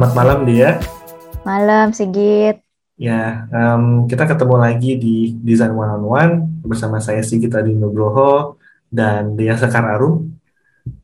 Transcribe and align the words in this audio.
Selamat 0.00 0.16
malam 0.16 0.48
dia. 0.48 0.80
Malam 1.44 1.92
Sigit. 1.92 2.64
Ya, 2.96 3.44
um, 3.52 4.08
kita 4.08 4.24
ketemu 4.24 4.56
lagi 4.56 4.96
di 4.96 5.36
Design 5.44 5.76
One 5.76 5.92
on 5.92 6.04
One 6.08 6.34
bersama 6.64 7.04
saya 7.04 7.20
Sigit 7.20 7.52
Adi 7.52 7.76
Nugroho 7.76 8.56
dan 8.88 9.36
Dia 9.36 9.60
Sekar 9.60 9.84
Arum. 9.84 10.40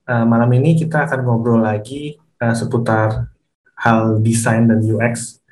Uh, 0.08 0.24
malam 0.24 0.48
ini 0.56 0.80
kita 0.80 1.04
akan 1.04 1.28
ngobrol 1.28 1.60
lagi 1.60 2.16
uh, 2.40 2.56
seputar 2.56 3.28
hal 3.76 4.16
desain 4.24 4.64
dan 4.64 4.80
UX 4.80 5.44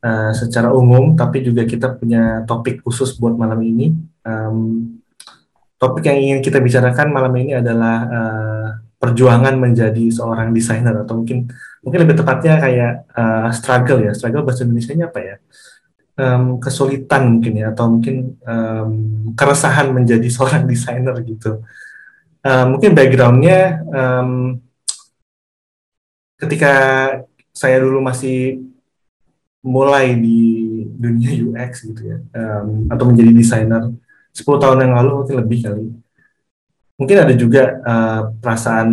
uh, 0.00 0.32
secara 0.32 0.72
umum, 0.72 1.12
tapi 1.12 1.44
juga 1.44 1.68
kita 1.68 1.92
punya 1.92 2.48
topik 2.48 2.80
khusus 2.80 3.20
buat 3.20 3.36
malam 3.36 3.60
ini. 3.68 3.92
Um, 4.24 4.96
topik 5.76 6.08
yang 6.08 6.16
ingin 6.24 6.40
kita 6.40 6.56
bicarakan 6.56 7.12
malam 7.12 7.36
ini 7.36 7.52
adalah 7.52 7.96
uh, 8.08 8.87
perjuangan 8.98 9.54
menjadi 9.54 10.10
seorang 10.10 10.50
desainer 10.50 11.06
atau 11.06 11.22
mungkin 11.22 11.46
mungkin 11.86 11.98
lebih 12.02 12.18
tepatnya 12.18 12.58
kayak 12.58 12.92
uh, 13.14 13.48
struggle 13.54 14.02
ya. 14.02 14.12
Struggle 14.12 14.42
bahasa 14.42 14.66
Indonesia-nya 14.66 15.06
apa 15.08 15.20
ya? 15.22 15.36
Um, 16.18 16.58
kesulitan 16.58 17.38
mungkin 17.38 17.62
ya 17.62 17.70
atau 17.70 17.86
mungkin 17.94 18.34
um, 18.42 18.90
keresahan 19.38 19.94
menjadi 19.94 20.26
seorang 20.34 20.66
desainer 20.66 21.14
gitu. 21.22 21.62
Uh, 22.42 22.66
mungkin 22.74 22.94
backgroundnya 22.94 23.82
um, 23.90 24.58
ketika 26.38 26.72
saya 27.50 27.82
dulu 27.82 27.98
masih 27.98 28.62
mulai 29.62 30.14
di 30.14 30.38
dunia 30.94 31.34
UX 31.34 31.82
gitu 31.82 32.14
ya 32.14 32.18
um, 32.30 32.86
atau 32.86 33.04
menjadi 33.10 33.34
desainer 33.34 33.90
10 34.30 34.46
tahun 34.46 34.86
yang 34.86 34.94
lalu 35.02 35.10
mungkin 35.22 35.36
lebih 35.42 35.58
kali 35.66 35.86
mungkin 36.98 37.16
ada 37.22 37.34
juga 37.38 37.78
uh, 37.86 38.22
perasaan 38.42 38.90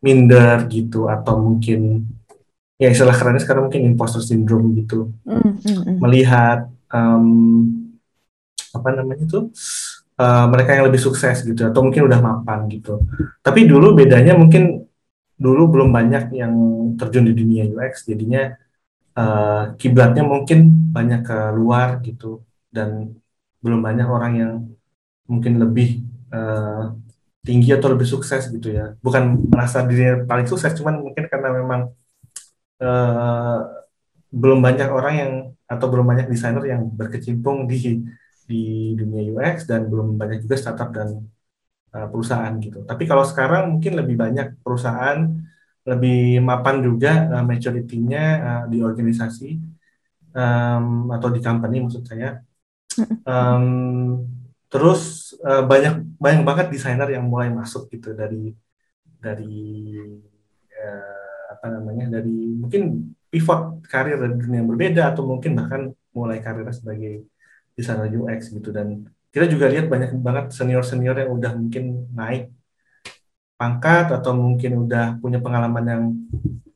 minder 0.00 0.64
gitu 0.72 1.06
atau 1.12 1.36
mungkin 1.36 2.08
ya 2.80 2.88
istilah 2.88 3.12
kerennya 3.12 3.44
sekarang 3.44 3.68
mungkin 3.68 3.84
imposter 3.84 4.24
syndrome 4.24 4.72
gitu. 4.80 5.12
Mm, 5.28 5.60
-hmm. 5.60 5.96
melihat 6.00 6.72
um, 6.88 7.28
apa 8.72 8.88
namanya 8.96 9.24
tuh 9.28 9.52
uh, 10.16 10.46
mereka 10.48 10.78
yang 10.78 10.86
lebih 10.88 11.00
sukses 11.02 11.44
gitu 11.44 11.68
atau 11.68 11.80
mungkin 11.84 12.08
udah 12.08 12.20
mapan 12.22 12.64
gitu. 12.72 13.04
Tapi 13.44 13.68
dulu 13.68 13.92
bedanya 13.92 14.32
mungkin 14.32 14.88
dulu 15.38 15.70
belum 15.70 15.90
banyak 15.94 16.34
yang 16.34 16.54
terjun 16.98 17.28
di 17.30 17.34
dunia 17.36 17.62
UX 17.68 18.08
jadinya 18.08 18.50
uh, 19.14 19.74
kiblatnya 19.78 20.26
mungkin 20.26 20.90
banyak 20.90 21.20
ke 21.26 21.38
luar 21.54 22.00
gitu. 22.00 22.42
Dan 22.68 23.18
belum 23.58 23.80
banyak 23.82 24.06
orang 24.06 24.32
yang 24.38 24.52
mungkin 25.26 25.58
lebih 25.58 26.06
uh, 26.30 26.94
tinggi 27.48 27.72
atau 27.72 27.88
lebih 27.96 28.04
sukses 28.04 28.42
gitu 28.52 28.68
ya. 28.78 28.92
Bukan 29.00 29.48
merasa 29.48 29.80
diri 29.88 30.28
paling 30.28 30.44
sukses 30.44 30.76
cuman 30.76 31.00
mungkin 31.00 31.24
karena 31.32 31.48
memang 31.56 31.80
uh, 32.84 33.58
belum 34.28 34.60
banyak 34.60 34.88
orang 34.92 35.14
yang 35.16 35.32
atau 35.64 35.86
belum 35.88 36.04
banyak 36.04 36.26
desainer 36.28 36.64
yang 36.68 36.82
berkecimpung 36.92 37.64
di 37.64 38.04
di 38.48 38.92
dunia 38.96 39.22
UX 39.32 39.68
dan 39.68 39.88
belum 39.88 40.16
banyak 40.20 40.44
juga 40.44 40.56
startup 40.60 40.92
dan 40.92 41.08
uh, 41.96 42.06
perusahaan 42.12 42.52
gitu. 42.60 42.84
Tapi 42.84 43.04
kalau 43.08 43.24
sekarang 43.24 43.76
mungkin 43.76 43.92
lebih 43.96 44.16
banyak 44.20 44.60
perusahaan 44.60 45.24
lebih 45.88 46.44
mapan 46.44 46.84
juga 46.84 47.32
uh, 47.32 47.44
maturity-nya 47.44 48.24
uh, 48.44 48.64
di 48.68 48.84
organisasi 48.84 49.56
um, 50.36 51.08
atau 51.12 51.28
di 51.32 51.40
company 51.40 51.80
maksud 51.84 52.04
saya. 52.04 52.44
Um, 53.24 54.37
terus 54.68 55.32
uh, 55.40 55.64
banyak 55.64 56.04
banyak 56.20 56.42
banget 56.44 56.66
desainer 56.68 57.08
yang 57.08 57.24
mulai 57.24 57.48
masuk 57.48 57.88
gitu 57.88 58.12
dari 58.12 58.52
dari 59.18 59.96
uh, 60.76 61.42
apa 61.56 61.66
namanya 61.74 62.20
dari 62.20 62.54
mungkin 62.54 63.12
pivot 63.28 63.84
karir 63.88 64.16
dari 64.16 64.34
dunia 64.36 64.60
yang 64.64 64.70
berbeda 64.70 65.02
atau 65.12 65.24
mungkin 65.24 65.52
bahkan 65.58 65.92
mulai 66.16 66.40
karirnya 66.40 66.72
sebagai 66.72 67.28
desainer 67.76 68.08
UX 68.10 68.50
gitu. 68.52 68.72
Dan 68.72 69.06
kita 69.30 69.46
juga 69.46 69.68
lihat 69.68 69.86
banyak 69.92 70.10
banget 70.18 70.44
senior 70.56 70.82
senior 70.82 71.16
yang 71.16 71.30
udah 71.36 71.52
mungkin 71.54 72.08
naik 72.12 72.50
pangkat 73.58 74.14
atau 74.14 74.32
mungkin 74.34 74.86
udah 74.86 75.18
punya 75.18 75.38
pengalaman 75.42 75.84
yang 75.84 76.02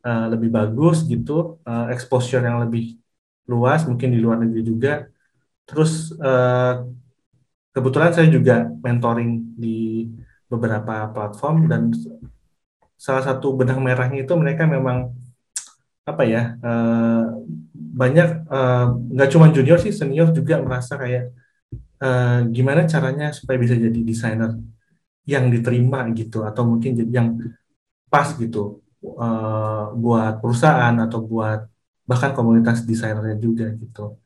uh, 0.04 0.26
lebih 0.30 0.50
bagus 0.50 1.06
gitu 1.06 1.62
uh, 1.62 1.86
exposure 1.94 2.42
yang 2.42 2.58
lebih 2.62 2.98
luas 3.46 3.86
mungkin 3.88 4.12
di 4.14 4.18
luar 4.20 4.38
negeri 4.42 4.62
juga. 4.62 4.92
Terus 5.66 6.12
uh, 6.18 6.84
kebetulan 7.72 8.12
saya 8.12 8.28
juga 8.28 8.68
mentoring 8.84 9.56
di 9.56 10.08
beberapa 10.46 11.08
platform 11.10 11.68
dan 11.68 11.90
salah 13.00 13.24
satu 13.24 13.56
benang 13.56 13.80
merahnya 13.80 14.22
itu 14.22 14.32
mereka 14.36 14.68
memang 14.68 15.10
apa 16.02 16.22
ya 16.26 16.58
uh, 16.58 17.38
banyak 17.92 18.28
eh, 18.50 18.86
nggak 19.14 19.28
uh, 19.28 19.32
cuma 19.32 19.54
junior 19.54 19.78
sih 19.78 19.94
senior 19.94 20.34
juga 20.34 20.58
merasa 20.58 20.98
kayak 20.98 21.30
uh, 22.02 22.42
gimana 22.50 22.88
caranya 22.90 23.30
supaya 23.30 23.56
bisa 23.60 23.78
jadi 23.78 24.00
desainer 24.02 24.58
yang 25.28 25.46
diterima 25.54 26.02
gitu 26.18 26.42
atau 26.42 26.66
mungkin 26.66 26.98
jadi 26.98 27.12
yang 27.22 27.28
pas 28.10 28.34
gitu 28.34 28.82
uh, 29.06 29.94
buat 29.94 30.42
perusahaan 30.42 30.94
atau 30.98 31.22
buat 31.22 31.70
bahkan 32.02 32.34
komunitas 32.34 32.82
desainernya 32.82 33.38
juga 33.38 33.70
gitu. 33.78 34.18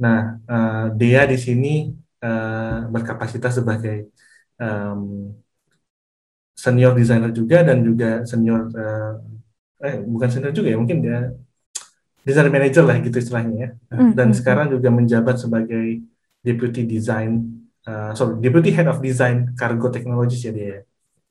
Nah, 0.00 0.40
uh, 0.46 0.86
Dea 0.94 1.26
di 1.26 1.36
sini 1.36 1.90
uh, 2.24 2.88
berkapasitas 2.88 3.60
sebagai 3.60 4.12
um, 4.60 5.32
senior 6.60 6.92
designer 6.92 7.32
juga 7.32 7.64
dan 7.64 7.80
juga 7.80 8.22
senior 8.28 8.68
uh, 8.76 9.16
eh 9.80 9.96
bukan 10.04 10.28
senior 10.28 10.52
juga 10.52 10.68
ya 10.68 10.76
mungkin 10.76 11.00
dia 11.00 11.32
design 12.20 12.52
manager 12.52 12.84
lah 12.84 13.00
gitu 13.00 13.16
istilahnya 13.16 13.54
ya 13.56 13.68
mm-hmm. 13.72 14.12
dan 14.12 14.28
sekarang 14.36 14.68
juga 14.68 14.92
menjabat 14.92 15.40
sebagai 15.40 16.04
deputy 16.44 16.84
design 16.84 17.64
uh, 17.88 18.12
sorry 18.12 18.36
deputy 18.44 18.68
head 18.76 18.88
of 18.92 19.00
design 19.00 19.56
cargo 19.56 19.88
technologies 19.88 20.44
ya 20.44 20.52
dia 20.52 20.78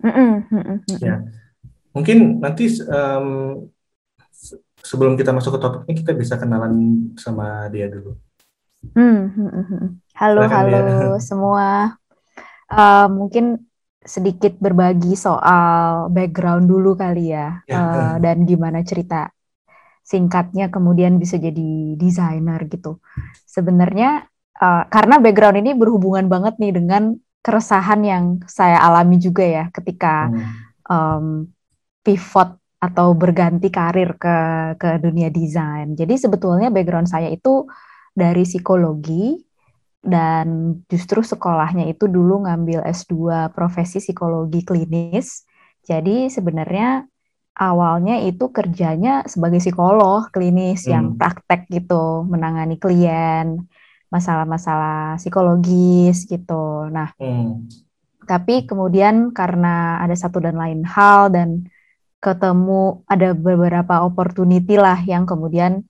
mm-hmm. 0.02 0.98
ya 0.98 1.22
mungkin 1.94 2.42
nanti 2.42 2.74
um, 2.90 3.70
sebelum 4.82 5.14
kita 5.14 5.30
masuk 5.30 5.58
ke 5.58 5.60
topiknya 5.62 5.96
kita 6.02 6.12
bisa 6.18 6.34
kenalan 6.42 6.74
sama 7.22 7.70
dia 7.70 7.86
dulu 7.86 8.18
mm-hmm. 8.98 10.09
Halo, 10.20 10.44
Silahkan 10.44 10.68
halo 10.68 11.16
ya. 11.16 11.20
semua. 11.32 11.68
Uh, 12.68 13.08
mungkin 13.08 13.72
sedikit 14.04 14.60
berbagi 14.60 15.16
soal 15.16 16.12
background 16.12 16.68
dulu 16.68 17.00
kali 17.00 17.32
ya, 17.32 17.64
ya. 17.64 17.80
Uh, 17.80 18.16
dan 18.28 18.44
gimana 18.44 18.84
cerita 18.84 19.32
singkatnya 20.04 20.68
kemudian 20.68 21.16
bisa 21.16 21.40
jadi 21.40 21.96
desainer 21.96 22.60
gitu. 22.68 23.00
Sebenarnya 23.48 24.28
uh, 24.60 24.84
karena 24.92 25.24
background 25.24 25.64
ini 25.64 25.72
berhubungan 25.72 26.28
banget 26.28 26.60
nih 26.60 26.76
dengan 26.76 27.16
keresahan 27.40 28.04
yang 28.04 28.24
saya 28.44 28.84
alami 28.84 29.24
juga 29.24 29.48
ya 29.48 29.66
ketika 29.72 30.28
hmm. 30.28 30.52
um, 30.92 31.26
pivot 32.04 32.60
atau 32.80 33.16
berganti 33.16 33.72
karir 33.72 34.20
ke 34.20 34.38
ke 34.76 35.00
dunia 35.00 35.32
desain. 35.32 35.96
Jadi 35.96 36.20
sebetulnya 36.20 36.68
background 36.68 37.08
saya 37.08 37.32
itu 37.32 37.64
dari 38.12 38.44
psikologi 38.44 39.49
dan 40.00 40.80
justru 40.88 41.20
sekolahnya 41.20 41.92
itu 41.92 42.08
dulu 42.08 42.48
ngambil 42.48 42.88
S2 42.88 43.52
profesi 43.52 44.00
psikologi 44.00 44.64
klinis. 44.64 45.44
Jadi 45.84 46.32
sebenarnya 46.32 47.04
awalnya 47.60 48.24
itu 48.24 48.48
kerjanya 48.56 49.28
sebagai 49.28 49.60
psikolog 49.60 50.32
klinis 50.32 50.88
hmm. 50.88 50.92
yang 50.92 51.06
praktek 51.20 51.68
gitu, 51.68 52.24
menangani 52.24 52.80
klien, 52.80 53.60
masalah-masalah 54.08 55.20
psikologis 55.20 56.24
gitu. 56.24 56.88
Nah, 56.88 57.12
hmm. 57.20 57.68
tapi 58.24 58.64
kemudian 58.64 59.36
karena 59.36 60.00
ada 60.00 60.16
satu 60.16 60.40
dan 60.40 60.56
lain 60.56 60.88
hal 60.88 61.28
dan 61.28 61.68
ketemu 62.20 63.04
ada 63.08 63.32
beberapa 63.32 64.04
opportunity 64.04 64.76
lah 64.76 65.00
yang 65.04 65.24
kemudian 65.24 65.88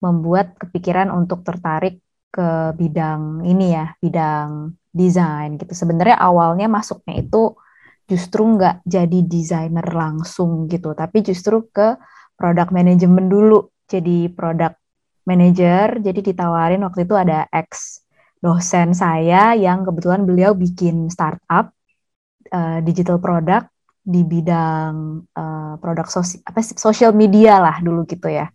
membuat 0.00 0.56
kepikiran 0.60 1.08
untuk 1.12 1.44
tertarik 1.44 2.00
ke 2.36 2.76
bidang 2.76 3.40
ini 3.48 3.72
ya, 3.72 3.96
bidang 3.96 4.76
desain 4.92 5.56
gitu. 5.56 5.72
Sebenarnya 5.72 6.20
awalnya 6.20 6.68
masuknya 6.68 7.24
itu 7.24 7.56
justru 8.04 8.44
nggak 8.44 8.84
jadi 8.84 9.18
desainer 9.24 9.88
langsung 9.88 10.68
gitu, 10.68 10.92
tapi 10.92 11.24
justru 11.24 11.64
ke 11.72 11.96
product 12.36 12.70
management 12.76 13.32
dulu. 13.32 13.72
Jadi 13.88 14.28
product 14.28 14.76
manager, 15.24 16.04
jadi 16.04 16.20
ditawarin 16.20 16.84
waktu 16.84 17.08
itu 17.08 17.14
ada 17.16 17.48
ex 17.48 18.04
dosen 18.44 18.92
saya 18.92 19.56
yang 19.56 19.82
kebetulan 19.82 20.22
beliau 20.28 20.52
bikin 20.52 21.08
startup 21.08 21.72
uh, 22.52 22.78
digital 22.84 23.18
product 23.18 23.72
di 24.06 24.22
bidang 24.22 25.26
uh, 25.34 25.74
produk 25.82 26.06
sosial 26.06 26.38
apa 26.46 26.62
social 26.62 27.10
media 27.10 27.58
lah 27.58 27.82
dulu 27.82 28.06
gitu 28.06 28.30
ya 28.30 28.46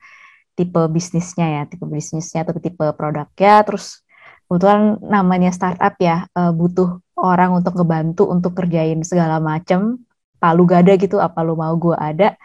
tipe 0.57 0.81
bisnisnya 0.91 1.47
ya, 1.47 1.61
tipe 1.69 1.85
bisnisnya 1.87 2.43
atau 2.45 2.57
tipe 2.59 2.85
produknya. 2.95 3.63
Terus 3.67 4.03
kebetulan 4.45 4.99
namanya 5.03 5.51
startup 5.55 5.95
ya, 5.97 6.27
uh, 6.35 6.51
butuh 6.51 6.99
orang 7.17 7.55
untuk 7.55 7.77
ngebantu 7.77 8.27
untuk 8.29 8.57
kerjain 8.57 9.01
segala 9.05 9.39
macam. 9.39 10.01
Palu 10.41 10.65
gada 10.65 10.93
gitu, 10.97 11.21
apa 11.21 11.39
lu 11.45 11.53
mau 11.57 11.73
gue 11.77 11.95
ada. 11.97 12.35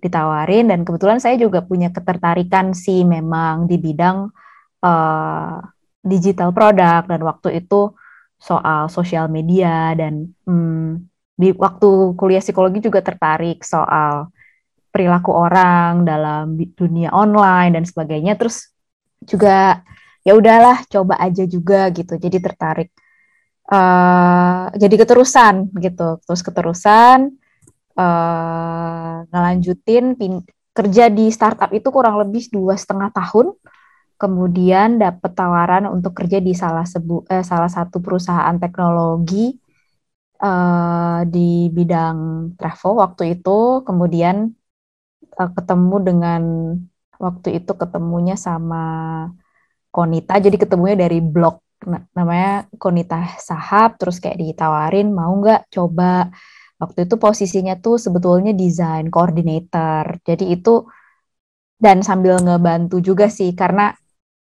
ditawarin 0.00 0.72
dan 0.72 0.80
kebetulan 0.80 1.20
saya 1.20 1.36
juga 1.36 1.60
punya 1.60 1.92
ketertarikan 1.92 2.72
sih 2.72 3.04
memang 3.04 3.68
di 3.68 3.76
bidang 3.76 4.32
uh, 4.80 5.60
digital 6.00 6.56
product 6.56 7.04
dan 7.12 7.20
waktu 7.20 7.60
itu 7.60 7.92
soal 8.40 8.88
sosial 8.88 9.28
media 9.28 9.92
dan 9.92 10.32
hmm, 10.48 11.04
di 11.36 11.52
waktu 11.52 12.16
kuliah 12.16 12.40
psikologi 12.40 12.80
juga 12.80 13.04
tertarik 13.04 13.60
soal 13.60 14.32
perilaku 14.90 15.30
orang 15.32 16.04
dalam 16.04 16.54
dunia 16.54 17.14
online 17.14 17.78
dan 17.78 17.84
sebagainya. 17.86 18.34
Terus 18.36 18.70
juga 19.24 19.80
ya 20.26 20.36
udahlah 20.36 20.84
coba 20.90 21.16
aja 21.22 21.46
juga 21.46 21.88
gitu. 21.94 22.18
Jadi 22.18 22.38
tertarik 22.42 22.90
uh, 23.70 24.68
jadi 24.74 24.94
keterusan 25.00 25.70
gitu. 25.78 26.18
Terus 26.26 26.42
keterusan 26.44 27.18
uh, 27.96 29.16
ngelanjutin 29.30 30.18
pin 30.18 30.42
kerja 30.70 31.10
di 31.10 31.30
startup 31.34 31.70
itu 31.74 31.88
kurang 31.90 32.18
lebih 32.20 32.50
dua 32.50 32.74
setengah 32.74 33.10
tahun. 33.14 33.54
Kemudian 34.20 35.00
dapat 35.00 35.32
tawaran 35.32 35.88
untuk 35.88 36.12
kerja 36.12 36.44
di 36.44 36.52
salah 36.52 36.84
sebu 36.84 37.24
eh, 37.24 37.40
salah 37.40 37.72
satu 37.72 38.04
perusahaan 38.04 38.52
teknologi 38.60 39.56
uh, 40.44 41.24
di 41.24 41.72
bidang 41.72 42.52
travel 42.60 43.00
waktu 43.00 43.40
itu. 43.40 43.80
Kemudian 43.80 44.52
uh, 45.36 45.50
ketemu 45.54 45.96
dengan 46.02 46.42
waktu 47.20 47.62
itu 47.62 47.72
ketemunya 47.76 48.34
sama 48.34 48.84
Konita. 49.90 50.38
Jadi 50.38 50.56
ketemunya 50.56 50.96
dari 51.06 51.18
blog 51.18 51.60
namanya 52.14 52.66
Konita 52.78 53.36
Sahab. 53.38 53.98
Terus 54.00 54.22
kayak 54.22 54.38
ditawarin 54.38 55.10
mau 55.10 55.34
nggak 55.38 55.70
coba? 55.70 56.30
Waktu 56.80 57.04
itu 57.04 57.20
posisinya 57.20 57.76
tuh 57.76 58.00
sebetulnya 58.00 58.56
desain 58.56 59.12
coordinator. 59.12 60.16
Jadi 60.24 60.54
itu 60.56 60.88
dan 61.76 62.00
sambil 62.00 62.40
ngebantu 62.40 63.00
juga 63.04 63.28
sih 63.28 63.52
karena 63.52 63.92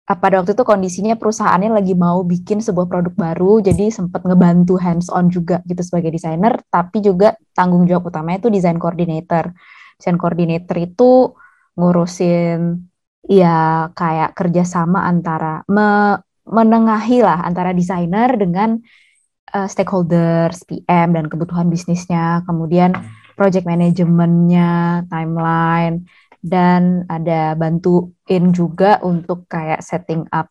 pada 0.03 0.43
waktu 0.43 0.59
itu 0.59 0.67
kondisinya 0.67 1.15
perusahaannya 1.15 1.79
lagi 1.79 1.95
mau 1.95 2.27
bikin 2.27 2.59
sebuah 2.59 2.91
produk 2.91 3.15
baru, 3.15 3.63
jadi 3.63 3.89
sempat 3.89 4.27
ngebantu 4.27 4.75
hands 4.77 5.07
on 5.09 5.31
juga 5.31 5.63
gitu 5.65 5.79
sebagai 5.81 6.11
desainer, 6.13 6.59
tapi 6.69 7.01
juga 7.01 7.39
tanggung 7.55 7.87
jawab 7.87 8.11
utamanya 8.11 8.43
itu 8.45 8.51
desain 8.51 8.77
coordinator. 8.83 9.55
Desain 10.02 10.19
coordinator 10.19 10.75
itu 10.82 11.31
ngurusin 11.78 12.90
ya 13.31 13.87
kayak 13.94 14.34
kerjasama 14.34 15.06
antara 15.06 15.62
me, 15.70 16.19
menengahi 16.43 17.22
lah 17.22 17.46
antara 17.46 17.70
desainer 17.70 18.34
dengan 18.34 18.82
uh, 19.54 19.69
stakeholders, 19.70 20.66
PM 20.66 21.14
dan 21.14 21.31
kebutuhan 21.31 21.70
bisnisnya, 21.70 22.43
kemudian 22.50 22.99
project 23.38 23.62
manajemennya, 23.62 25.06
timeline 25.06 26.02
dan 26.43 27.06
ada 27.06 27.54
bantuin 27.54 28.50
juga 28.50 28.99
untuk 29.06 29.46
kayak 29.46 29.87
setting 29.87 30.26
up 30.34 30.50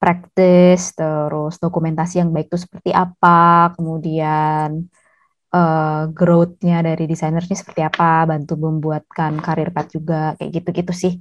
practice 0.00 0.96
terus 0.96 1.60
dokumentasi 1.60 2.24
yang 2.24 2.32
baik 2.32 2.48
itu 2.48 2.64
seperti 2.64 2.90
apa 2.96 3.72
kemudian 3.76 4.88
uh, 5.56 6.12
growth-nya 6.12 6.84
dari 6.84 7.08
desainernya 7.08 7.56
seperti 7.56 7.80
apa 7.80 8.28
bantu 8.28 8.60
membuatkan 8.60 9.40
karir 9.40 9.72
path 9.72 9.96
juga 9.96 10.36
kayak 10.36 10.60
gitu-gitu 10.60 10.92
sih 10.92 11.14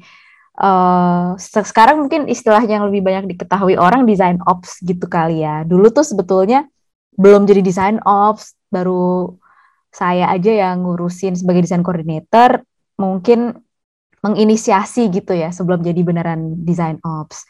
uh, 0.60 1.40
sekarang 1.40 2.04
mungkin 2.04 2.28
istilah 2.28 2.62
yang 2.68 2.84
lebih 2.92 3.00
banyak 3.00 3.32
diketahui 3.32 3.80
orang 3.80 4.04
design 4.04 4.44
ops 4.44 4.84
gitu 4.84 5.08
kali 5.08 5.48
ya 5.48 5.64
dulu 5.64 5.88
tuh 5.88 6.04
sebetulnya 6.04 6.68
belum 7.16 7.48
jadi 7.48 7.64
design 7.64 8.04
ops 8.04 8.60
baru 8.68 9.32
saya 9.96 10.28
aja 10.28 10.52
yang 10.52 10.84
ngurusin 10.84 11.40
sebagai 11.40 11.64
desain 11.64 11.80
coordinator 11.80 12.60
mungkin 13.00 13.56
menginisiasi 14.26 15.08
gitu 15.14 15.38
ya 15.38 15.54
sebelum 15.54 15.86
jadi 15.86 16.02
beneran 16.02 16.66
design 16.66 16.98
ops. 17.06 17.46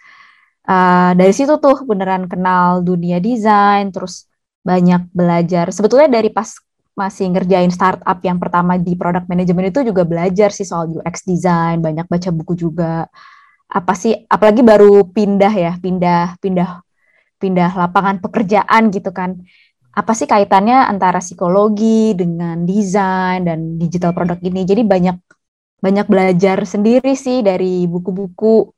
Uh, 0.66 1.16
dari 1.16 1.32
situ 1.32 1.56
tuh 1.62 1.88
beneran 1.88 2.28
kenal 2.28 2.84
dunia 2.84 3.24
desain, 3.24 3.90
terus 3.96 4.28
banyak 4.66 5.08
belajar. 5.16 5.72
Sebetulnya 5.72 6.12
dari 6.12 6.28
pas 6.34 6.52
masih 6.96 7.28
ngerjain 7.28 7.68
startup 7.70 8.24
yang 8.24 8.40
pertama 8.40 8.80
di 8.80 8.96
product 8.96 9.28
management 9.28 9.76
itu 9.76 9.92
juga 9.92 10.08
belajar 10.08 10.50
sih 10.56 10.64
soal 10.64 10.96
UX 10.96 11.28
design, 11.28 11.84
banyak 11.84 12.08
baca 12.08 12.30
buku 12.32 12.56
juga. 12.56 13.06
Apa 13.68 13.94
sih, 14.00 14.16
apalagi 14.32 14.64
baru 14.64 15.04
pindah 15.12 15.52
ya, 15.52 15.72
pindah, 15.76 16.40
pindah, 16.40 16.80
pindah 17.36 17.72
lapangan 17.76 18.24
pekerjaan 18.24 18.96
gitu 18.96 19.12
kan. 19.12 19.44
Apa 19.92 20.12
sih 20.16 20.28
kaitannya 20.28 20.88
antara 20.88 21.20
psikologi 21.20 22.16
dengan 22.16 22.64
desain 22.64 23.44
dan 23.44 23.76
digital 23.76 24.16
product 24.16 24.44
ini? 24.48 24.64
Jadi 24.64 24.84
banyak 24.88 25.18
banyak 25.84 26.08
belajar 26.08 26.64
sendiri 26.64 27.14
sih 27.20 27.44
dari 27.44 27.84
buku-buku. 27.92 28.72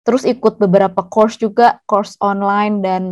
Terus 0.00 0.24
ikut 0.24 0.56
beberapa 0.56 1.04
course 1.04 1.36
juga, 1.36 1.80
course 1.84 2.16
online 2.24 2.80
dan 2.80 3.02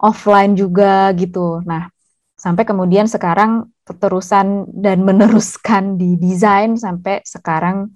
offline 0.00 0.56
juga 0.56 1.12
gitu. 1.12 1.60
Nah, 1.68 1.92
sampai 2.40 2.64
kemudian 2.64 3.04
sekarang 3.04 3.68
keterusan 3.84 4.64
dan 4.72 5.04
meneruskan 5.04 6.00
di 6.00 6.16
desain 6.16 6.80
sampai 6.80 7.20
sekarang 7.20 7.92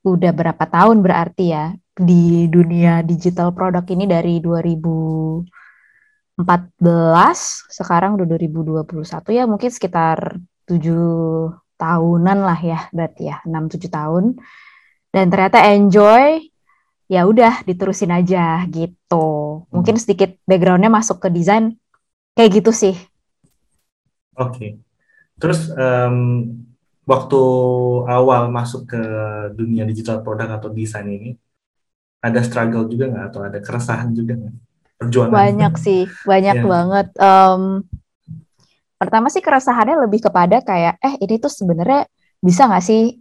udah 0.00 0.32
berapa 0.32 0.64
tahun 0.64 1.04
berarti 1.04 1.52
ya 1.52 1.76
di 1.92 2.48
dunia 2.48 3.04
digital 3.04 3.52
produk 3.52 3.84
ini 3.92 4.08
dari 4.08 4.40
2014 4.40 5.44
sekarang 7.68 8.16
udah 8.16 8.26
2021 8.88 9.36
ya 9.36 9.44
mungkin 9.44 9.68
sekitar 9.68 10.40
7 10.64 11.52
tahunan 11.76 12.38
lah 12.48 12.58
ya 12.64 12.88
berarti 12.96 13.28
ya 13.28 13.44
6-7 13.44 13.92
tahun. 13.92 14.24
Dan 15.12 15.28
ternyata 15.28 15.60
enjoy 15.68 16.40
ya 17.12 17.28
udah 17.28 17.60
diterusin 17.68 18.08
aja 18.08 18.64
gitu. 18.72 19.68
Mungkin 19.68 20.00
hmm. 20.00 20.02
sedikit 20.02 20.30
backgroundnya 20.48 20.88
masuk 20.88 21.20
ke 21.20 21.28
desain 21.28 21.76
kayak 22.32 22.64
gitu 22.64 22.72
sih 22.72 22.96
oke. 24.36 24.52
Okay. 24.52 24.70
terus 25.40 25.72
um, 25.74 26.46
waktu 27.02 27.42
awal 28.06 28.46
masuk 28.52 28.86
ke 28.86 29.02
dunia 29.58 29.82
digital 29.82 30.22
produk 30.22 30.54
atau 30.60 30.70
desain 30.70 31.08
ini 31.08 31.34
ada 32.22 32.38
struggle 32.46 32.86
juga 32.86 33.10
nggak? 33.10 33.24
Atau 33.34 33.40
ada 33.42 33.58
keresahan 33.58 34.14
juga 34.14 34.38
nggak? 34.38 34.54
Perjuangan 35.02 35.34
banyak 35.34 35.74
sih 35.82 36.06
banyak 36.22 36.56
yeah. 36.62 36.68
banget. 36.70 37.08
Um, 37.18 37.82
Pertama 39.02 39.26
sih 39.34 39.42
keresahannya 39.42 40.06
lebih 40.06 40.22
kepada 40.22 40.62
kayak, 40.62 40.94
eh 41.02 41.18
ini 41.18 41.42
tuh 41.42 41.50
sebenarnya 41.50 42.06
bisa 42.38 42.70
nggak 42.70 42.86
sih? 42.86 43.18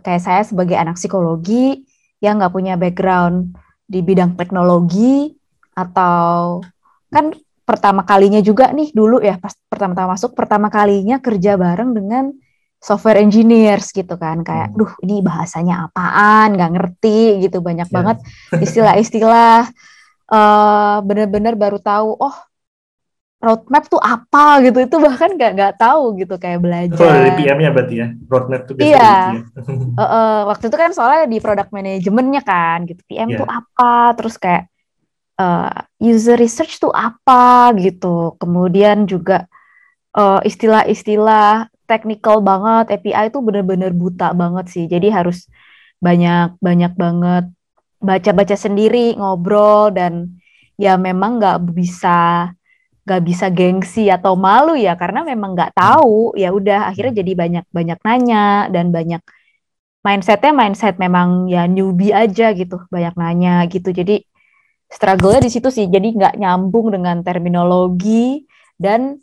Kayak 0.00 0.24
saya 0.24 0.40
sebagai 0.40 0.72
anak 0.72 0.96
psikologi 0.96 1.84
yang 2.24 2.40
nggak 2.40 2.48
punya 2.48 2.80
background 2.80 3.52
di 3.84 4.00
bidang 4.00 4.40
teknologi 4.40 5.36
atau 5.76 6.64
kan 7.12 7.36
pertama 7.68 8.00
kalinya 8.08 8.40
juga 8.40 8.72
nih 8.72 8.96
dulu 8.96 9.20
ya 9.20 9.36
pas 9.36 9.52
pertama-tama 9.68 10.16
masuk 10.16 10.32
pertama 10.32 10.72
kalinya 10.72 11.20
kerja 11.20 11.60
bareng 11.60 11.92
dengan 11.92 12.32
software 12.80 13.20
engineers 13.20 13.92
gitu 13.92 14.16
kan 14.16 14.40
kayak 14.40 14.72
hmm. 14.72 14.78
duh 14.80 14.92
ini 15.04 15.20
bahasanya 15.20 15.92
apaan 15.92 16.56
nggak 16.56 16.72
ngerti 16.72 17.44
gitu 17.44 17.60
banyak 17.60 17.84
yeah. 17.92 17.96
banget 18.00 18.16
istilah-istilah 18.64 19.68
uh, 20.32 20.96
bener-bener 21.04 21.52
baru 21.60 21.76
tahu 21.76 22.16
oh 22.16 22.36
roadmap 23.38 23.86
tuh 23.86 24.02
apa 24.02 24.64
gitu 24.66 24.82
itu 24.82 24.96
bahkan 24.98 25.30
nggak 25.38 25.52
nggak 25.54 25.74
tahu 25.78 26.18
gitu 26.18 26.34
kayak 26.42 26.58
belajar. 26.58 27.06
Oh, 27.06 27.06
dari 27.06 27.30
PM-nya 27.38 27.70
berarti 27.70 27.94
ya 27.94 28.08
roadmap 28.26 28.66
tuh 28.66 28.74
iya. 28.82 28.98
ya. 29.30 29.46
uh, 29.94 30.02
uh, 30.02 30.38
waktu 30.50 30.66
itu 30.66 30.74
kan 30.74 30.90
soalnya 30.90 31.30
di 31.30 31.38
product 31.38 31.70
manajemennya 31.70 32.42
kan 32.42 32.82
gitu 32.90 32.98
PM 33.06 33.30
yeah. 33.30 33.38
tuh 33.38 33.46
apa 33.46 34.18
terus 34.18 34.34
kayak 34.42 34.66
uh, 35.38 35.70
user 36.02 36.36
research 36.36 36.82
tuh 36.82 36.92
apa 36.92 37.72
gitu. 37.78 38.36
Kemudian 38.42 39.06
juga 39.06 39.46
istilah 40.18 40.42
istilah-istilah 40.42 41.70
technical 41.86 42.42
banget 42.42 42.98
API 42.98 43.30
itu 43.30 43.38
bener-bener 43.38 43.94
buta 43.94 44.34
banget 44.34 44.66
sih. 44.74 44.84
Jadi 44.90 45.08
harus 45.14 45.46
banyak 46.02 46.58
banyak 46.58 46.92
banget 46.98 47.44
baca-baca 47.98 48.54
sendiri 48.54 49.14
ngobrol 49.18 49.90
dan 49.94 50.38
ya 50.78 50.94
memang 50.98 51.38
nggak 51.42 51.58
bisa 51.74 52.50
gak 53.08 53.24
bisa 53.24 53.48
gengsi 53.48 54.12
atau 54.12 54.36
malu 54.36 54.76
ya 54.76 54.92
karena 55.00 55.24
memang 55.24 55.56
nggak 55.56 55.72
tahu. 55.78 56.36
Ya 56.36 56.52
udah 56.52 56.92
akhirnya 56.92 57.24
jadi 57.24 57.32
banyak 57.38 57.64
banyak 57.72 57.98
nanya 58.04 58.68
dan 58.68 58.92
banyak 58.92 59.22
mindsetnya 60.04 60.52
mindset 60.52 61.00
memang 61.00 61.48
ya 61.48 61.64
newbie 61.64 62.12
aja 62.12 62.52
gitu 62.52 62.84
banyak 62.92 63.14
nanya 63.16 63.64
gitu. 63.72 63.90
Jadi 63.96 64.28
struggle-nya 64.88 65.44
di 65.44 65.52
situ 65.52 65.68
sih. 65.68 65.86
Jadi 65.86 66.16
nggak 66.16 66.34
nyambung 66.40 66.96
dengan 66.96 67.20
terminologi 67.20 68.42
dan 68.80 69.20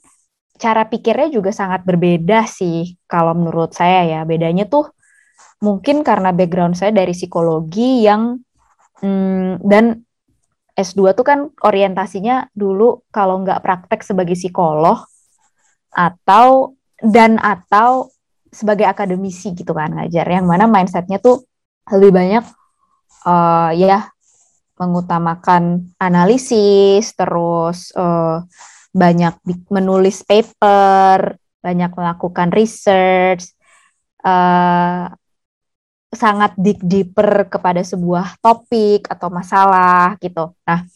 cara 0.55 0.87
pikirnya 0.87 1.27
juga 1.33 1.51
sangat 1.51 1.83
berbeda 1.83 2.47
sih 2.47 2.95
kalau 3.09 3.33
menurut 3.33 3.73
saya 3.73 4.05
ya. 4.05 4.21
Bedanya 4.23 4.69
tuh 4.69 4.93
mungkin 5.59 6.05
karena 6.05 6.31
background 6.31 6.77
saya 6.77 6.93
dari 6.93 7.11
psikologi 7.11 8.05
yang 8.05 8.37
hmm, 9.01 9.65
dan 9.65 10.05
S2 10.75 11.15
tuh 11.15 11.25
kan 11.25 11.39
orientasinya 11.63 12.51
dulu 12.51 13.07
kalau 13.09 13.41
nggak 13.41 13.63
praktek 13.63 14.03
sebagai 14.03 14.35
psikolog 14.35 15.01
atau 15.95 16.75
dan 16.99 17.39
atau 17.39 18.11
sebagai 18.51 18.87
akademisi 18.87 19.51
gitu 19.51 19.75
kan 19.75 19.91
ngajar. 19.91 20.27
Yang 20.27 20.45
mana 20.47 20.67
mindsetnya 20.67 21.19
tuh 21.19 21.43
lebih 21.91 22.11
banyak 22.15 22.45
uh, 23.27 23.71
ya 23.75 24.14
mengutamakan 24.75 25.91
analisis 25.99 27.15
terus 27.15 27.95
uh, 27.95 28.43
banyak 28.95 29.35
menulis 29.71 30.23
paper 30.23 31.39
banyak 31.63 31.91
melakukan 31.95 32.49
research 32.51 33.49
uh, 34.23 35.09
sangat 36.15 36.55
dig 36.55 36.79
deeper 36.79 37.49
kepada 37.51 37.83
sebuah 37.83 38.39
topik 38.39 39.11
atau 39.11 39.27
masalah 39.27 40.15
gitu. 40.23 40.55
Nah 40.63 40.87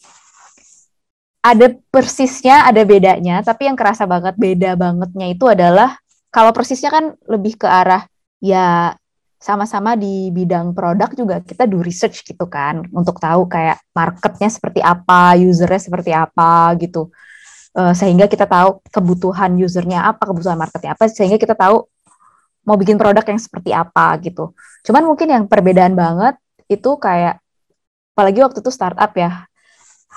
ada 1.40 1.72
persisnya, 1.88 2.68
ada 2.68 2.84
bedanya, 2.84 3.40
tapi 3.40 3.64
yang 3.64 3.76
kerasa 3.76 4.04
banget 4.04 4.36
beda 4.36 4.76
bangetnya 4.76 5.32
itu 5.32 5.48
adalah 5.48 5.96
kalau 6.28 6.52
persisnya 6.52 6.92
kan 6.92 7.16
lebih 7.24 7.56
ke 7.56 7.64
arah 7.64 8.04
ya 8.44 8.92
sama-sama 9.40 9.96
di 9.96 10.28
bidang 10.28 10.76
produk 10.76 11.08
juga 11.16 11.40
kita 11.40 11.64
do 11.64 11.80
research 11.80 12.28
gitu 12.28 12.44
kan 12.44 12.84
untuk 12.92 13.16
tahu 13.16 13.48
kayak 13.48 13.80
marketnya 13.96 14.52
seperti 14.52 14.84
apa, 14.84 15.32
usernya 15.40 15.80
seperti 15.80 16.12
apa 16.12 16.76
gitu. 16.76 17.08
Uh, 17.72 17.94
sehingga 17.96 18.28
kita 18.28 18.44
tahu 18.44 18.84
kebutuhan 18.92 19.56
usernya 19.56 20.04
apa, 20.12 20.28
kebutuhan 20.28 20.60
marketnya 20.60 20.92
apa, 20.92 21.08
sehingga 21.08 21.40
kita 21.40 21.56
tahu 21.56 21.88
mau 22.68 22.76
bikin 22.76 23.00
produk 23.00 23.24
yang 23.24 23.40
seperti 23.40 23.72
apa 23.72 24.12
gitu. 24.20 24.52
Cuman 24.84 25.08
mungkin 25.08 25.32
yang 25.32 25.44
perbedaan 25.48 25.96
banget 25.96 26.36
itu 26.68 27.00
kayak 27.00 27.40
apalagi 28.12 28.44
waktu 28.44 28.60
itu 28.60 28.68
startup 28.68 29.08
ya 29.16 29.48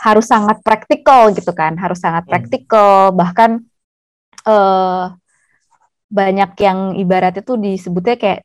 harus 0.04 0.28
sangat 0.28 0.60
praktikal 0.60 1.32
gitu 1.32 1.56
kan, 1.56 1.80
harus 1.80 2.04
sangat 2.04 2.28
hmm. 2.28 2.32
praktikal, 2.36 3.16
bahkan 3.16 3.64
uh, 4.44 5.16
banyak 6.12 6.52
yang 6.60 7.00
ibaratnya 7.00 7.40
tuh 7.40 7.56
disebutnya 7.56 8.20
kayak 8.20 8.44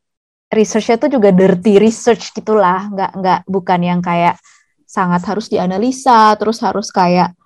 researchnya 0.49 0.97
tuh 0.97 1.11
juga 1.13 1.29
dirty 1.33 1.77
research 1.77 2.33
gitulah, 2.33 2.89
nggak 2.93 3.13
nggak 3.21 3.41
bukan 3.49 3.81
yang 3.85 4.01
kayak 4.01 4.41
sangat 4.89 5.21
harus 5.29 5.53
dianalisa, 5.53 6.33
terus 6.41 6.65
harus 6.65 6.89
kayak 6.89 7.37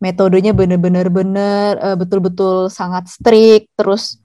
metodenya 0.00 0.56
bener-bener 0.56 1.12
bener 1.12 1.76
uh, 1.80 1.96
betul-betul 1.96 2.72
sangat 2.72 3.08
strict, 3.12 3.68
terus 3.76 4.16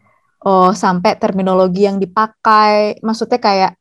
oh 0.41 0.71
sampai 0.71 1.19
terminologi 1.19 1.85
yang 1.85 1.99
dipakai, 1.99 2.97
maksudnya 3.03 3.37
kayak 3.37 3.71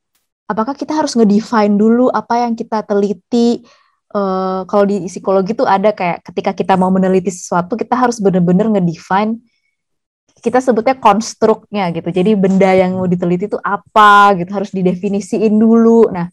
apakah 0.51 0.75
kita 0.75 0.99
harus 0.99 1.15
ngedefine 1.15 1.79
dulu 1.79 2.11
apa 2.11 2.47
yang 2.47 2.59
kita 2.59 2.83
teliti? 2.83 3.63
Uh, 4.11 4.67
kalau 4.67 4.91
di 4.91 5.07
psikologi 5.07 5.55
tuh 5.55 5.71
ada 5.71 5.95
kayak 5.95 6.27
ketika 6.27 6.51
kita 6.51 6.75
mau 6.75 6.91
meneliti 6.91 7.31
sesuatu 7.31 7.79
kita 7.79 7.95
harus 7.95 8.19
benar-benar 8.19 8.67
ngedefine 8.67 9.39
kita 10.41 10.59
sebutnya 10.59 10.97
konstruknya 10.97 11.93
gitu. 11.93 12.09
Jadi 12.09 12.33
benda 12.35 12.73
yang 12.73 12.97
mau 12.97 13.07
diteliti 13.07 13.47
itu 13.47 13.61
apa 13.61 14.35
gitu 14.41 14.51
harus 14.51 14.73
didefinisiin 14.73 15.55
dulu. 15.55 16.09
Nah, 16.09 16.33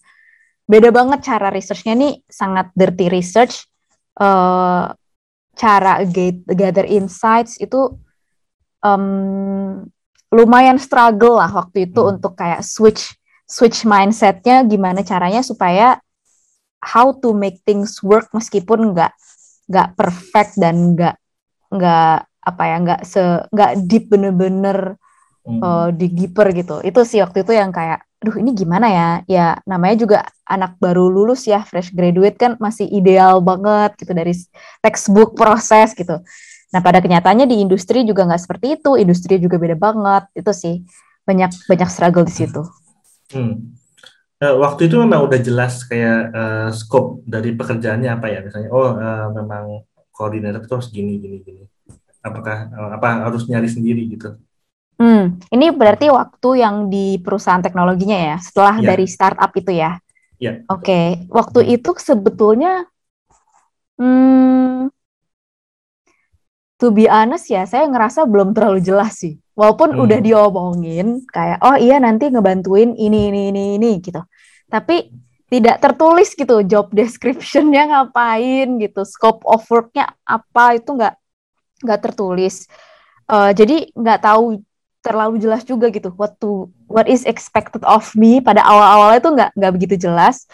beda 0.65 0.89
banget 0.89 1.27
cara 1.27 1.51
researchnya 1.51 1.93
nih 1.93 2.23
sangat 2.27 2.71
dirty 2.73 3.11
research. 3.11 3.67
Uh, 4.17 4.89
cara 5.57 6.01
get, 6.05 6.41
gather 6.47 6.85
insights 6.85 7.57
itu 7.61 7.93
um, 8.81 9.85
lumayan 10.33 10.77
struggle 10.77 11.39
lah 11.39 11.49
waktu 11.49 11.89
itu 11.89 12.01
hmm. 12.01 12.11
untuk 12.17 12.37
kayak 12.37 12.61
switch 12.61 13.15
switch 13.47 13.87
mindsetnya 13.87 14.61
gimana 14.67 15.01
caranya 15.01 15.39
supaya 15.39 15.97
how 16.83 17.15
to 17.15 17.31
make 17.31 17.63
things 17.63 18.03
work 18.03 18.27
meskipun 18.35 18.91
nggak 18.91 19.15
nggak 19.71 19.89
perfect 19.95 20.59
dan 20.59 20.93
nggak 20.93 21.15
nggak 21.71 22.27
apa 22.47 22.63
ya 22.63 22.75
nggak 22.79 23.01
se 23.03 23.21
nggak 23.51 23.71
deep 23.83 24.07
bener-bener 24.07 24.95
hmm. 25.43 25.59
uh, 25.59 25.89
di 25.91 26.07
deeper 26.07 26.47
gitu. 26.55 26.79
Itu 26.79 27.03
sih 27.03 27.19
waktu 27.19 27.43
itu 27.43 27.51
yang 27.51 27.75
kayak 27.75 28.07
duh 28.23 28.35
ini 28.39 28.55
gimana 28.55 28.87
ya? 28.87 29.09
Ya 29.27 29.47
namanya 29.67 29.95
juga 29.99 30.19
anak 30.47 30.79
baru 30.79 31.11
lulus 31.11 31.43
ya 31.43 31.67
fresh 31.67 31.91
graduate 31.91 32.39
kan 32.39 32.55
masih 32.59 32.87
ideal 32.87 33.43
banget 33.43 33.99
gitu 33.99 34.11
dari 34.15 34.31
textbook 34.79 35.35
proses 35.35 35.91
gitu. 35.91 36.23
Nah 36.71 36.79
pada 36.79 37.03
kenyataannya 37.03 37.47
di 37.47 37.59
industri 37.59 38.07
juga 38.07 38.23
nggak 38.23 38.41
seperti 38.43 38.79
itu 38.79 38.95
industri 38.95 39.39
juga 39.43 39.59
beda 39.59 39.75
banget. 39.75 40.23
Itu 40.31 40.51
sih 40.55 40.87
banyak 41.27 41.67
banyak 41.67 41.89
struggle 41.91 42.23
di 42.23 42.33
situ. 42.33 42.63
Hmm. 43.35 43.75
Uh, 44.37 44.53
waktu 44.61 44.85
itu 44.85 45.01
memang 45.01 45.25
udah 45.25 45.41
jelas 45.41 45.81
kayak 45.89 46.29
uh, 46.29 46.69
scope 46.69 47.25
dari 47.27 47.57
pekerjaannya 47.57 48.07
apa 48.07 48.27
ya? 48.31 48.39
Misalnya 48.45 48.69
oh 48.71 48.95
uh, 48.95 49.27
memang 49.35 49.83
koordinator 50.13 50.65
itu 50.65 50.73
harus 50.73 50.89
gini 50.89 51.21
gini 51.21 51.37
gini 51.45 51.76
apakah 52.25 52.69
uh, 52.73 52.89
apa 52.97 53.27
harus 53.29 53.45
nyari 53.45 53.69
sendiri 53.69 54.05
gitu 54.11 54.37
Hmm, 54.97 55.37
ini 55.53 55.69
berarti 55.69 56.09
waktu 56.09 56.65
yang 56.65 56.89
di 56.89 57.21
perusahaan 57.21 57.61
teknologinya 57.61 58.33
ya, 58.33 58.37
setelah 58.41 58.81
ya. 58.81 58.85
dari 58.93 59.05
startup 59.05 59.53
itu 59.53 59.69
ya. 59.69 60.01
Iya. 60.41 60.65
Oke, 60.73 60.81
okay. 60.81 61.05
waktu 61.29 61.77
itu 61.77 61.93
sebetulnya, 62.01 62.89
hmm, 64.01 64.89
to 66.81 66.89
be 66.89 67.05
honest 67.05 67.45
ya, 67.53 67.69
saya 67.69 67.85
ngerasa 67.85 68.25
belum 68.25 68.57
terlalu 68.57 68.81
jelas 68.81 69.21
sih. 69.21 69.37
Walaupun 69.53 69.97
hmm. 69.97 70.01
udah 70.01 70.19
diomongin 70.21 71.07
kayak 71.29 71.61
oh 71.65 71.77
iya 71.77 71.97
nanti 71.97 72.29
ngebantuin 72.29 72.93
ini 72.97 73.29
ini 73.33 73.41
ini 73.53 73.63
ini 73.77 74.01
gitu. 74.01 74.21
Tapi 74.69 75.13
tidak 75.49 75.77
tertulis 75.77 76.33
gitu 76.33 76.65
job 76.65 76.89
descriptionnya 76.89 77.85
ngapain 77.89 78.81
gitu, 78.81 79.05
scope 79.05 79.45
of 79.45 79.61
worknya 79.69 80.09
apa 80.25 80.77
itu 80.77 80.89
nggak 80.89 81.15
nggak 81.83 82.01
tertulis. 82.09 82.65
Uh, 83.27 83.51
jadi 83.51 83.91
nggak 83.91 84.23
tahu 84.23 84.63
terlalu 85.03 85.39
jelas 85.39 85.63
juga 85.63 85.87
gitu 85.87 86.11
what 86.19 86.35
to 86.39 86.67
what 86.87 87.07
is 87.07 87.23
expected 87.23 87.79
of 87.87 88.03
me 88.15 88.43
pada 88.43 88.59
awal-awalnya 88.63 89.19
itu 89.23 89.29
nggak 89.31 89.49
nggak 89.55 89.73
begitu 89.73 89.95
jelas. 90.09 90.47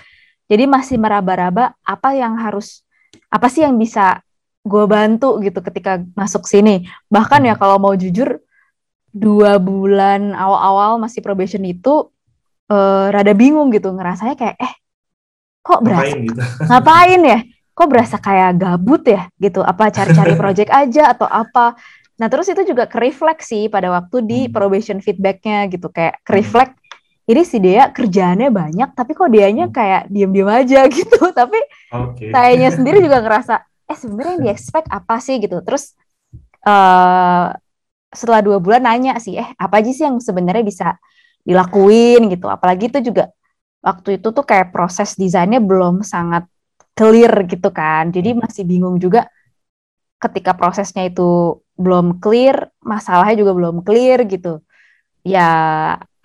Jadi 0.51 0.67
masih 0.67 0.99
meraba-raba 0.99 1.73
apa 1.81 2.09
yang 2.13 2.35
harus 2.37 2.83
apa 3.31 3.47
sih 3.49 3.63
yang 3.63 3.77
bisa 3.79 4.21
gue 4.63 4.85
bantu 4.87 5.39
gitu 5.43 5.59
ketika 5.59 6.03
masuk 6.15 6.45
sini. 6.45 6.87
Bahkan 7.09 7.47
ya 7.47 7.55
kalau 7.55 7.79
mau 7.79 7.93
jujur 7.95 8.39
dua 9.13 9.61
bulan 9.61 10.33
awal-awal 10.33 10.97
masih 10.97 11.21
probation 11.21 11.61
itu 11.63 12.09
uh, 12.73 13.07
rada 13.13 13.33
bingung 13.37 13.69
gitu 13.69 13.93
ngerasanya 13.93 14.33
kayak 14.33 14.57
eh 14.57 14.73
kok 15.63 15.79
berasa 15.79 16.11
ngapain, 16.11 16.19
gitu. 16.27 16.41
ngapain 16.67 17.21
ya 17.23 17.39
kok 17.73 17.87
berasa 17.89 18.21
kayak 18.21 18.61
gabut 18.61 19.01
ya 19.09 19.27
gitu 19.41 19.65
apa 19.65 19.89
cari-cari 19.89 20.37
project 20.37 20.69
aja 20.85 21.13
atau 21.13 21.25
apa 21.25 21.73
nah 22.13 22.29
terus 22.29 22.45
itu 22.45 22.61
juga 22.61 22.85
kerefleksi 22.85 23.67
pada 23.73 23.89
waktu 23.89 24.17
di 24.23 24.39
hmm. 24.45 24.53
probation 24.53 25.01
feedbacknya 25.01 25.65
gitu 25.73 25.89
kayak 25.89 26.21
kereflek 26.21 26.77
hmm. 26.77 27.31
ini 27.33 27.41
si 27.41 27.57
dia 27.57 27.89
kerjaannya 27.89 28.53
banyak 28.53 28.89
tapi 28.93 29.11
kok 29.17 29.33
dianya 29.33 29.67
hmm. 29.67 29.73
kayak 29.73 30.01
diem-diem 30.13 30.49
aja 30.49 30.85
gitu 31.01 31.33
tapi 31.33 31.57
okay. 31.89 32.29
sayanya 32.29 32.69
sendiri 32.77 33.01
juga 33.01 33.25
ngerasa 33.25 33.65
eh 33.89 33.97
sebenarnya 33.97 34.31
yang 34.37 34.43
di 34.45 34.49
expect 34.53 34.87
apa 34.93 35.17
sih 35.19 35.41
gitu 35.41 35.59
terus 35.65 35.97
uh, 36.63 37.51
setelah 38.13 38.45
dua 38.45 38.61
bulan 38.61 38.85
nanya 38.85 39.17
sih 39.17 39.35
eh 39.35 39.49
apa 39.57 39.81
aja 39.81 39.89
sih 39.89 40.05
yang 40.05 40.21
sebenarnya 40.21 40.63
bisa 40.63 40.87
dilakuin 41.43 42.29
gitu 42.31 42.47
apalagi 42.47 42.87
itu 42.87 43.11
juga 43.11 43.33
waktu 43.83 44.21
itu 44.21 44.31
tuh 44.31 44.45
kayak 44.47 44.71
proses 44.71 45.19
desainnya 45.19 45.59
belum 45.59 46.05
sangat 46.05 46.47
clear 46.93 47.33
gitu 47.49 47.69
kan 47.73 48.13
jadi 48.13 48.37
masih 48.37 48.63
bingung 48.63 49.01
juga 49.01 49.29
ketika 50.21 50.55
prosesnya 50.55 51.09
itu 51.09 51.59
belum 51.75 52.21
clear 52.21 52.69
masalahnya 52.79 53.35
juga 53.43 53.51
belum 53.57 53.75
clear 53.81 54.23
gitu 54.29 54.61
ya 55.25 55.49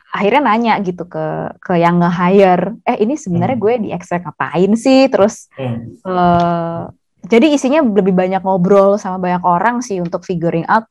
akhirnya 0.09 0.43
nanya 0.45 0.75
gitu 0.81 1.05
ke 1.05 1.57
ke 1.61 1.77
yang 1.77 2.01
nge-hire 2.01 2.81
eh 2.85 2.97
ini 3.01 3.17
sebenarnya 3.17 3.57
hmm. 3.57 3.65
gue 3.65 3.75
di 3.85 3.89
extract 3.93 4.25
ngapain 4.25 4.73
sih 4.77 5.09
terus 5.13 5.53
hmm. 5.57 6.05
uh, 6.05 6.89
jadi 7.29 7.53
isinya 7.53 7.85
lebih 7.85 8.17
banyak 8.17 8.41
ngobrol 8.41 8.97
sama 8.97 9.21
banyak 9.21 9.43
orang 9.45 9.85
sih 9.85 10.01
untuk 10.01 10.25
figuring 10.25 10.65
out 10.69 10.89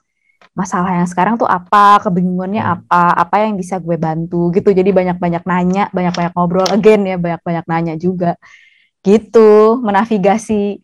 masalah 0.58 0.98
yang 0.98 1.06
sekarang 1.06 1.38
tuh 1.38 1.46
apa, 1.46 2.02
kebingungannya 2.02 2.66
hmm. 2.66 2.74
apa, 2.90 3.14
apa 3.14 3.46
yang 3.46 3.54
bisa 3.62 3.78
gue 3.78 3.94
bantu 3.94 4.50
gitu. 4.50 4.74
Jadi 4.74 4.90
banyak-banyak 4.90 5.46
nanya, 5.46 5.84
banyak-banyak 5.94 6.34
ngobrol 6.34 6.66
again 6.74 7.06
ya, 7.06 7.18
banyak-banyak 7.22 7.66
nanya 7.70 7.94
juga. 7.94 8.34
Gitu, 9.06 9.80
menavigasi 9.80 10.82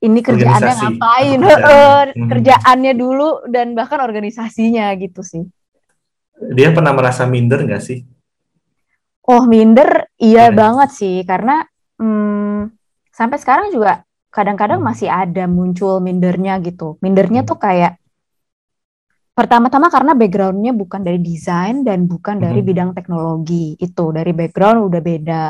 ini 0.00 0.20
kerjaannya 0.24 0.72
Organisasi. 0.72 0.84
ngapain. 0.96 1.38
Hmm. 1.40 2.28
kerjaannya 2.32 2.92
dulu 2.96 3.44
dan 3.52 3.76
bahkan 3.76 4.00
organisasinya 4.00 4.88
gitu 4.96 5.20
sih. 5.20 5.44
Dia 6.40 6.72
pernah 6.72 6.96
merasa 6.96 7.28
minder 7.28 7.60
nggak 7.68 7.84
sih? 7.84 8.00
Oh 9.28 9.44
minder, 9.44 10.08
iya 10.16 10.48
ya. 10.48 10.56
banget 10.56 10.90
sih 10.96 11.20
karena 11.28 11.68
hmm, 12.00 12.72
sampai 13.12 13.36
sekarang 13.36 13.68
juga 13.68 14.02
kadang-kadang 14.32 14.80
hmm. 14.80 14.88
masih 14.88 15.08
ada 15.12 15.44
muncul 15.44 16.00
mindernya 16.00 16.56
gitu. 16.64 16.96
Mindernya 17.04 17.44
hmm. 17.44 17.50
tuh 17.52 17.58
kayak 17.60 18.00
Pertama-tama 19.30 19.88
karena 19.88 20.12
backgroundnya 20.12 20.76
bukan 20.76 21.00
dari 21.00 21.16
desain 21.16 21.80
dan 21.80 22.04
bukan 22.04 22.36
dari 22.44 22.60
bidang 22.60 22.92
teknologi 22.92 23.72
itu 23.80 24.12
dari 24.12 24.36
background 24.36 24.92
udah 24.92 25.00
beda. 25.00 25.44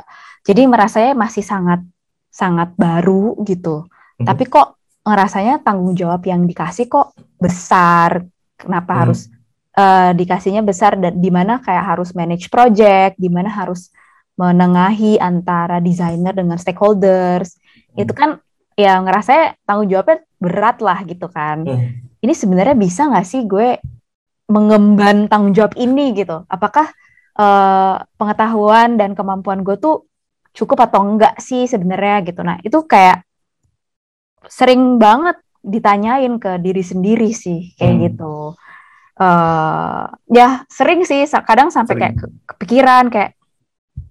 Jadi 0.46 0.62
merasanya 0.66 1.12
masih 1.12 1.44
sangat 1.44 1.80
sangat 2.30 2.72
baru 2.78 3.36
gitu. 3.44 3.84
Mm-hmm. 3.86 4.26
Tapi 4.26 4.44
kok 4.46 4.68
ngerasanya 5.04 5.60
tanggung 5.64 5.92
jawab 5.98 6.22
yang 6.24 6.46
dikasih 6.46 6.86
kok 6.88 7.12
besar. 7.36 8.24
Kenapa 8.56 8.92
mm-hmm. 8.92 9.02
harus 9.02 9.20
uh, 9.76 10.10
dikasihnya 10.16 10.62
besar 10.64 10.96
dan 10.96 11.18
di 11.18 11.28
mana 11.28 11.60
kayak 11.60 11.96
harus 11.96 12.12
manage 12.16 12.48
project, 12.48 13.16
di 13.20 13.28
mana 13.28 13.50
harus 13.50 13.92
menengahi 14.40 15.20
antara 15.20 15.84
desainer 15.84 16.32
dengan 16.32 16.56
stakeholders. 16.56 17.60
Hmm. 17.92 18.00
Itu 18.00 18.12
kan 18.16 18.40
ya 18.72 18.96
ngerasa 19.04 19.60
tanggung 19.68 19.92
jawabnya 19.92 20.24
berat 20.40 20.80
lah 20.80 21.04
gitu 21.04 21.28
kan. 21.28 21.68
Hmm. 21.68 22.00
Ini 22.24 22.32
sebenarnya 22.32 22.72
bisa 22.72 23.04
nggak 23.04 23.26
sih 23.28 23.44
gue 23.44 23.76
mengemban 24.48 25.28
tanggung 25.28 25.52
jawab 25.52 25.76
ini 25.76 26.16
gitu? 26.16 26.48
Apakah 26.48 26.88
uh, 27.36 28.00
pengetahuan 28.16 28.96
dan 28.96 29.12
kemampuan 29.12 29.60
gue 29.60 29.76
tuh 29.76 30.08
cukup 30.54 30.90
atau 30.90 31.06
enggak 31.06 31.38
sih 31.38 31.66
sebenarnya 31.66 32.16
gitu. 32.26 32.40
Nah, 32.42 32.58
itu 32.62 32.78
kayak 32.84 33.22
sering 34.48 34.96
banget 34.98 35.36
ditanyain 35.60 36.40
ke 36.40 36.56
diri 36.58 36.80
sendiri 36.80 37.30
sih 37.36 37.76
kayak 37.76 37.94
hmm. 37.94 38.02
gitu. 38.10 38.34
Uh, 39.20 40.08
ya 40.32 40.64
sering 40.72 41.04
sih 41.04 41.28
kadang 41.44 41.68
sampai 41.68 41.92
sering. 41.92 42.00
kayak 42.00 42.14
kepikiran 42.56 43.04
kayak 43.12 43.36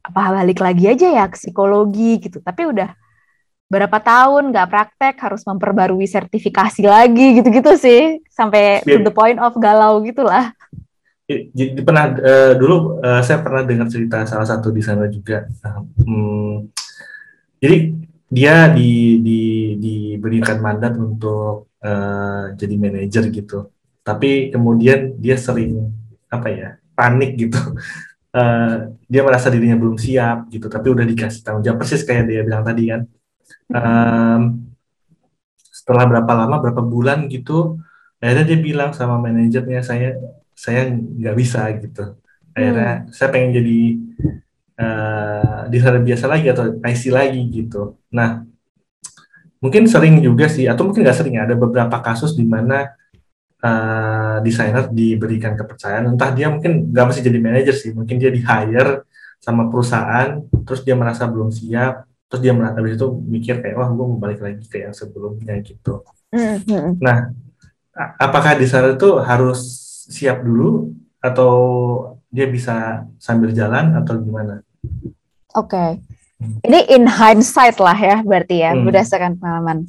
apa 0.06 0.22
balik 0.38 0.62
lagi 0.62 0.86
aja 0.86 1.08
ya 1.10 1.26
ke 1.28 1.38
psikologi 1.38 2.22
gitu. 2.22 2.40
Tapi 2.40 2.70
udah 2.70 2.90
berapa 3.70 3.98
tahun 4.02 4.50
nggak 4.50 4.70
praktek 4.70 5.16
harus 5.22 5.46
memperbarui 5.46 6.10
sertifikasi 6.10 6.82
lagi 6.90 7.38
gitu-gitu 7.38 7.78
sih 7.78 8.18
sampai 8.34 8.82
to 8.82 8.98
the 9.06 9.14
point 9.14 9.38
of 9.38 9.54
galau 9.62 10.02
gitulah 10.02 10.58
jadi 11.30 11.86
pernah 11.86 12.10
uh, 12.18 12.54
dulu 12.58 12.98
uh, 13.06 13.22
saya 13.22 13.46
pernah 13.46 13.62
dengar 13.62 13.86
cerita 13.86 14.26
salah 14.26 14.50
satu 14.50 14.74
di 14.74 14.82
sana 14.82 15.06
juga. 15.06 15.46
Um, 16.02 16.74
jadi 17.62 17.94
dia 18.30 18.74
di, 18.74 19.22
di 19.22 19.42
diberikan 19.78 20.58
mandat 20.58 20.98
untuk 20.98 21.70
uh, 21.86 22.50
jadi 22.58 22.76
manajer 22.82 23.30
gitu. 23.30 23.70
Tapi 24.02 24.50
kemudian 24.50 25.22
dia 25.22 25.38
sering 25.38 25.94
apa 26.34 26.50
ya 26.50 26.70
panik 26.98 27.38
gitu. 27.38 27.62
Uh, 28.34 28.90
dia 29.12 29.22
merasa 29.22 29.54
dirinya 29.54 29.78
belum 29.78 30.02
siap 30.02 30.50
gitu. 30.50 30.66
Tapi 30.66 30.88
udah 30.90 31.06
dikasih 31.06 31.46
tanggung 31.46 31.62
jawab 31.62 31.86
persis 31.86 32.02
kayak 32.02 32.26
dia 32.26 32.42
bilang 32.42 32.66
tadi 32.66 32.90
kan. 32.90 33.02
Um, 33.70 34.42
setelah 35.62 36.10
berapa 36.10 36.32
lama 36.34 36.58
berapa 36.58 36.82
bulan 36.82 37.30
gitu, 37.30 37.78
akhirnya 38.18 38.50
dia 38.50 38.58
bilang 38.58 38.98
sama 38.98 39.22
manajernya 39.22 39.82
saya 39.86 40.18
saya 40.60 40.92
nggak 40.92 41.36
bisa 41.40 41.72
gitu 41.80 42.20
akhirnya 42.52 42.92
hmm. 43.00 43.16
saya 43.16 43.28
pengen 43.32 43.52
jadi 43.56 43.80
uh, 44.76 45.62
desainer 45.72 46.04
biasa 46.04 46.26
lagi 46.28 46.48
atau 46.52 46.64
IC 46.84 47.04
lagi 47.16 47.42
gitu 47.48 47.96
nah 48.12 48.44
mungkin 49.64 49.88
sering 49.88 50.20
juga 50.20 50.52
sih 50.52 50.68
atau 50.68 50.84
mungkin 50.84 51.08
nggak 51.08 51.16
sering 51.16 51.40
ya 51.40 51.48
ada 51.48 51.56
beberapa 51.56 52.04
kasus 52.04 52.36
di 52.36 52.44
mana 52.44 52.92
uh, 53.64 54.44
desainer 54.44 54.92
diberikan 54.92 55.56
kepercayaan 55.56 56.12
entah 56.12 56.36
dia 56.36 56.52
mungkin 56.52 56.92
nggak 56.92 57.06
mesti 57.08 57.22
jadi 57.24 57.40
manajer 57.40 57.76
sih 57.76 57.92
mungkin 57.96 58.20
dia 58.20 58.28
di 58.28 58.44
hire 58.44 59.08
sama 59.40 59.72
perusahaan 59.72 60.44
terus 60.68 60.84
dia 60.84 61.00
merasa 61.00 61.24
belum 61.24 61.56
siap 61.56 62.04
terus 62.28 62.44
dia 62.44 62.52
merasa 62.52 62.84
itu 62.84 63.08
mikir 63.16 63.64
kayak 63.64 63.80
wah 63.80 63.88
gue 63.88 64.06
mau 64.06 64.20
balik 64.20 64.44
lagi 64.44 64.64
ke 64.68 64.84
yang 64.84 64.92
sebelumnya 64.92 65.56
gitu 65.64 66.04
mm 66.36 66.56
-hmm. 66.68 67.00
nah 67.00 67.32
apakah 68.20 68.60
desainer 68.60 69.00
itu 69.00 69.20
harus 69.24 69.89
siap 70.10 70.42
dulu 70.42 70.90
atau 71.22 71.54
dia 72.34 72.50
bisa 72.50 73.06
sambil 73.22 73.54
jalan 73.54 73.94
atau 73.94 74.18
gimana? 74.18 74.66
Oke. 75.54 75.70
Okay. 75.70 75.90
Hmm. 76.40 76.58
Ini 76.64 76.80
in 76.96 77.06
hindsight 77.06 77.78
lah 77.78 77.96
ya 77.96 78.24
berarti 78.24 78.64
ya 78.64 78.72
hmm. 78.74 78.84
berdasarkan 78.88 79.34
pengalaman. 79.38 79.86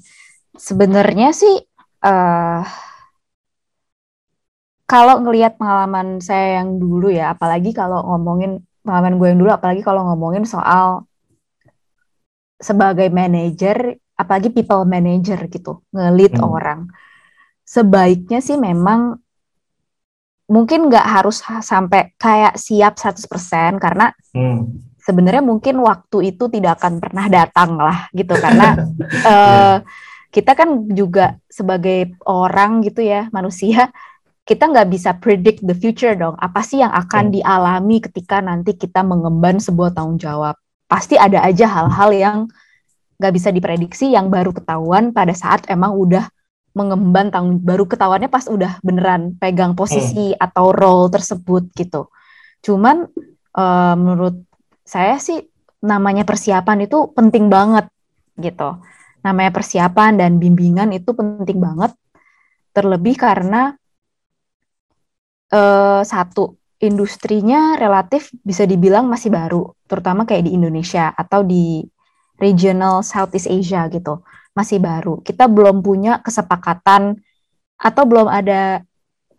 Sebenarnya 0.58 1.30
sih 1.32 1.62
uh, 2.04 2.62
kalau 4.90 5.22
ngelihat 5.22 5.54
pengalaman 5.54 6.18
saya 6.18 6.58
yang 6.58 6.82
dulu 6.82 7.14
ya, 7.14 7.30
apalagi 7.38 7.70
kalau 7.70 8.02
ngomongin 8.02 8.66
pengalaman 8.82 9.22
gue 9.22 9.28
yang 9.30 9.38
dulu, 9.38 9.50
apalagi 9.54 9.86
kalau 9.86 10.02
ngomongin 10.10 10.42
soal 10.42 11.06
sebagai 12.58 13.06
manajer, 13.14 14.02
apalagi 14.18 14.50
people 14.50 14.82
manager 14.82 15.38
gitu, 15.46 15.86
ngelit 15.94 16.34
hmm. 16.34 16.42
orang. 16.42 16.80
Sebaiknya 17.62 18.42
sih 18.42 18.58
memang 18.58 19.22
mungkin 20.50 20.90
nggak 20.90 21.06
harus 21.06 21.46
sampai 21.62 22.10
kayak 22.18 22.58
siap 22.58 22.98
100% 22.98 23.78
karena 23.78 24.10
hmm. 24.34 24.66
sebenarnya 24.98 25.46
mungkin 25.46 25.78
waktu 25.78 26.34
itu 26.34 26.50
tidak 26.50 26.82
akan 26.82 26.98
pernah 26.98 27.30
datang 27.30 27.78
lah 27.78 28.10
gitu 28.10 28.34
karena 28.34 28.90
uh, 29.22 29.76
kita 30.34 30.58
kan 30.58 30.90
juga 30.90 31.38
sebagai 31.46 32.18
orang 32.26 32.82
gitu 32.82 32.98
ya 32.98 33.30
manusia 33.30 33.94
kita 34.42 34.66
nggak 34.66 34.90
bisa 34.90 35.14
predict 35.14 35.62
the 35.62 35.74
future 35.78 36.18
dong 36.18 36.34
apa 36.34 36.66
sih 36.66 36.82
yang 36.82 36.90
akan 36.90 37.30
hmm. 37.30 37.34
dialami 37.38 37.96
ketika 38.02 38.42
nanti 38.42 38.74
kita 38.74 39.06
mengemban 39.06 39.62
sebuah 39.62 39.94
tanggung 39.94 40.18
jawab 40.18 40.58
pasti 40.90 41.14
ada 41.14 41.46
aja 41.46 41.70
hal-hal 41.70 42.10
yang 42.10 42.38
nggak 43.22 43.34
bisa 43.38 43.54
diprediksi 43.54 44.10
yang 44.10 44.26
baru 44.26 44.50
ketahuan 44.50 45.14
pada 45.14 45.30
saat 45.30 45.62
emang 45.70 45.94
udah 45.94 46.26
mengemban 46.70 47.34
tanggung 47.34 47.58
baru 47.58 47.84
ketahuannya 47.86 48.30
pas 48.30 48.46
udah 48.46 48.78
beneran 48.80 49.34
pegang 49.36 49.74
posisi 49.74 50.30
hmm. 50.30 50.38
atau 50.38 50.70
role 50.70 51.10
tersebut 51.10 51.66
gitu. 51.74 52.10
Cuman 52.62 53.10
uh, 53.58 53.94
menurut 53.98 54.46
saya 54.86 55.18
sih 55.18 55.42
namanya 55.82 56.22
persiapan 56.22 56.86
itu 56.86 57.10
penting 57.10 57.50
banget 57.50 57.90
gitu. 58.38 58.78
Namanya 59.26 59.50
persiapan 59.50 60.16
dan 60.16 60.38
bimbingan 60.38 60.94
itu 60.94 61.10
penting 61.10 61.58
banget. 61.58 61.92
Terlebih 62.70 63.18
karena 63.18 63.74
uh, 65.50 66.02
satu 66.06 66.54
industrinya 66.80 67.76
relatif 67.76 68.30
bisa 68.40 68.64
dibilang 68.64 69.04
masih 69.10 69.28
baru, 69.28 69.74
terutama 69.84 70.24
kayak 70.24 70.48
di 70.48 70.56
Indonesia 70.56 71.12
atau 71.12 71.44
di 71.44 71.84
regional 72.40 73.04
Southeast 73.04 73.50
Asia 73.52 73.84
gitu 73.92 74.24
masih 74.54 74.78
baru. 74.82 75.22
Kita 75.22 75.46
belum 75.46 75.80
punya 75.80 76.18
kesepakatan 76.20 77.18
atau 77.80 78.02
belum 78.04 78.28
ada 78.28 78.84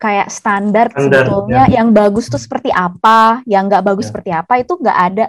kayak 0.02 0.28
standar, 0.34 0.90
standar 0.90 1.30
sebetulnya 1.30 1.62
ya. 1.70 1.78
yang 1.78 1.94
bagus 1.94 2.26
tuh 2.26 2.40
seperti 2.42 2.74
apa, 2.74 3.44
yang 3.46 3.70
nggak 3.70 3.86
bagus 3.86 4.06
ya. 4.06 4.10
seperti 4.10 4.30
apa 4.34 4.52
itu 4.58 4.72
nggak 4.74 4.98
ada, 4.98 5.24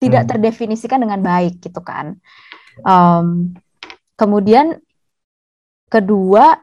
tidak 0.00 0.22
hmm. 0.24 0.30
terdefinisikan 0.32 0.98
dengan 1.04 1.20
baik 1.20 1.60
gitu 1.60 1.80
kan. 1.84 2.16
Um, 2.80 3.52
kemudian 4.16 4.80
kedua 5.92 6.56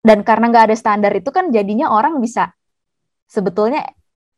dan 0.00 0.24
karena 0.24 0.48
nggak 0.48 0.72
ada 0.72 0.76
standar 0.76 1.12
itu 1.12 1.28
kan 1.28 1.52
jadinya 1.52 1.92
orang 1.92 2.18
bisa 2.18 2.50
sebetulnya 3.28 3.84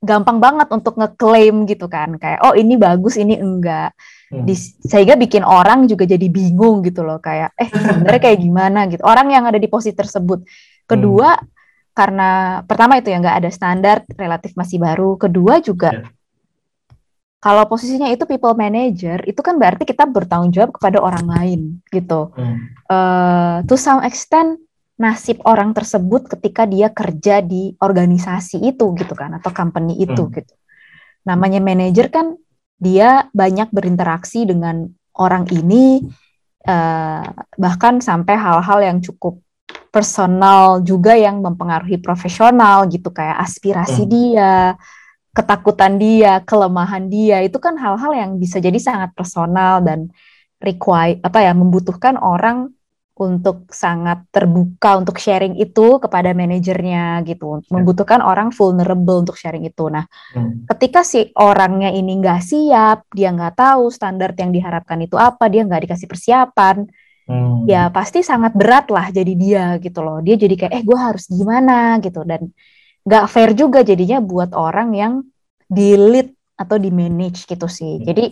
gampang 0.07 0.39
banget 0.39 0.71
untuk 0.71 0.95
ngeklaim 0.95 1.67
gitu 1.67 1.91
kan 1.91 2.15
kayak 2.17 2.39
oh 2.47 2.55
ini 2.55 2.79
bagus 2.79 3.19
ini 3.19 3.35
enggak 3.37 3.91
hmm. 4.31 4.47
Di, 4.47 4.55
sehingga 4.87 5.19
bikin 5.19 5.43
orang 5.43 5.91
juga 5.91 6.07
jadi 6.07 6.27
bingung 6.31 6.87
gitu 6.87 7.03
loh 7.03 7.19
kayak 7.19 7.53
eh 7.59 7.67
sebenarnya 7.67 8.23
kayak 8.23 8.39
gimana 8.39 8.87
gitu 8.87 9.03
orang 9.03 9.27
yang 9.35 9.45
ada 9.51 9.59
di 9.59 9.67
posisi 9.67 9.93
tersebut 9.93 10.47
kedua 10.87 11.35
hmm. 11.35 11.47
karena 11.93 12.31
pertama 12.65 13.03
itu 13.03 13.11
ya 13.11 13.19
nggak 13.19 13.39
ada 13.43 13.51
standar 13.51 13.97
relatif 14.15 14.55
masih 14.55 14.79
baru 14.79 15.19
kedua 15.19 15.59
juga 15.59 15.91
yeah. 15.91 16.09
kalau 17.43 17.67
posisinya 17.67 18.07
itu 18.15 18.23
people 18.31 18.55
manager 18.55 19.19
itu 19.27 19.41
kan 19.43 19.59
berarti 19.59 19.83
kita 19.83 20.07
bertanggung 20.07 20.55
jawab 20.55 20.71
kepada 20.79 21.03
orang 21.03 21.27
lain 21.27 21.61
gitu 21.91 22.31
hmm. 22.39 22.57
uh, 22.87 23.67
to 23.67 23.75
some 23.75 24.01
extent 24.07 24.63
nasib 24.97 25.45
orang 25.45 25.77
tersebut 25.77 26.25
ketika 26.33 26.65
dia 26.65 26.89
kerja 26.89 27.45
di 27.45 27.77
organisasi 27.77 28.65
itu 28.65 28.97
gitu 28.97 29.13
kan 29.13 29.37
atau 29.37 29.53
company 29.53 30.01
itu 30.01 30.25
hmm. 30.25 30.33
gitu. 30.41 30.55
Namanya 31.29 31.61
manajer 31.61 32.09
kan 32.09 32.37
dia 32.81 33.29
banyak 33.33 33.73
berinteraksi 33.73 34.49
dengan 34.49 34.89
orang 35.17 35.49
ini 35.53 36.05
uh, 36.69 37.29
bahkan 37.57 38.01
sampai 38.01 38.37
hal-hal 38.37 38.81
yang 38.85 38.99
cukup 39.01 39.41
personal 39.93 40.85
juga 40.85 41.17
yang 41.17 41.41
mempengaruhi 41.41 41.97
profesional 42.01 42.85
gitu 42.89 43.09
kayak 43.09 43.41
aspirasi 43.41 44.05
hmm. 44.05 44.13
dia, 44.13 44.53
ketakutan 45.33 45.97
dia, 45.97 46.41
kelemahan 46.45 47.09
dia 47.09 47.41
itu 47.45 47.57
kan 47.57 47.77
hal-hal 47.81 48.13
yang 48.13 48.31
bisa 48.37 48.61
jadi 48.61 48.77
sangat 48.77 49.17
personal 49.17 49.81
dan 49.81 50.13
require 50.61 51.21
apa 51.21 51.45
ya 51.45 51.53
membutuhkan 51.53 52.17
orang 52.21 52.76
untuk 53.17 53.73
sangat 53.73 54.29
terbuka 54.29 55.01
untuk 55.01 55.17
sharing 55.17 55.57
itu 55.57 55.97
kepada 55.97 56.37
manajernya 56.37 57.25
gitu, 57.25 57.65
ya. 57.65 57.73
membutuhkan 57.73 58.21
orang 58.21 58.53
vulnerable 58.53 59.25
untuk 59.25 59.41
sharing 59.41 59.65
itu. 59.65 59.89
Nah, 59.89 60.05
hmm. 60.37 60.69
ketika 60.69 61.01
si 61.01 61.33
orangnya 61.33 61.89
ini 61.89 62.21
nggak 62.21 62.41
siap, 62.45 63.09
dia 63.17 63.33
nggak 63.33 63.57
tahu 63.57 63.89
standar 63.89 64.37
yang 64.37 64.53
diharapkan 64.53 65.01
itu 65.01 65.17
apa, 65.17 65.49
dia 65.49 65.65
nggak 65.65 65.89
dikasih 65.89 66.09
persiapan, 66.13 66.85
hmm. 67.25 67.65
ya 67.65 67.89
pasti 67.89 68.21
sangat 68.21 68.53
berat 68.53 68.93
lah 68.93 69.09
jadi 69.09 69.33
dia 69.33 69.65
gitu 69.81 70.05
loh. 70.05 70.21
Dia 70.21 70.37
jadi 70.37 70.53
kayak, 70.53 70.73
eh 70.77 70.83
gue 70.85 70.99
harus 71.01 71.25
gimana 71.33 71.97
gitu 72.05 72.21
dan 72.21 72.53
nggak 73.01 73.25
fair 73.33 73.57
juga 73.57 73.81
jadinya 73.81 74.21
buat 74.21 74.53
orang 74.53 74.93
yang 74.93 75.13
di 75.65 75.97
lead 75.97 76.37
atau 76.53 76.77
di 76.77 76.93
manage 76.93 77.49
gitu 77.49 77.65
sih. 77.65 77.97
Jadi 78.05 78.29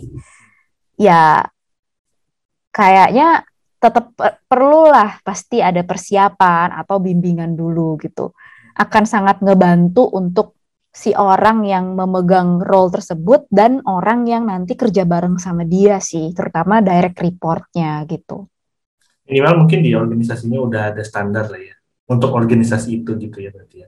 ya 1.01 1.41
kayaknya 2.69 3.47
tetap 3.85 4.17
perlulah 4.49 5.21
pasti 5.21 5.61
ada 5.61 5.85
persiapan 5.85 6.73
atau 6.73 6.97
bimbingan 6.97 7.53
dulu 7.53 8.01
gitu. 8.01 8.33
Akan 8.73 9.05
sangat 9.05 9.45
ngebantu 9.45 10.09
untuk 10.09 10.57
si 10.95 11.11
orang 11.13 11.67
yang 11.67 11.93
memegang 11.93 12.63
role 12.63 12.89
tersebut 12.89 13.45
dan 13.51 13.83
orang 13.83 14.25
yang 14.25 14.47
nanti 14.47 14.73
kerja 14.79 15.03
bareng 15.03 15.37
sama 15.37 15.67
dia 15.67 16.01
sih, 16.01 16.33
terutama 16.33 16.81
direct 16.81 17.19
reportnya 17.19 18.01
gitu. 18.09 18.47
Minimal 19.27 19.67
mungkin 19.67 19.83
di 19.83 19.91
organisasinya 19.91 20.59
udah 20.63 20.81
ada 20.95 21.03
standar 21.03 21.51
lah 21.51 21.59
ya 21.59 21.75
untuk 22.07 22.31
organisasi 22.31 23.03
itu 23.03 23.11
gitu 23.19 23.37
ya 23.43 23.51
berarti 23.51 23.77
ya. 23.83 23.87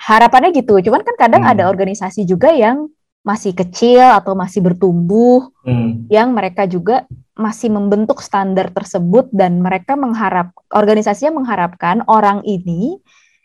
Harapannya 0.00 0.50
gitu, 0.50 0.80
cuman 0.82 1.00
kan 1.06 1.14
kadang 1.14 1.42
hmm. 1.46 1.52
ada 1.54 1.64
organisasi 1.70 2.26
juga 2.26 2.50
yang 2.50 2.90
masih 3.30 3.54
kecil 3.54 4.02
atau 4.02 4.34
masih 4.34 4.58
bertumbuh, 4.58 5.54
hmm. 5.62 6.10
yang 6.10 6.34
mereka 6.34 6.66
juga 6.66 7.06
masih 7.38 7.70
membentuk 7.70 8.18
standar 8.18 8.74
tersebut 8.74 9.30
dan 9.30 9.62
mereka 9.62 9.94
mengharap 9.94 10.50
organisasinya 10.74 11.38
mengharapkan 11.38 12.02
orang 12.10 12.42
ini 12.42 12.98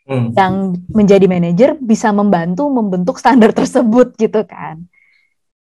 hmm. 0.10 0.34
yang 0.34 0.74
menjadi 0.89 1.30
manajer 1.30 1.69
bisa 1.78 2.10
membantu 2.10 2.65
membentuk 2.74 3.21
standar 3.21 3.54
tersebut 3.54 4.17
gitu 4.17 4.41
kan. 4.50 4.82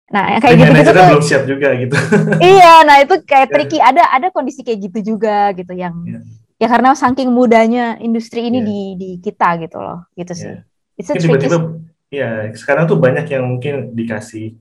Nah, 0.10 0.42
kayak 0.42 0.58
gitu 0.58 0.72
gitu 0.74 0.92
belum 0.92 1.24
siap 1.24 1.44
juga 1.46 1.70
gitu. 1.78 1.96
iya, 2.54 2.82
nah 2.82 2.98
itu 3.00 3.22
kayak 3.24 3.48
tricky. 3.54 3.78
Ada 3.78 4.10
ada 4.10 4.28
kondisi 4.34 4.66
kayak 4.66 4.90
gitu 4.90 5.16
juga 5.16 5.54
gitu 5.54 5.72
yang 5.78 5.96
yeah. 6.04 6.22
ya 6.58 6.68
karena 6.68 6.98
saking 6.98 7.30
mudanya 7.30 7.96
industri 8.02 8.50
ini 8.50 8.60
yeah. 8.60 8.68
di 8.68 8.80
di 8.98 9.10
kita 9.22 9.62
gitu 9.62 9.78
loh, 9.80 10.10
gitu 10.18 10.34
sih. 10.34 10.54
Yeah. 11.00 11.16
tiba-tiba 11.16 11.80
ya 12.10 12.50
sekarang 12.58 12.90
tuh 12.90 12.98
banyak 12.98 13.26
yang 13.30 13.46
mungkin 13.46 13.94
dikasih 13.94 14.58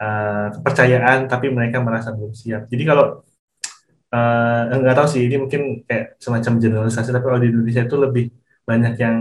uh, 0.00 0.52
kepercayaan 0.60 1.28
tapi 1.28 1.48
mereka 1.48 1.80
merasa 1.80 2.12
belum 2.12 2.32
siap. 2.36 2.68
Jadi 2.68 2.82
kalau 2.84 3.26
uh, 4.12 4.60
nggak 4.70 4.96
tahu 4.96 5.08
sih 5.08 5.22
ini 5.26 5.36
mungkin 5.40 5.82
kayak 5.88 6.20
semacam 6.20 6.52
generalisasi 6.60 7.10
tapi 7.10 7.24
kalau 7.24 7.40
di 7.40 7.48
Indonesia 7.50 7.82
itu 7.84 7.96
lebih 7.98 8.24
banyak 8.66 8.94
yang 8.98 9.16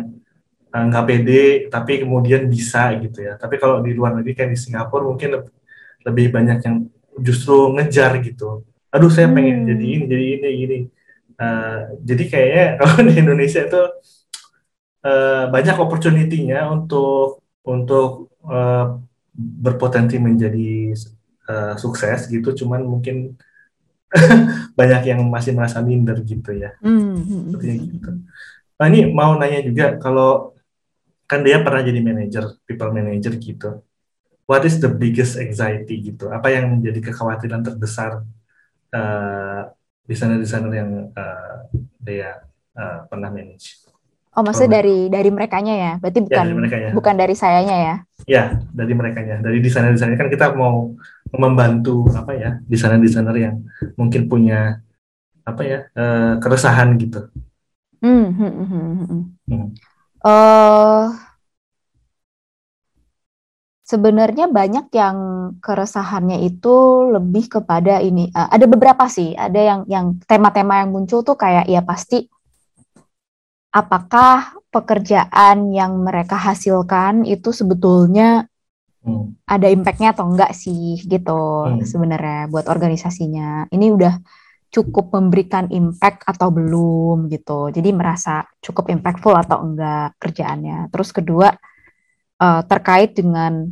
eh, 0.73 0.83
nggak 0.89 1.03
uh, 1.05 1.07
pede 1.07 1.43
tapi 1.69 1.93
kemudian 2.01 2.49
bisa 2.49 2.97
gitu 2.97 3.21
ya 3.21 3.37
tapi 3.37 3.61
kalau 3.61 3.81
di 3.85 3.93
luar 3.93 4.17
negeri 4.17 4.33
kayak 4.33 4.51
di 4.53 4.59
Singapura 4.59 5.05
mungkin 5.05 5.29
lebih, 5.37 5.53
lebih 6.01 6.27
banyak 6.33 6.59
yang 6.65 6.77
justru 7.21 7.69
ngejar 7.77 8.17
gitu 8.25 8.65
aduh 8.89 9.11
saya 9.13 9.29
pengen 9.29 9.63
hmm. 9.63 9.69
jadi 9.69 9.85
ini 9.85 10.05
jadi 10.09 10.25
ini 10.39 10.49
ini 10.65 10.77
uh, 11.37 11.93
jadi 12.01 12.23
kayaknya 12.25 12.65
kalau 12.81 12.95
di 13.05 13.13
Indonesia 13.13 13.61
itu 13.61 13.81
uh, 15.05 15.43
banyak 15.53 15.77
opportunity-nya 15.77 16.65
untuk 16.73 17.44
untuk 17.65 18.32
uh, 18.45 19.01
berpotensi 19.36 20.21
menjadi 20.21 20.95
uh, 21.49 21.73
sukses 21.75 22.32
gitu 22.32 22.56
cuman 22.63 22.86
mungkin 22.86 23.36
banyak 24.80 25.12
yang 25.12 25.21
masih 25.28 25.51
merasa 25.51 25.84
minder 25.84 26.21
gitu 26.23 26.56
ya 26.56 26.78
mm 26.80 27.15
-hmm. 27.19 27.60
gitu 27.60 28.12
Nah, 28.75 28.86
ini 28.91 29.08
mau 29.08 29.32
nanya 29.39 29.63
juga 29.63 29.95
kalau 29.95 30.51
kan 31.25 31.41
dia 31.41 31.63
pernah 31.63 31.82
jadi 31.82 31.99
manager, 32.04 32.60
people 32.67 32.91
manager 32.91 33.34
gitu. 33.39 33.69
What 34.45 34.62
is 34.67 34.78
the 34.78 34.91
biggest 34.91 35.39
anxiety 35.41 36.13
gitu? 36.13 36.30
Apa 36.30 36.54
yang 36.54 36.69
menjadi 36.69 37.10
kekhawatiran 37.10 37.65
terbesar 37.65 38.21
uh, 38.93 39.62
desainer-desainer 40.06 40.73
yang 40.75 40.91
uh, 41.17 41.65
dia 41.97 42.45
uh, 42.78 43.10
pernah 43.10 43.34
manage? 43.34 43.84
Oh, 44.35 44.43
maksudnya 44.43 44.69
oh. 44.71 44.75
dari 44.83 44.97
dari 45.07 45.29
merekanya 45.31 45.73
ya? 45.73 45.91
Berarti 46.03 46.19
ya, 46.19 46.25
bukan 46.27 46.45
ya, 46.45 46.53
dari 46.67 46.85
bukan 46.91 47.15
dari 47.15 47.35
sayanya 47.35 47.75
ya? 47.75 47.95
Ya, 48.27 48.43
dari 48.75 48.93
merekanya. 48.93 49.39
Dari 49.39 49.63
desainer-desainer 49.63 50.19
kan 50.19 50.27
kita 50.27 50.51
mau 50.53 50.91
membantu 51.31 52.07
apa 52.11 52.31
ya 52.35 52.51
desainer-desainer 52.67 53.35
yang 53.35 53.55
mungkin 53.95 54.27
punya 54.27 54.79
apa 55.45 55.61
ya 55.61 55.79
uh, 55.93 56.41
keresahan 56.41 56.97
gitu 56.97 57.29
Hmm, 58.05 58.37
hmm, 58.37 58.53
hmm, 58.53 58.69
hmm, 58.69 58.93
hmm. 59.01 59.23
hmm. 59.49 59.67
Uh, 60.21 61.09
sebenarnya 63.81 64.45
banyak 64.45 64.93
yang 64.93 65.17
keresahannya 65.57 66.45
itu 66.45 66.75
lebih 67.09 67.49
kepada 67.49 67.97
ini. 68.05 68.29
Uh, 68.29 68.45
ada 68.53 68.69
beberapa 68.69 69.09
sih, 69.09 69.33
ada 69.33 69.57
yang 69.57 69.81
yang 69.89 70.21
tema-tema 70.29 70.85
yang 70.85 70.93
muncul 70.93 71.25
tuh 71.25 71.33
kayak 71.33 71.65
ya 71.65 71.81
pasti 71.81 72.29
apakah 73.75 74.55
pekerjaan 74.71 75.75
yang 75.75 75.99
mereka 75.99 76.39
hasilkan 76.39 77.27
itu 77.27 77.51
sebetulnya 77.51 78.47
hmm. 79.03 79.43
ada 79.43 79.67
impactnya 79.67 80.15
atau 80.15 80.31
enggak 80.31 80.55
sih 80.55 81.03
gitu 81.03 81.67
hmm. 81.67 81.83
sebenarnya 81.83 82.47
buat 82.47 82.71
organisasinya. 82.71 83.67
Ini 83.67 83.91
udah 83.91 84.15
cukup 84.71 85.11
memberikan 85.11 85.67
impact 85.71 86.23
atau 86.23 86.51
belum 86.55 87.27
gitu. 87.27 87.71
Jadi 87.75 87.91
merasa 87.91 88.47
cukup 88.63 88.91
impactful 88.95 89.35
atau 89.35 89.59
enggak 89.67 90.15
kerjaannya. 90.23 90.88
Terus 90.95 91.11
kedua 91.11 91.51
uh, 92.39 92.61
terkait 92.63 93.11
dengan 93.11 93.67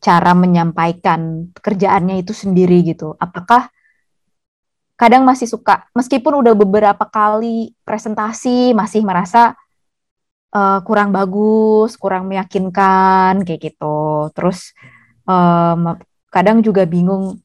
cara 0.00 0.32
menyampaikan 0.32 1.52
kerjaannya 1.52 2.24
itu 2.24 2.32
sendiri 2.32 2.84
gitu. 2.84 3.16
Apakah 3.20 3.68
kadang 4.96 5.28
masih 5.28 5.44
suka 5.44 5.84
meskipun 5.92 6.40
udah 6.40 6.56
beberapa 6.56 7.04
kali 7.04 7.76
presentasi 7.84 8.72
masih 8.72 9.04
merasa 9.04 9.52
uh, 10.56 10.80
kurang 10.82 11.12
bagus, 11.12 12.00
kurang 12.00 12.28
meyakinkan 12.32 13.44
kayak 13.44 13.72
gitu. 13.72 14.32
Terus 14.32 14.72
um, 15.28 15.96
kadang 16.32 16.64
juga 16.64 16.88
bingung 16.88 17.40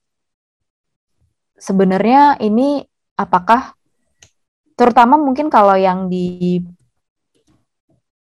sebenarnya 1.60 2.40
ini 2.42 2.82
apakah 3.20 3.76
terutama 4.80 5.20
mungkin 5.20 5.52
kalau 5.52 5.78
yang 5.78 6.10
di 6.10 6.58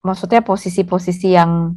maksudnya 0.05 0.45
posisi-posisi 0.45 1.35
yang 1.35 1.75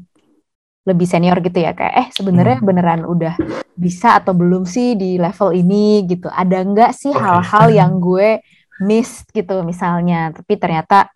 lebih 0.87 1.08
senior 1.08 1.40
gitu 1.42 1.58
ya 1.58 1.74
kayak 1.74 1.94
eh 1.96 2.08
sebenarnya 2.14 2.61
hmm. 2.61 2.66
beneran 2.68 3.02
udah 3.04 3.34
bisa 3.79 4.19
atau 4.19 4.35
belum 4.35 4.67
sih 4.67 4.99
di 4.99 5.17
level 5.17 5.55
ini 5.55 6.03
gitu. 6.11 6.27
Ada 6.27 6.67
nggak 6.67 6.93
sih 6.93 7.14
hal-hal 7.14 7.71
okay. 7.71 7.79
yang 7.79 8.03
gue 8.03 8.43
miss 8.83 9.23
gitu 9.35 9.67
misalnya 9.67 10.31
tapi 10.31 10.55
ternyata 10.55 11.11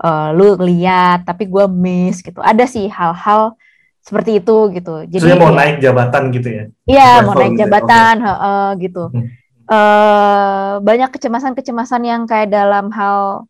uh, 0.00 0.32
lu 0.32 0.56
lihat 0.60 1.24
tapi 1.24 1.48
gue 1.48 1.64
miss 1.72 2.20
gitu. 2.20 2.44
Ada 2.44 2.68
sih 2.68 2.92
hal-hal 2.92 3.56
seperti 4.04 4.44
itu 4.44 4.56
gitu. 4.76 5.08
Jadi 5.08 5.24
Soalnya 5.24 5.40
mau 5.40 5.52
naik 5.56 5.76
jabatan 5.80 6.22
gitu 6.28 6.48
ya? 6.52 6.64
Iya 6.84 7.10
mau 7.24 7.32
naik 7.32 7.56
gitu 7.56 7.56
ya? 7.56 7.60
jabatan 7.64 8.14
okay. 8.20 8.28
he 8.28 8.32
-he, 8.36 8.56
gitu. 8.84 9.04
Hmm. 9.08 9.26
Uh, 9.64 10.72
banyak 10.84 11.08
kecemasan-kecemasan 11.08 12.04
yang 12.04 12.28
kayak 12.28 12.52
dalam 12.52 12.92
hal 12.92 13.48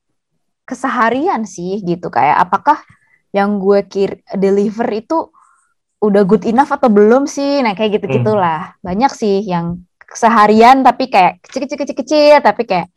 keseharian 0.63 1.43
sih 1.43 1.83
gitu. 1.83 2.07
Kayak 2.07 2.47
apakah 2.47 2.79
yang 3.35 3.59
gue 3.59 3.83
kir 3.91 4.23
deliver 4.39 4.87
itu 4.95 5.35
udah 6.05 6.23
good 6.29 6.45
enough 6.45 6.71
atau 6.71 6.89
belum 6.93 7.25
sih 7.25 7.65
nah 7.65 7.73
kayak 7.73 8.01
gitu 8.01 8.21
gitulah 8.21 8.77
hmm. 8.77 8.85
banyak 8.85 9.13
sih 9.13 9.43
yang 9.45 9.81
keseharian 10.05 10.85
tapi 10.85 11.11
kayak 11.11 11.43
kecil-kecil-kecil 11.43 12.45
tapi 12.45 12.63
kayak 12.69 12.89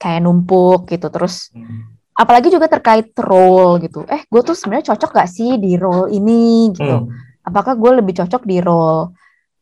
kayak 0.00 0.20
numpuk 0.22 0.88
gitu 0.88 1.10
terus 1.10 1.50
hmm. 1.50 1.98
apalagi 2.16 2.48
juga 2.52 2.70
terkait 2.70 3.12
role 3.18 3.82
gitu 3.84 4.06
eh 4.06 4.24
gue 4.24 4.40
tuh 4.44 4.56
sebenarnya 4.56 4.94
cocok 4.94 5.10
gak 5.12 5.30
sih 5.30 5.58
di 5.58 5.76
role 5.76 6.08
ini 6.12 6.72
gitu 6.72 7.04
hmm. 7.04 7.44
apakah 7.44 7.74
gue 7.74 8.00
lebih 8.00 8.14
cocok 8.22 8.42
di 8.46 8.62
role 8.62 9.12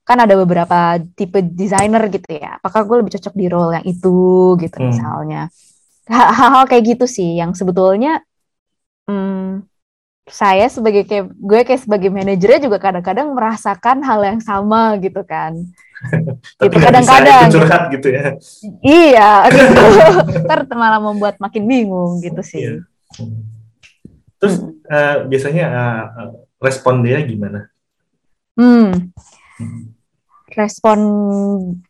kan 0.09 0.25
ada 0.25 0.41
beberapa 0.41 0.97
tipe 1.13 1.45
desainer 1.45 2.09
gitu 2.09 2.33
ya 2.33 2.57
apakah 2.57 2.89
gue 2.89 2.97
lebih 3.05 3.13
cocok 3.21 3.35
di 3.37 3.47
role 3.49 3.77
yang 3.77 3.85
itu 3.85 4.57
gitu 4.57 4.77
hmm. 4.81 4.89
misalnya 4.89 5.43
hal-hal 6.09 6.65
kayak 6.65 6.97
gitu 6.97 7.05
sih 7.05 7.37
yang 7.37 7.53
sebetulnya 7.53 8.25
hmm, 9.05 9.69
saya 10.29 10.69
sebagai 10.69 11.05
kayak 11.09 11.33
gue 11.35 11.61
kayak 11.65 11.83
sebagai 11.85 12.09
manajernya 12.13 12.61
juga 12.69 12.79
kadang-kadang 12.79 13.33
merasakan 13.33 14.05
hal 14.05 14.21
yang 14.25 14.41
sama 14.41 14.97
gitu 15.01 15.25
kan. 15.25 15.57
Gitu 16.63 16.79
kadang-kadang. 16.79 17.51
curhat 17.51 17.91
gitu. 17.91 18.15
ya. 18.15 18.39
Iya 18.87 19.51
gitu 19.51 19.83
ter 20.49 20.61
malah 20.79 21.03
membuat 21.03 21.43
makin 21.43 21.67
bingung 21.67 22.23
gitu 22.23 22.39
sih. 22.47 22.63
Iya. 22.63 22.75
terus 24.39 24.63
uh, 24.87 25.27
biasanya 25.27 25.67
uh, 26.15 26.31
respon 26.63 27.03
dia 27.03 27.19
gimana? 27.27 27.67
Hmm. 28.55 29.11
hmm. 29.59 29.91
Respon 30.55 30.99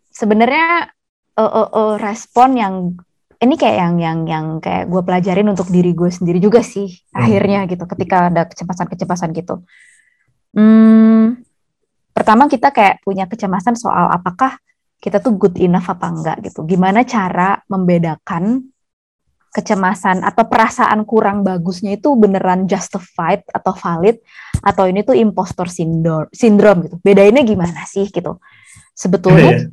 sebenarnya 0.08 0.88
uh, 1.36 1.44
uh, 1.44 1.68
uh, 1.68 1.92
respon 2.00 2.56
yang 2.56 2.74
ini 3.38 3.54
kayak 3.54 3.76
yang 3.78 3.94
yang 4.02 4.18
yang 4.26 4.46
kayak 4.58 4.90
gue 4.90 5.02
pelajarin 5.02 5.46
untuk 5.46 5.70
diri 5.70 5.94
gue 5.94 6.10
sendiri 6.10 6.42
juga 6.42 6.58
sih 6.62 6.90
hmm. 6.90 7.14
akhirnya 7.14 7.60
gitu 7.70 7.84
ketika 7.86 8.30
ada 8.30 8.42
kecemasan-kecemasan 8.50 9.30
gitu. 9.34 9.62
Hmm, 10.56 11.38
pertama 12.10 12.50
kita 12.50 12.74
kayak 12.74 13.04
punya 13.06 13.30
kecemasan 13.30 13.78
soal 13.78 14.10
apakah 14.10 14.58
kita 14.98 15.22
tuh 15.22 15.38
good 15.38 15.54
enough 15.62 15.86
apa 15.86 16.10
enggak 16.10 16.36
gitu. 16.50 16.66
Gimana 16.66 17.06
cara 17.06 17.62
membedakan 17.70 18.74
kecemasan 19.48 20.26
atau 20.26 20.44
perasaan 20.44 21.06
kurang 21.08 21.40
bagusnya 21.40 21.96
itu 21.96 22.12
beneran 22.18 22.68
justified 22.68 23.46
atau 23.48 23.72
valid 23.72 24.20
atau 24.60 24.84
ini 24.90 25.00
tuh 25.06 25.14
impostor 25.16 25.70
syndrome, 25.70 26.28
syndrome 26.34 26.90
gitu. 26.90 26.96
Bedainnya 27.00 27.46
gimana 27.46 27.86
sih 27.86 28.10
gitu 28.10 28.42
sebetulnya 28.98 29.70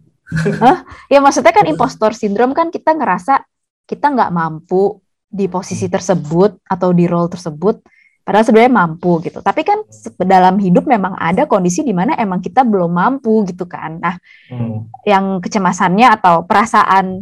huh? 0.62 0.78
ya 1.10 1.18
maksudnya 1.18 1.50
kan 1.50 1.66
impostor 1.66 2.14
syndrome 2.14 2.54
kan 2.54 2.70
kita 2.70 2.94
ngerasa 2.94 3.42
kita 3.86 4.12
nggak 4.12 4.34
mampu 4.34 5.00
di 5.26 5.46
posisi 5.50 5.86
tersebut 5.90 6.66
atau 6.66 6.90
di 6.92 7.06
role 7.06 7.30
tersebut 7.30 7.82
Padahal 8.26 8.42
sebenarnya 8.42 8.74
mampu 8.74 9.22
gitu. 9.22 9.38
Tapi 9.38 9.62
kan 9.62 9.86
dalam 10.18 10.58
hidup 10.58 10.90
memang 10.90 11.14
ada 11.14 11.46
kondisi 11.46 11.86
di 11.86 11.94
mana 11.94 12.18
emang 12.18 12.42
kita 12.42 12.66
belum 12.66 12.90
mampu 12.90 13.46
gitu 13.46 13.70
kan. 13.70 14.02
Nah, 14.02 14.18
hmm. 14.50 15.06
yang 15.06 15.38
kecemasannya 15.38 16.10
atau 16.10 16.42
perasaan 16.42 17.22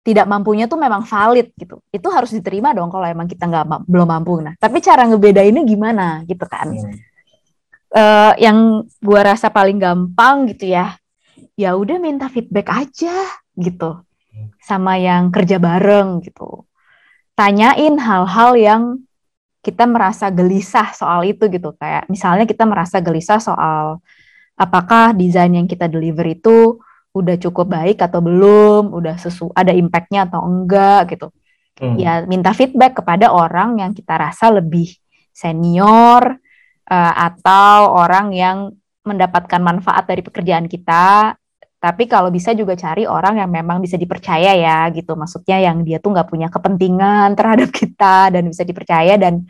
tidak 0.00 0.24
mampunya 0.24 0.64
tuh 0.64 0.80
memang 0.80 1.04
valid 1.04 1.52
gitu. 1.60 1.84
Itu 1.92 2.08
harus 2.08 2.32
diterima 2.32 2.72
dong 2.72 2.88
kalau 2.88 3.04
emang 3.04 3.28
kita 3.28 3.44
nggak 3.44 3.84
belum 3.84 4.08
mampu. 4.08 4.40
Nah, 4.40 4.56
tapi 4.56 4.80
cara 4.80 5.04
ngebedainnya 5.04 5.60
gimana 5.60 6.24
gitu 6.24 6.48
kan? 6.48 6.72
Hmm. 6.72 6.96
Uh, 7.92 8.32
yang 8.40 8.88
gua 9.04 9.36
rasa 9.36 9.52
paling 9.52 9.76
gampang 9.76 10.48
gitu 10.56 10.72
ya, 10.72 10.96
ya 11.52 11.76
udah 11.76 12.00
minta 12.00 12.32
feedback 12.32 12.70
aja 12.70 13.12
gitu, 13.60 14.00
sama 14.62 14.96
yang 15.00 15.32
kerja 15.34 15.56
bareng 15.58 16.24
gitu. 16.24 16.66
Tanyain 17.34 17.96
hal-hal 17.96 18.52
yang 18.56 18.82
kita 19.60 19.84
merasa 19.84 20.32
gelisah 20.32 20.92
soal 20.96 21.20
itu 21.28 21.44
gitu 21.52 21.76
kayak 21.76 22.08
misalnya 22.08 22.48
kita 22.48 22.64
merasa 22.64 22.96
gelisah 23.00 23.36
soal 23.36 24.00
apakah 24.56 25.12
desain 25.12 25.52
yang 25.52 25.68
kita 25.68 25.84
deliver 25.84 26.24
itu 26.24 26.80
udah 27.12 27.36
cukup 27.36 27.68
baik 27.68 28.00
atau 28.00 28.24
belum 28.24 28.88
udah 28.94 29.20
sesu 29.20 29.52
ada 29.52 29.76
impactnya 29.76 30.30
atau 30.32 30.48
enggak 30.48 31.12
gitu 31.12 31.28
hmm. 31.82 31.96
ya 32.00 32.24
minta 32.24 32.56
feedback 32.56 33.04
kepada 33.04 33.32
orang 33.32 33.84
yang 33.84 33.92
kita 33.92 34.16
rasa 34.16 34.48
lebih 34.48 34.96
senior 35.28 36.40
uh, 36.88 37.14
atau 37.16 38.00
orang 38.00 38.32
yang 38.32 38.72
mendapatkan 39.04 39.60
manfaat 39.60 40.08
dari 40.08 40.24
pekerjaan 40.24 40.68
kita 40.68 41.36
tapi 41.80 42.04
kalau 42.04 42.28
bisa 42.28 42.52
juga 42.52 42.76
cari 42.76 43.08
orang 43.08 43.40
yang 43.40 43.48
memang 43.48 43.80
bisa 43.80 43.96
dipercaya 43.96 44.52
ya 44.52 44.92
gitu 44.92 45.16
maksudnya 45.16 45.64
yang 45.64 45.80
dia 45.80 45.96
tuh 45.96 46.12
nggak 46.12 46.28
punya 46.28 46.52
kepentingan 46.52 47.32
terhadap 47.32 47.72
kita 47.80 48.28
dan 48.28 48.44
bisa 48.44 48.62
dipercaya 48.68 49.16
dan 49.16 49.48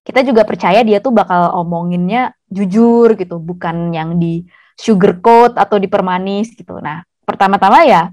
kita 0.00 0.24
juga 0.24 0.48
percaya 0.48 0.80
dia 0.80 1.04
tuh 1.04 1.12
bakal 1.12 1.52
omonginnya 1.60 2.32
jujur 2.48 3.12
gitu 3.14 3.36
bukan 3.36 3.92
yang 3.92 4.16
di 4.16 4.48
sugarcoat 4.80 5.60
atau 5.60 5.76
dipermanis 5.76 6.56
gitu 6.56 6.80
nah 6.80 7.04
pertama-tama 7.28 7.84
ya 7.84 8.08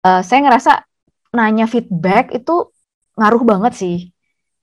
uh, 0.00 0.24
saya 0.24 0.40
ngerasa 0.48 0.72
nanya 1.36 1.68
feedback 1.68 2.32
itu 2.32 2.72
ngaruh 3.20 3.44
banget 3.44 3.72
sih 3.76 3.98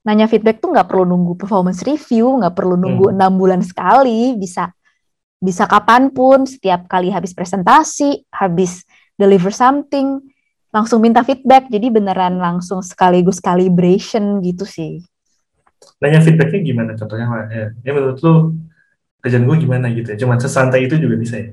nanya 0.02 0.26
feedback 0.26 0.58
tuh 0.58 0.74
nggak 0.74 0.90
perlu 0.90 1.06
nunggu 1.06 1.38
performance 1.38 1.86
review 1.86 2.42
nggak 2.42 2.58
perlu 2.58 2.74
nunggu 2.74 3.06
hmm. 3.06 3.14
enam 3.14 3.30
hmm. 3.30 3.38
bulan 3.38 3.60
sekali 3.62 4.34
bisa 4.34 4.74
bisa 5.42 5.66
kapan 5.66 6.14
pun, 6.14 6.46
setiap 6.46 6.86
kali 6.86 7.10
habis 7.10 7.34
presentasi, 7.34 8.22
habis 8.30 8.86
deliver 9.18 9.50
something, 9.50 10.22
langsung 10.70 11.02
minta 11.02 11.26
feedback. 11.26 11.66
Jadi 11.66 11.90
beneran 11.90 12.38
langsung 12.38 12.78
sekaligus 12.78 13.42
calibration 13.42 14.38
gitu 14.38 14.62
sih. 14.62 15.02
Nanya 15.98 16.22
feedbacknya 16.22 16.62
gimana 16.62 16.90
contohnya? 16.94 17.26
Ya, 17.50 17.64
ya 17.82 17.90
menurut 17.90 18.22
lu 18.22 18.54
kerjaan 19.18 19.44
gue 19.50 19.56
gimana 19.66 19.90
gitu 19.90 20.14
ya? 20.14 20.16
Cuma 20.22 20.38
sesantai 20.38 20.86
itu 20.86 20.94
juga 20.94 21.18
bisa 21.18 21.42
ya? 21.42 21.50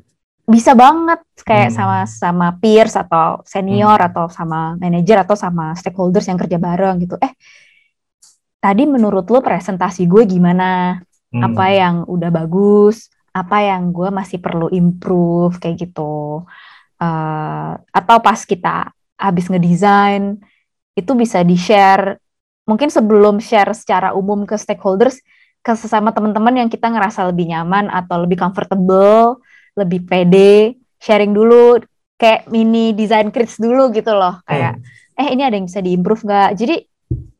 Bisa 0.49 0.73
banget 0.73 1.21
kayak 1.45 1.73
hmm. 1.73 1.77
sama 1.77 1.97
sama 2.05 2.47
peers 2.61 2.93
atau 2.93 3.41
senior 3.45 3.97
hmm. 3.97 4.09
atau 4.13 4.25
sama 4.29 4.77
manager 4.77 5.25
atau 5.25 5.33
sama 5.33 5.73
stakeholders 5.73 6.29
yang 6.29 6.37
kerja 6.37 6.61
bareng 6.61 7.01
gitu. 7.05 7.17
Eh, 7.21 7.33
tadi 8.61 8.85
menurut 8.85 9.25
lu 9.29 9.41
presentasi 9.41 10.05
gue 10.05 10.29
gimana? 10.29 11.01
Hmm. 11.29 11.41
Apa 11.45 11.65
yang 11.69 11.95
udah 12.09 12.29
bagus? 12.33 13.09
Apa 13.33 13.57
yang 13.61 13.93
gue 13.93 14.09
masih 14.09 14.41
perlu 14.41 14.67
improve 14.73 15.57
kayak 15.61 15.89
gitu 15.89 16.43
uh, 16.99 17.71
atau 17.79 18.17
pas 18.19 18.39
kita 18.43 18.91
habis 19.19 19.45
ngedesain 19.47 20.39
itu 20.95 21.11
bisa 21.15 21.43
di 21.43 21.55
share 21.55 22.19
mungkin 22.67 22.91
sebelum 22.93 23.41
share 23.41 23.71
secara 23.73 24.13
umum 24.13 24.45
ke 24.45 24.55
stakeholders 24.59 25.19
ke 25.59 25.71
sesama 25.75 26.15
teman-teman 26.15 26.65
yang 26.65 26.69
kita 26.71 26.87
ngerasa 26.87 27.27
lebih 27.29 27.51
nyaman 27.51 27.91
atau 27.91 28.23
lebih 28.23 28.39
comfortable 28.39 29.43
lebih 29.75 30.05
pede 30.07 30.79
sharing 30.99 31.31
dulu 31.31 31.79
kayak 32.19 32.51
mini 32.51 32.91
design 32.91 33.31
crits 33.31 33.59
dulu 33.59 33.91
gitu 33.95 34.11
loh 34.11 34.43
kayak 34.43 34.75
hmm. 34.75 35.19
eh 35.19 35.27
ini 35.35 35.41
ada 35.47 35.55
yang 35.55 35.67
bisa 35.67 35.79
diimprove 35.79 36.23
nggak 36.27 36.49
jadi 36.59 36.75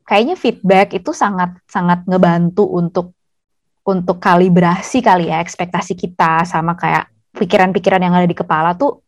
kayaknya 0.08 0.36
feedback 0.40 0.96
itu 0.96 1.12
sangat 1.14 1.60
sangat 1.70 2.02
ngebantu 2.08 2.66
untuk 2.66 3.14
untuk 3.86 4.20
kalibrasi 4.22 5.00
kali 5.00 5.32
ya 5.32 5.40
ekspektasi 5.42 5.96
kita 5.96 6.44
sama 6.44 6.76
kayak 6.76 7.10
pikiran-pikiran 7.36 8.02
yang 8.04 8.14
ada 8.16 8.28
di 8.28 8.38
kepala 8.38 8.76
tuh 8.76 9.02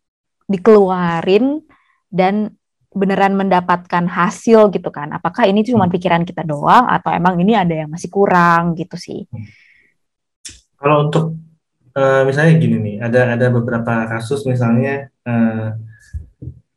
dikeluarin 0.47 1.63
dan 2.11 2.51
beneran 2.91 3.39
mendapatkan 3.39 4.03
hasil 4.03 4.67
gitu 4.75 4.91
kan. 4.91 5.15
Apakah 5.15 5.47
ini 5.47 5.63
cuma 5.63 5.87
hmm. 5.87 5.95
pikiran 5.95 6.23
kita 6.27 6.43
doang 6.43 6.91
atau 6.91 7.11
emang 7.15 7.39
ini 7.39 7.55
ada 7.55 7.71
yang 7.71 7.89
masih 7.89 8.11
kurang 8.11 8.75
gitu 8.75 8.99
sih. 8.99 9.23
Hmm. 9.31 9.47
Kalau 10.75 11.07
untuk 11.07 11.39
uh, 11.95 12.23
misalnya 12.27 12.59
gini 12.59 12.77
nih, 12.83 12.95
ada 12.99 13.39
ada 13.39 13.47
beberapa 13.47 14.11
kasus 14.11 14.43
misalnya 14.43 15.07
uh, 15.23 15.71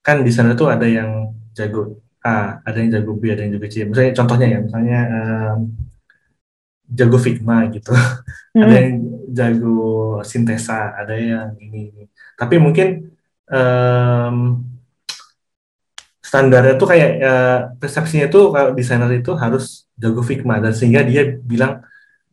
kan 0.05 0.23
di 0.23 0.31
sana 0.31 0.55
tuh 0.55 0.71
ada 0.71 0.87
yang 0.87 1.35
jago 1.57 1.99
A, 2.25 2.63
ada 2.63 2.79
yang 2.79 2.95
jago 2.95 3.19
B, 3.19 3.35
ada 3.35 3.43
yang 3.43 3.59
jago 3.59 3.67
C. 3.67 3.83
Misalnya 3.83 4.13
contohnya 4.15 4.47
ya, 4.49 4.59
misalnya 4.63 4.99
uh, 5.11 5.55
jago 6.89 7.19
Figma 7.21 7.69
gitu. 7.73 7.93
Hmm. 8.55 8.63
ada 8.63 8.75
yang 8.79 8.91
jago 9.35 10.23
sintesa, 10.23 10.95
ada 10.95 11.19
yang 11.19 11.59
ini. 11.59 12.07
Tapi 12.39 12.55
mungkin 12.63 13.11
um, 13.51 14.63
standarnya 16.23 16.75
tuh 16.79 16.89
kayak 16.89 17.11
uh, 17.21 17.61
persepsinya 17.79 18.27
tuh 18.31 18.55
kalau 18.55 18.71
desainer 18.75 19.11
itu 19.15 19.35
harus 19.35 19.91
jago 19.95 20.23
Figma 20.23 20.59
dan 20.59 20.75
sehingga 20.75 21.03
dia 21.03 21.35
bilang 21.43 21.83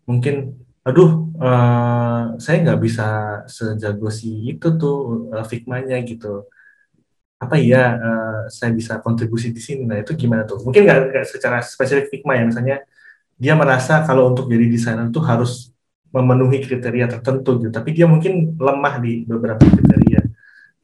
mungkin 0.10 0.58
aduh 0.82 1.30
uh, 1.38 2.34
saya 2.42 2.58
nggak 2.66 2.82
bisa 2.82 3.06
sejago 3.46 4.10
si 4.10 4.58
itu 4.58 4.68
tuh 4.82 5.30
uh, 5.30 5.46
Figmanya 5.46 6.02
gitu 6.02 6.50
apa 7.38 7.58
iya 7.62 8.02
uh, 8.02 8.40
saya 8.50 8.74
bisa 8.74 8.98
kontribusi 8.98 9.54
di 9.54 9.62
sini 9.62 9.86
nah 9.86 10.02
itu 10.02 10.18
gimana 10.18 10.46
tuh 10.50 10.58
mungkin 10.66 10.82
nggak 10.82 11.26
secara 11.30 11.62
spesifik 11.62 12.10
Figma 12.10 12.34
ya 12.34 12.44
misalnya 12.50 12.78
dia 13.42 13.58
merasa 13.58 14.06
kalau 14.06 14.30
untuk 14.30 14.46
jadi 14.46 14.70
desainer 14.70 15.10
itu 15.10 15.18
harus 15.26 15.74
memenuhi 16.14 16.62
kriteria 16.62 17.10
tertentu 17.10 17.58
gitu. 17.58 17.74
Tapi 17.74 17.90
dia 17.98 18.06
mungkin 18.06 18.54
lemah 18.54 19.02
di 19.02 19.26
beberapa 19.26 19.66
kriteria. 19.66 20.22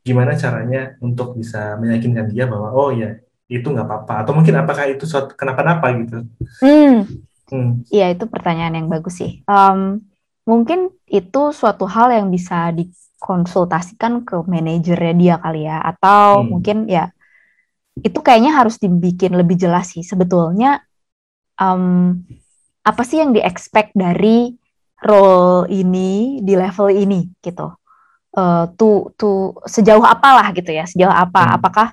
Gimana 0.01 0.33
caranya 0.33 0.97
untuk 0.97 1.37
bisa 1.37 1.77
meyakinkan 1.77 2.33
dia 2.33 2.49
bahwa 2.49 2.73
oh 2.73 2.89
ya 2.89 3.21
itu 3.45 3.67
nggak 3.69 3.85
apa-apa. 3.85 4.13
Atau 4.25 4.33
mungkin 4.33 4.57
apakah 4.57 4.89
itu 4.89 5.05
suatu 5.05 5.37
kenapa-napa 5.37 5.85
gitu? 6.01 6.25
Hmm. 6.65 7.05
hmm. 7.53 7.85
Iya 7.93 8.17
itu 8.17 8.25
pertanyaan 8.25 8.73
yang 8.73 8.89
bagus 8.89 9.21
sih. 9.21 9.45
Um, 9.45 10.01
mungkin 10.49 10.89
itu 11.05 11.53
suatu 11.53 11.85
hal 11.85 12.09
yang 12.09 12.33
bisa 12.33 12.73
dikonsultasikan 12.73 14.25
ke 14.25 14.33
manajernya 14.33 15.13
dia 15.13 15.35
kali 15.37 15.69
ya. 15.69 15.77
Atau 15.85 16.41
hmm. 16.41 16.47
mungkin 16.49 16.77
ya 16.89 17.13
itu 18.01 18.17
kayaknya 18.17 18.57
harus 18.57 18.81
dibikin 18.81 19.37
lebih 19.37 19.61
jelas 19.61 19.93
sih. 19.93 20.01
Sebetulnya 20.01 20.81
um, 21.61 22.17
apa 22.87 23.03
sih 23.03 23.19
yang 23.19 23.35
di-expect 23.35 23.91
dari 23.91 24.55
role 25.03 25.67
ini 25.67 26.39
di 26.39 26.55
level 26.55 26.87
ini 26.87 27.27
gitu. 27.43 27.67
Uh, 28.37 28.69
tuh 28.77 29.11
tuh 29.17 29.59
sejauh 29.67 30.05
apalah 30.05 30.55
gitu 30.55 30.71
ya, 30.71 30.87
sejauh 30.87 31.11
apa? 31.11 31.43
Hmm. 31.43 31.55
Apakah 31.59 31.87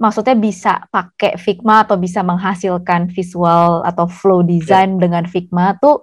maksudnya 0.00 0.34
bisa 0.34 0.82
pakai 0.88 1.36
Figma 1.36 1.84
atau 1.84 2.00
bisa 2.00 2.24
menghasilkan 2.24 3.12
visual 3.12 3.84
atau 3.84 4.08
flow 4.08 4.40
design 4.42 4.96
yeah. 4.96 5.00
dengan 5.04 5.24
Figma 5.28 5.78
tuh 5.78 6.02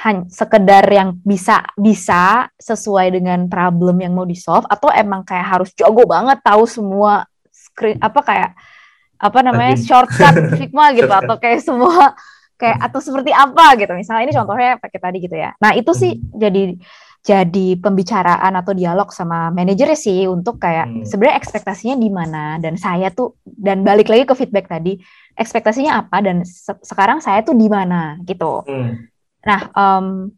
hanya 0.00 0.24
sekedar 0.32 0.88
yang 0.88 1.20
bisa 1.20 1.60
bisa 1.76 2.48
sesuai 2.56 3.20
dengan 3.20 3.44
problem 3.52 4.00
yang 4.00 4.16
mau 4.16 4.24
di 4.24 4.32
solve 4.32 4.64
atau 4.64 4.88
emang 4.88 5.20
kayak 5.28 5.60
harus 5.60 5.70
jago 5.76 6.08
banget 6.08 6.40
tahu 6.40 6.64
semua 6.64 7.28
screen 7.52 8.00
apa 8.00 8.20
kayak 8.24 8.50
apa 9.20 9.38
namanya 9.44 9.76
shortcut 9.76 10.34
Figma 10.56 10.96
gitu 10.96 11.12
atau 11.12 11.36
kayak 11.36 11.60
semua 11.60 12.16
kayak 12.60 12.76
hmm. 12.76 12.86
atau 12.86 13.00
seperti 13.00 13.32
apa 13.32 13.80
gitu 13.80 13.92
misalnya 13.96 14.28
ini 14.28 14.34
contohnya 14.36 14.76
pakai 14.76 15.00
tadi 15.00 15.18
gitu 15.24 15.36
ya 15.40 15.56
nah 15.56 15.72
itu 15.72 15.90
sih 15.96 16.12
hmm. 16.20 16.36
jadi 16.36 16.62
jadi 17.20 17.76
pembicaraan 17.76 18.52
atau 18.56 18.72
dialog 18.72 19.12
sama 19.12 19.52
manajer 19.52 19.92
sih 19.92 20.24
untuk 20.24 20.56
kayak 20.60 20.88
hmm. 20.88 21.04
sebenarnya 21.08 21.36
ekspektasinya 21.40 21.96
di 21.96 22.08
mana 22.12 22.56
dan 22.60 22.76
saya 22.76 23.08
tuh 23.12 23.40
dan 23.44 23.80
balik 23.84 24.08
lagi 24.12 24.24
ke 24.28 24.34
feedback 24.36 24.68
tadi 24.68 25.00
ekspektasinya 25.36 26.04
apa 26.04 26.20
dan 26.20 26.44
se 26.44 26.72
sekarang 26.84 27.24
saya 27.24 27.40
tuh 27.40 27.56
di 27.56 27.68
mana 27.68 28.20
gitu 28.24 28.64
hmm. 28.64 28.92
nah 29.44 29.60
um, 29.72 30.32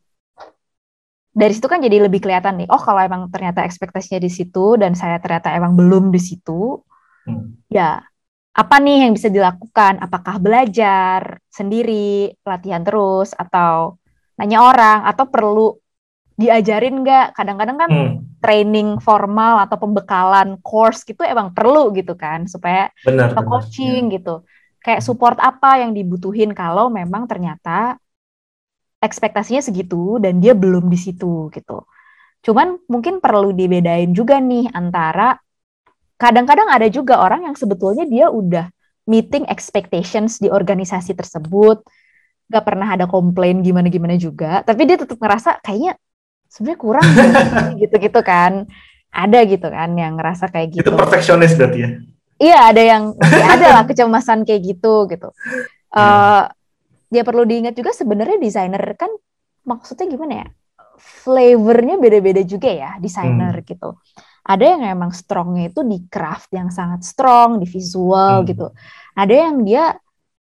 dari 1.32 1.54
situ 1.56 1.64
kan 1.64 1.80
jadi 1.80 2.06
lebih 2.06 2.20
kelihatan 2.22 2.62
nih 2.62 2.68
oh 2.68 2.82
kalau 2.82 3.00
emang 3.00 3.30
ternyata 3.30 3.64
ekspektasinya 3.64 4.20
di 4.20 4.30
situ 4.30 4.76
dan 4.76 4.92
saya 4.92 5.16
ternyata 5.22 5.54
emang 5.54 5.78
belum 5.78 6.11
di 6.11 6.20
situ 6.20 6.82
hmm. 7.30 7.70
ya 7.70 8.02
apa 8.52 8.76
nih 8.84 9.08
yang 9.08 9.12
bisa 9.16 9.32
dilakukan? 9.32 9.96
Apakah 10.04 10.36
belajar 10.36 11.40
sendiri, 11.48 12.36
latihan 12.44 12.84
terus, 12.84 13.32
atau 13.32 13.96
nanya 14.36 14.60
orang, 14.60 15.08
atau 15.08 15.24
perlu 15.28 15.66
diajarin 16.36 17.00
nggak? 17.00 17.32
Kadang-kadang 17.32 17.76
kan 17.80 17.90
hmm. 17.90 18.14
training 18.44 19.00
formal 19.00 19.64
atau 19.64 19.80
pembekalan 19.80 20.60
course 20.60 21.00
gitu 21.08 21.24
emang 21.24 21.56
perlu 21.56 21.96
gitu 21.96 22.12
kan, 22.12 22.44
supaya 22.44 22.92
benar, 23.00 23.32
atau 23.32 23.42
coaching 23.48 24.12
ya. 24.12 24.20
gitu. 24.20 24.44
Kayak 24.84 25.00
support 25.00 25.40
apa 25.40 25.80
yang 25.80 25.96
dibutuhin 25.96 26.52
kalau 26.52 26.92
memang 26.92 27.24
ternyata 27.24 27.96
ekspektasinya 29.02 29.64
segitu 29.64 30.20
dan 30.20 30.38
dia 30.38 30.52
belum 30.52 30.92
di 30.92 30.98
situ 31.00 31.48
gitu. 31.50 31.88
Cuman 32.42 32.78
mungkin 32.90 33.18
perlu 33.22 33.54
dibedain 33.54 34.10
juga 34.12 34.42
nih 34.42 34.70
antara 34.74 35.38
kadang-kadang 36.22 36.70
ada 36.70 36.87
juga 36.87 37.18
orang 37.18 37.50
yang 37.50 37.58
sebetulnya 37.58 38.06
dia 38.06 38.30
udah 38.30 38.70
meeting 39.11 39.42
expectations 39.50 40.38
di 40.38 40.46
organisasi 40.46 41.18
tersebut, 41.18 41.82
gak 42.46 42.62
pernah 42.62 42.94
ada 42.94 43.11
komplain 43.11 43.66
gimana-gimana 43.66 44.14
juga, 44.14 44.62
tapi 44.62 44.87
dia 44.87 44.94
tetap 44.94 45.18
ngerasa 45.18 45.58
kayaknya 45.66 45.98
sebenarnya 46.46 46.78
kurang 46.78 47.08
gitu-gitu 47.82 48.22
kan. 48.22 48.70
Ada 49.12 49.44
gitu 49.44 49.68
kan 49.68 49.92
yang 49.92 50.16
ngerasa 50.16 50.48
kayak 50.48 50.80
gitu. 50.80 50.88
Itu 50.88 50.96
perfeksionis 50.96 51.52
berarti 51.52 51.78
ya? 51.85 51.90
Iya, 52.40 52.58
ada 52.72 52.82
yang 52.82 53.02
masih 53.12 53.44
ada 53.44 53.66
lah 53.76 53.85
kecemasan 53.85 54.48
kayak 54.48 54.62
gitu 54.72 55.04
gitu. 55.12 55.28
Uh, 55.92 56.48
ya 57.16 57.20
perlu 57.20 57.44
diingat 57.44 57.76
juga 57.76 57.92
sebenarnya 57.92 58.40
desainer 58.40 58.80
kan 58.96 59.12
maksudnya 59.68 60.08
gimana 60.08 60.35
ya? 60.40 60.48
Flavornya 60.96 62.00
beda-beda 62.00 62.40
juga 62.40 62.72
ya 62.72 62.96
desainer 62.96 63.52
hmm. 63.52 63.68
gitu. 63.68 64.00
Ada 64.42 64.64
yang 64.74 64.83
emang 64.98 65.14
strongnya 65.14 65.70
itu 65.70 65.87
di 65.87 66.02
craft 66.11 66.50
yang 66.50 66.68
sangat 66.74 67.07
strong, 67.07 67.62
di 67.62 67.66
visual 67.66 68.42
hmm. 68.42 68.46
gitu. 68.50 68.66
Ada 69.14 69.35
yang 69.48 69.62
dia 69.62 69.94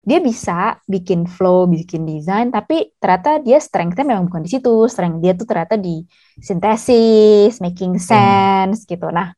dia 0.04 0.20
bisa 0.20 0.76
bikin 0.84 1.24
flow, 1.24 1.64
bikin 1.64 2.04
desain, 2.04 2.52
tapi 2.52 2.92
ternyata 3.00 3.40
dia 3.40 3.56
strength-nya 3.56 4.04
memang 4.04 4.28
bukan 4.28 4.44
di 4.44 4.50
situ. 4.52 4.84
Strength 4.90 5.18
dia 5.24 5.32
tuh 5.32 5.46
ternyata 5.48 5.80
di 5.80 6.04
sintesis, 6.42 7.62
making 7.62 7.96
hmm. 7.96 8.04
sense 8.04 8.84
hmm. 8.84 8.88
gitu. 8.90 9.06
Nah, 9.08 9.32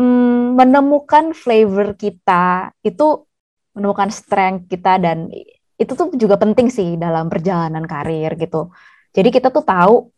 mm, 0.00 0.56
menemukan 0.56 1.36
flavor 1.36 1.94
kita 1.94 2.72
itu 2.80 3.22
menemukan 3.76 4.08
strength 4.08 4.72
kita 4.72 4.96
dan 4.96 5.28
itu 5.76 5.92
tuh 5.92 6.08
juga 6.16 6.40
penting 6.40 6.72
sih 6.72 6.96
dalam 6.96 7.28
perjalanan 7.28 7.84
karir 7.84 8.32
gitu. 8.40 8.72
Jadi 9.12 9.28
kita 9.28 9.52
tuh 9.52 9.64
tahu 9.64 10.08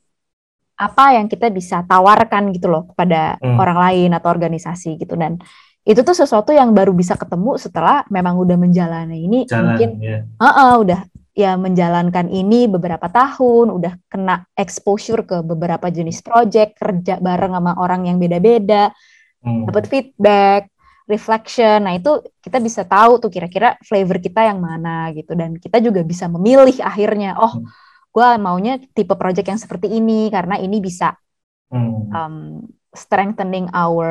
apa 0.78 1.18
yang 1.18 1.26
kita 1.26 1.50
bisa 1.50 1.82
tawarkan 1.82 2.54
gitu 2.54 2.70
loh 2.70 2.86
kepada 2.94 3.34
hmm. 3.42 3.58
orang 3.58 3.78
lain 3.90 4.10
atau 4.14 4.30
organisasi 4.30 4.94
gitu 4.94 5.18
dan 5.18 5.42
itu 5.82 6.00
tuh 6.04 6.14
sesuatu 6.14 6.54
yang 6.54 6.70
baru 6.70 6.94
bisa 6.94 7.18
ketemu 7.18 7.58
setelah 7.58 8.06
memang 8.12 8.38
udah 8.38 8.54
menjalani 8.54 9.26
ini 9.26 9.48
Jalan, 9.48 9.74
mungkin 9.74 9.90
ya. 9.98 10.18
uh 10.38 10.46
-uh, 10.46 10.72
udah 10.84 11.00
ya 11.38 11.54
menjalankan 11.54 12.26
ini 12.30 12.66
beberapa 12.66 13.06
tahun 13.06 13.70
udah 13.70 13.94
kena 14.10 14.42
exposure 14.58 15.22
ke 15.22 15.38
beberapa 15.46 15.86
jenis 15.86 16.18
project 16.22 16.74
kerja 16.74 17.22
bareng 17.22 17.54
sama 17.54 17.78
orang 17.78 18.10
yang 18.10 18.18
beda-beda 18.18 18.90
hmm. 19.46 19.70
dapat 19.70 19.84
feedback 19.86 20.62
reflection 21.06 21.86
nah 21.86 21.94
itu 21.94 22.26
kita 22.42 22.58
bisa 22.58 22.82
tahu 22.82 23.22
tuh 23.22 23.30
kira-kira 23.30 23.78
flavor 23.86 24.18
kita 24.18 24.50
yang 24.50 24.58
mana 24.58 25.14
gitu 25.14 25.38
dan 25.38 25.54
kita 25.56 25.78
juga 25.78 26.02
bisa 26.02 26.26
memilih 26.26 26.82
akhirnya 26.82 27.38
oh 27.38 27.62
hmm. 27.62 27.87
Gue 28.18 28.28
maunya 28.42 28.82
tipe 28.90 29.14
project 29.14 29.46
yang 29.46 29.60
seperti 29.62 29.94
ini 29.94 30.26
karena 30.34 30.58
ini 30.58 30.82
bisa 30.82 31.14
hmm. 31.70 32.10
um, 32.10 32.66
strengthening 32.90 33.70
our 33.70 34.10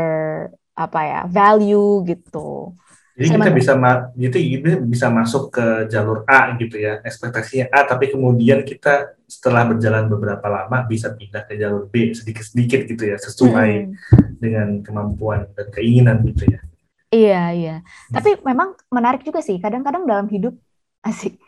apa 0.72 1.00
ya 1.04 1.22
value 1.28 2.08
gitu. 2.08 2.72
Jadi 3.18 3.34
kita 3.34 3.50
bisa 3.50 3.74
gitu 4.14 4.38
gitu 4.38 4.68
bisa 4.86 5.10
masuk 5.10 5.50
ke 5.50 5.90
jalur 5.90 6.22
A 6.30 6.54
gitu 6.56 6.78
ya 6.78 7.02
ekspektasinya 7.02 7.66
A 7.74 7.82
tapi 7.90 8.14
kemudian 8.14 8.62
kita 8.62 9.18
setelah 9.26 9.66
berjalan 9.66 10.06
beberapa 10.06 10.46
lama 10.46 10.86
bisa 10.86 11.12
pindah 11.18 11.44
ke 11.50 11.58
jalur 11.58 11.90
B 11.90 12.14
sedikit 12.14 12.46
sedikit 12.46 12.86
gitu 12.86 13.10
ya 13.10 13.18
sesuai 13.18 13.90
hmm. 13.90 14.38
dengan 14.38 14.86
kemampuan 14.86 15.50
dan 15.58 15.68
keinginan 15.74 16.22
gitu 16.30 16.46
ya. 16.46 16.62
Iya 17.10 17.44
iya. 17.58 17.76
Hmm. 17.82 18.14
Tapi 18.22 18.30
memang 18.46 18.78
menarik 18.94 19.26
juga 19.26 19.42
sih 19.42 19.58
kadang-kadang 19.58 20.06
dalam 20.06 20.30
hidup 20.30 20.54
asik. 21.02 21.42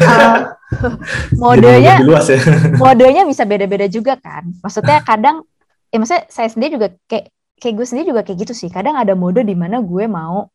Uh, 0.00 0.56
modenya 1.36 2.00
luas 2.00 2.26
ya. 2.30 2.40
modenya 2.80 3.22
bisa 3.28 3.44
beda-beda 3.44 3.86
juga 3.86 4.16
kan. 4.16 4.48
Maksudnya 4.64 5.04
kadang 5.04 5.44
ya 5.92 5.96
maksudnya 6.00 6.24
saya 6.32 6.48
sendiri 6.48 6.80
juga 6.80 6.88
kayak 7.04 7.28
kayak 7.60 7.74
gue 7.76 7.86
sendiri 7.86 8.06
juga 8.16 8.22
kayak 8.24 8.38
gitu 8.48 8.54
sih. 8.56 8.72
Kadang 8.72 8.96
ada 8.96 9.12
mode 9.12 9.44
di 9.44 9.52
mana 9.52 9.84
gue 9.84 10.04
mau 10.08 10.48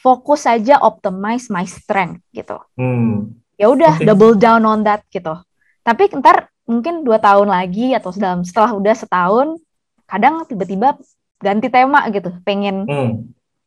fokus 0.00 0.48
saja 0.48 0.80
optimize 0.80 1.52
my 1.52 1.68
strength 1.68 2.24
gitu. 2.32 2.58
Hmm. 2.74 3.36
Ya 3.60 3.68
udah 3.68 4.00
okay. 4.00 4.08
double 4.08 4.34
down 4.40 4.64
on 4.64 4.80
that 4.82 5.04
gitu. 5.12 5.36
Tapi 5.84 6.08
ntar 6.16 6.48
mungkin 6.64 7.04
dua 7.04 7.20
tahun 7.20 7.52
lagi 7.52 7.92
atau 7.92 8.10
dalam 8.16 8.40
setelah 8.40 8.72
udah 8.72 8.94
setahun, 8.96 9.60
kadang 10.08 10.48
tiba-tiba 10.48 10.96
ganti 11.40 11.68
tema 11.68 12.08
gitu. 12.08 12.32
Pengen, 12.42 12.88
hmm. 12.88 13.12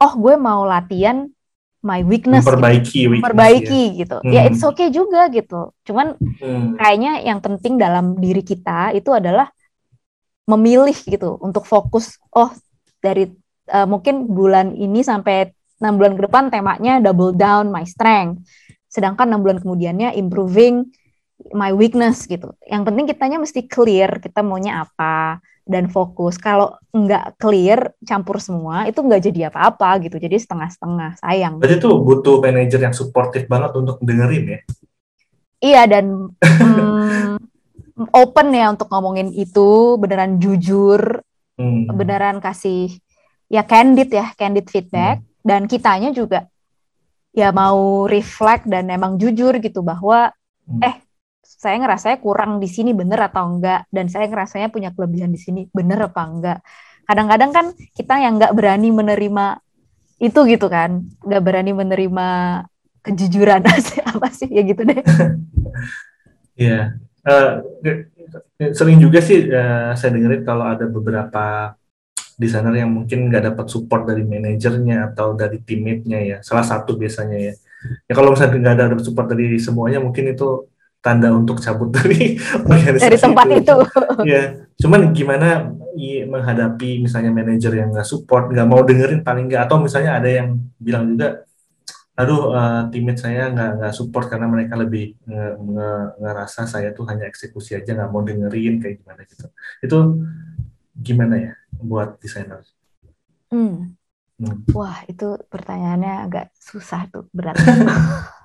oh 0.01 0.13
gue 0.17 0.35
mau 0.37 0.65
latihan 0.65 1.29
my 1.83 1.99
weakness, 2.01 2.47
memperbaiki, 2.47 3.05
gitu. 3.05 3.13
memperbaiki 3.19 3.83
ya. 3.91 3.97
gitu. 3.99 4.17
Ya, 4.23 4.27
hmm. 4.27 4.33
Ya 4.33 4.41
it's 4.47 4.63
okay 4.63 4.87
juga 4.87 5.27
gitu. 5.27 5.75
Cuman 5.83 6.15
hmm. 6.15 6.79
kayaknya 6.79 7.19
yang 7.27 7.43
penting 7.43 7.75
dalam 7.75 8.15
diri 8.15 8.39
kita 8.39 8.95
itu 8.95 9.11
adalah 9.11 9.51
memilih 10.47 10.95
gitu 10.95 11.39
untuk 11.39 11.63
fokus 11.63 12.19
oh 12.35 12.51
dari 12.99 13.31
uh, 13.71 13.87
mungkin 13.87 14.27
bulan 14.27 14.75
ini 14.75 14.99
sampai 14.99 15.51
enam 15.79 15.95
bulan 15.99 16.13
ke 16.19 16.21
depan 16.27 16.43
temanya 16.51 16.99
double 16.99 17.31
down 17.31 17.71
my 17.71 17.87
strength 17.87 18.43
sedangkan 18.91 19.31
enam 19.31 19.41
bulan 19.43 19.59
kemudiannya 19.63 20.19
improving 20.19 20.91
my 21.55 21.71
weakness 21.71 22.27
gitu 22.27 22.51
yang 22.67 22.83
penting 22.83 23.07
kitanya 23.07 23.39
mesti 23.39 23.63
clear 23.67 24.19
kita 24.19 24.43
maunya 24.43 24.83
apa 24.83 25.39
dan 25.63 25.87
fokus 25.87 26.35
kalau 26.35 26.75
nggak 26.91 27.39
clear 27.39 27.95
campur 28.03 28.43
semua 28.43 28.83
itu 28.83 28.99
nggak 28.99 29.31
jadi 29.31 29.39
apa-apa 29.47 30.03
gitu 30.03 30.19
jadi 30.19 30.35
setengah-setengah 30.35 31.23
sayang 31.23 31.63
berarti 31.63 31.79
itu 31.79 31.89
butuh 32.03 32.43
manajer 32.43 32.79
yang 32.83 32.95
suportif 32.95 33.47
banget 33.47 33.71
untuk 33.79 33.97
dengerin 34.03 34.43
ya 34.43 34.59
iya 35.63 35.81
dan 35.87 36.35
um, 36.35 37.39
open 38.23 38.47
ya 38.51 38.75
untuk 38.75 38.91
ngomongin 38.91 39.31
itu 39.31 39.95
beneran 39.95 40.35
jujur 40.43 41.23
hmm. 41.55 41.95
beneran 41.95 42.43
kasih 42.43 42.91
ya 43.47 43.63
candid 43.63 44.11
ya 44.11 44.35
candid 44.35 44.67
feedback 44.67 45.23
hmm. 45.23 45.47
dan 45.47 45.61
kitanya 45.71 46.11
juga 46.11 46.51
ya 47.31 47.55
mau 47.55 48.05
reflect 48.05 48.67
dan 48.67 48.91
emang 48.91 49.15
jujur 49.15 49.57
gitu 49.63 49.79
bahwa 49.79 50.35
hmm. 50.67 50.81
eh 50.83 50.95
saya 51.63 51.79
ngerasanya 51.79 52.19
kurang 52.19 52.59
di 52.59 52.67
sini 52.67 52.91
bener 52.91 53.31
atau 53.31 53.47
enggak? 53.47 53.87
Dan 53.87 54.11
saya 54.11 54.27
ngerasanya 54.27 54.67
punya 54.67 54.91
kelebihan 54.91 55.31
di 55.31 55.39
sini 55.39 55.63
bener 55.71 56.11
apa 56.11 56.21
enggak? 56.27 56.59
Kadang-kadang 57.07 57.51
kan 57.55 57.65
kita 57.95 58.19
yang 58.19 58.35
nggak 58.35 58.51
berani 58.51 58.91
menerima 58.91 59.63
itu 60.19 60.39
gitu 60.43 60.67
kan. 60.67 61.07
Nggak 61.23 61.43
berani 61.43 61.71
menerima 61.71 62.27
kejujuran. 62.99 63.63
Apa 64.11 64.27
sih? 64.31 64.51
Ya 64.51 64.63
gitu 64.67 64.83
deh. 64.83 64.99
Uh, 67.23 67.63
sering 68.77 68.99
juga 68.99 69.23
sih 69.23 69.47
uh, 69.47 69.95
saya 69.95 70.11
dengerin 70.11 70.43
kalau 70.43 70.67
ada 70.67 70.83
beberapa 70.91 71.75
desainer 72.35 72.75
yang 72.75 72.91
mungkin 72.91 73.31
nggak 73.31 73.55
dapat 73.55 73.65
support 73.71 74.03
dari 74.03 74.27
manajernya 74.27 75.15
atau 75.15 75.35
dari 75.35 75.63
teammate-nya 75.63 76.19
ya. 76.19 76.37
Salah 76.43 76.67
satu 76.67 76.99
biasanya 76.99 77.39
ya. 77.39 77.53
Ya 78.07 78.13
kalau 78.15 78.31
misalnya 78.31 78.59
nggak 78.59 78.75
ada 78.75 78.99
support 78.99 79.27
dari 79.31 79.59
semuanya 79.59 79.99
mungkin 79.99 80.31
itu 80.31 80.72
tanda 81.03 81.29
untuk 81.35 81.59
cabut 81.59 81.91
dari 81.99 82.39
organisasi 82.39 83.03
dari 83.03 83.17
tempat 83.19 83.45
itu, 83.51 83.75
itu. 83.75 83.75
ya 84.23 84.43
cuman 84.79 85.11
gimana 85.11 85.75
menghadapi 86.25 87.03
misalnya 87.03 87.29
manajer 87.29 87.75
yang 87.75 87.91
nggak 87.91 88.07
support 88.07 88.49
nggak 88.49 88.67
mau 88.67 88.81
dengerin 88.81 89.21
paling 89.21 89.51
nggak 89.51 89.67
atau 89.67 89.77
misalnya 89.83 90.17
ada 90.17 90.29
yang 90.31 90.57
bilang 90.79 91.13
juga 91.13 91.43
aduh 92.13 92.53
uh, 92.53 92.81
teammate 92.93 93.21
saya 93.21 93.49
nggak 93.49 93.71
nggak 93.81 93.93
support 93.93 94.29
karena 94.29 94.45
mereka 94.45 94.77
lebih 94.77 95.17
nge, 95.25 95.47
nge, 95.59 95.91
ngerasa 96.21 96.61
saya 96.69 96.93
tuh 96.93 97.09
hanya 97.09 97.25
eksekusi 97.25 97.73
aja 97.73 97.93
nggak 97.93 98.09
mau 98.13 98.21
dengerin 98.21 98.81
kayak 98.81 99.01
gimana 99.01 99.21
gitu 99.25 99.45
itu 99.81 99.97
gimana 100.93 101.35
ya 101.41 101.53
buat 101.73 102.21
desainer? 102.21 102.61
Hmm. 103.49 103.97
hmm. 104.39 104.71
Wah 104.71 105.01
itu 105.09 105.37
pertanyaannya 105.49 106.13
agak 106.29 106.47
susah 106.57 107.09
tuh 107.09 107.27
berat. 107.33 107.57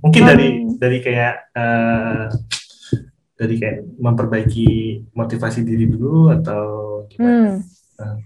Mungkin 0.00 0.22
um, 0.24 0.28
dari 0.28 0.48
dari 0.78 0.98
kayak 1.02 1.34
uh, 1.54 2.26
dari 3.34 3.54
kayak 3.58 3.78
memperbaiki 4.00 4.68
motivasi 5.12 5.66
diri 5.66 5.84
dulu 5.90 6.32
atau 6.32 6.64
gimana? 7.10 7.30
Hmm. 7.30 7.54
Uh. 8.00 8.16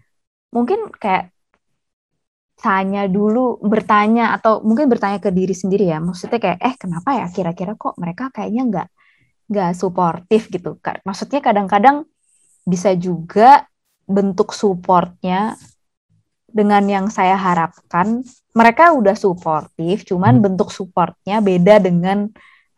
Mungkin 0.55 0.93
kayak 0.97 1.33
tanya 2.59 3.07
dulu 3.07 3.63
bertanya 3.63 4.35
atau 4.35 4.59
mungkin 4.67 4.91
bertanya 4.91 5.23
ke 5.23 5.31
diri 5.31 5.55
sendiri 5.55 5.95
ya 5.95 6.03
maksudnya 6.03 6.43
kayak 6.43 6.59
eh 6.59 6.75
kenapa 6.75 7.15
ya 7.15 7.27
kira-kira 7.31 7.79
kok 7.79 7.95
mereka 8.03 8.35
kayaknya 8.35 8.63
nggak 8.67 8.89
nggak 9.47 9.71
suportif 9.79 10.51
gitu 10.51 10.75
maksudnya 11.07 11.39
kadang-kadang 11.39 12.03
bisa 12.67 12.99
juga 12.99 13.63
bentuk 14.11 14.51
supportnya 14.51 15.55
dengan 16.51 16.83
yang 16.91 17.07
saya 17.15 17.39
harapkan 17.39 18.27
mereka 18.59 18.91
udah 18.91 19.15
suportif 19.15 20.03
cuman 20.03 20.43
hmm. 20.43 20.45
bentuk 20.51 20.75
supportnya 20.75 21.39
beda 21.39 21.79
dengan 21.79 22.27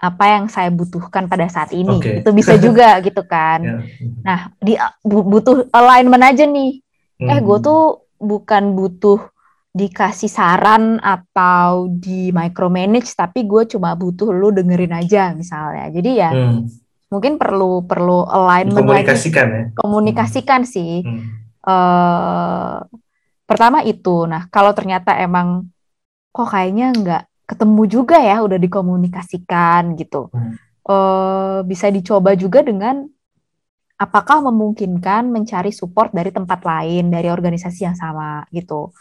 apa 0.00 0.24
yang 0.28 0.44
saya 0.48 0.68
butuhkan 0.72 1.28
pada 1.28 1.48
saat 1.48 1.72
ini 1.72 1.96
okay. 1.96 2.20
itu 2.20 2.30
bisa 2.36 2.60
juga 2.64 3.00
gitu 3.00 3.24
kan 3.24 3.60
yeah. 3.64 3.80
nah 4.20 4.38
di 4.60 4.76
butuh 5.08 5.72
alignment 5.72 6.24
aja 6.24 6.44
nih 6.44 6.84
eh, 7.20 7.24
hmm. 7.24 7.32
eh 7.32 7.40
gue 7.40 7.58
tuh 7.64 7.82
bukan 8.20 8.76
butuh 8.76 9.20
dikasih 9.70 10.28
saran 10.28 10.98
atau 10.98 11.86
di 11.88 12.34
micromanage 12.34 13.14
tapi 13.16 13.46
gue 13.46 13.64
cuma 13.70 13.94
butuh 13.96 14.34
lu 14.34 14.52
dengerin 14.52 14.92
aja 14.92 15.32
misalnya 15.32 15.88
jadi 15.94 16.10
ya 16.10 16.30
hmm. 16.34 16.60
mungkin 17.08 17.38
perlu 17.40 17.86
perlu 17.88 18.26
alignment 18.28 18.84
komunikasikan 18.84 19.46
ya 19.48 19.64
komunikasikan 19.80 20.60
hmm. 20.64 20.70
sih 20.70 20.94
hmm. 21.00 21.38
Uh, 21.60 22.80
pertama 23.50 23.82
itu 23.82 24.30
nah 24.30 24.46
kalau 24.46 24.70
ternyata 24.70 25.18
emang 25.18 25.66
kok 26.30 26.46
kayaknya 26.46 26.94
nggak 26.94 27.22
ketemu 27.50 27.82
juga 27.90 28.22
ya 28.22 28.38
udah 28.46 28.58
dikomunikasikan 28.62 29.98
gitu 29.98 30.30
hmm. 30.30 30.54
uh, 30.86 31.58
bisa 31.66 31.90
dicoba 31.90 32.38
juga 32.38 32.62
dengan 32.62 33.02
apakah 33.98 34.46
memungkinkan 34.46 35.26
mencari 35.26 35.74
support 35.74 36.14
dari 36.14 36.30
tempat 36.30 36.62
lain 36.62 37.10
dari 37.10 37.26
organisasi 37.26 37.90
yang 37.90 37.98
sama 37.98 38.46
gitu 38.54 38.94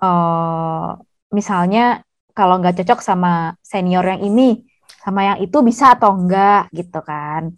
uh, 0.00 0.96
misalnya 1.36 2.00
kalau 2.32 2.56
nggak 2.56 2.80
cocok 2.80 3.04
sama 3.04 3.52
senior 3.60 4.16
yang 4.16 4.24
ini 4.24 4.70
sama 5.00 5.24
yang 5.24 5.38
itu 5.40 5.58
bisa 5.64 5.96
atau 5.96 6.12
enggak 6.12 6.68
gitu 6.76 7.00
kan. 7.00 7.56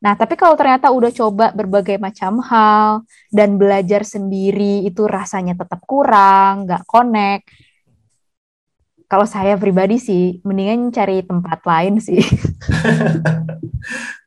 Nah, 0.00 0.16
tapi 0.16 0.32
kalau 0.32 0.56
ternyata 0.56 0.88
udah 0.88 1.12
coba 1.12 1.52
berbagai 1.52 2.00
macam 2.00 2.40
hal 2.40 3.04
dan 3.28 3.60
belajar 3.60 4.00
sendiri 4.00 4.80
itu 4.88 5.04
rasanya 5.04 5.52
tetap 5.52 5.84
kurang, 5.84 6.64
nggak 6.64 6.88
connect. 6.88 7.44
Kalau 9.04 9.28
saya 9.28 9.60
pribadi 9.60 10.00
sih, 10.00 10.40
mendingan 10.40 10.88
cari 10.88 11.20
tempat 11.20 11.60
lain 11.68 12.00
sih. 12.00 12.16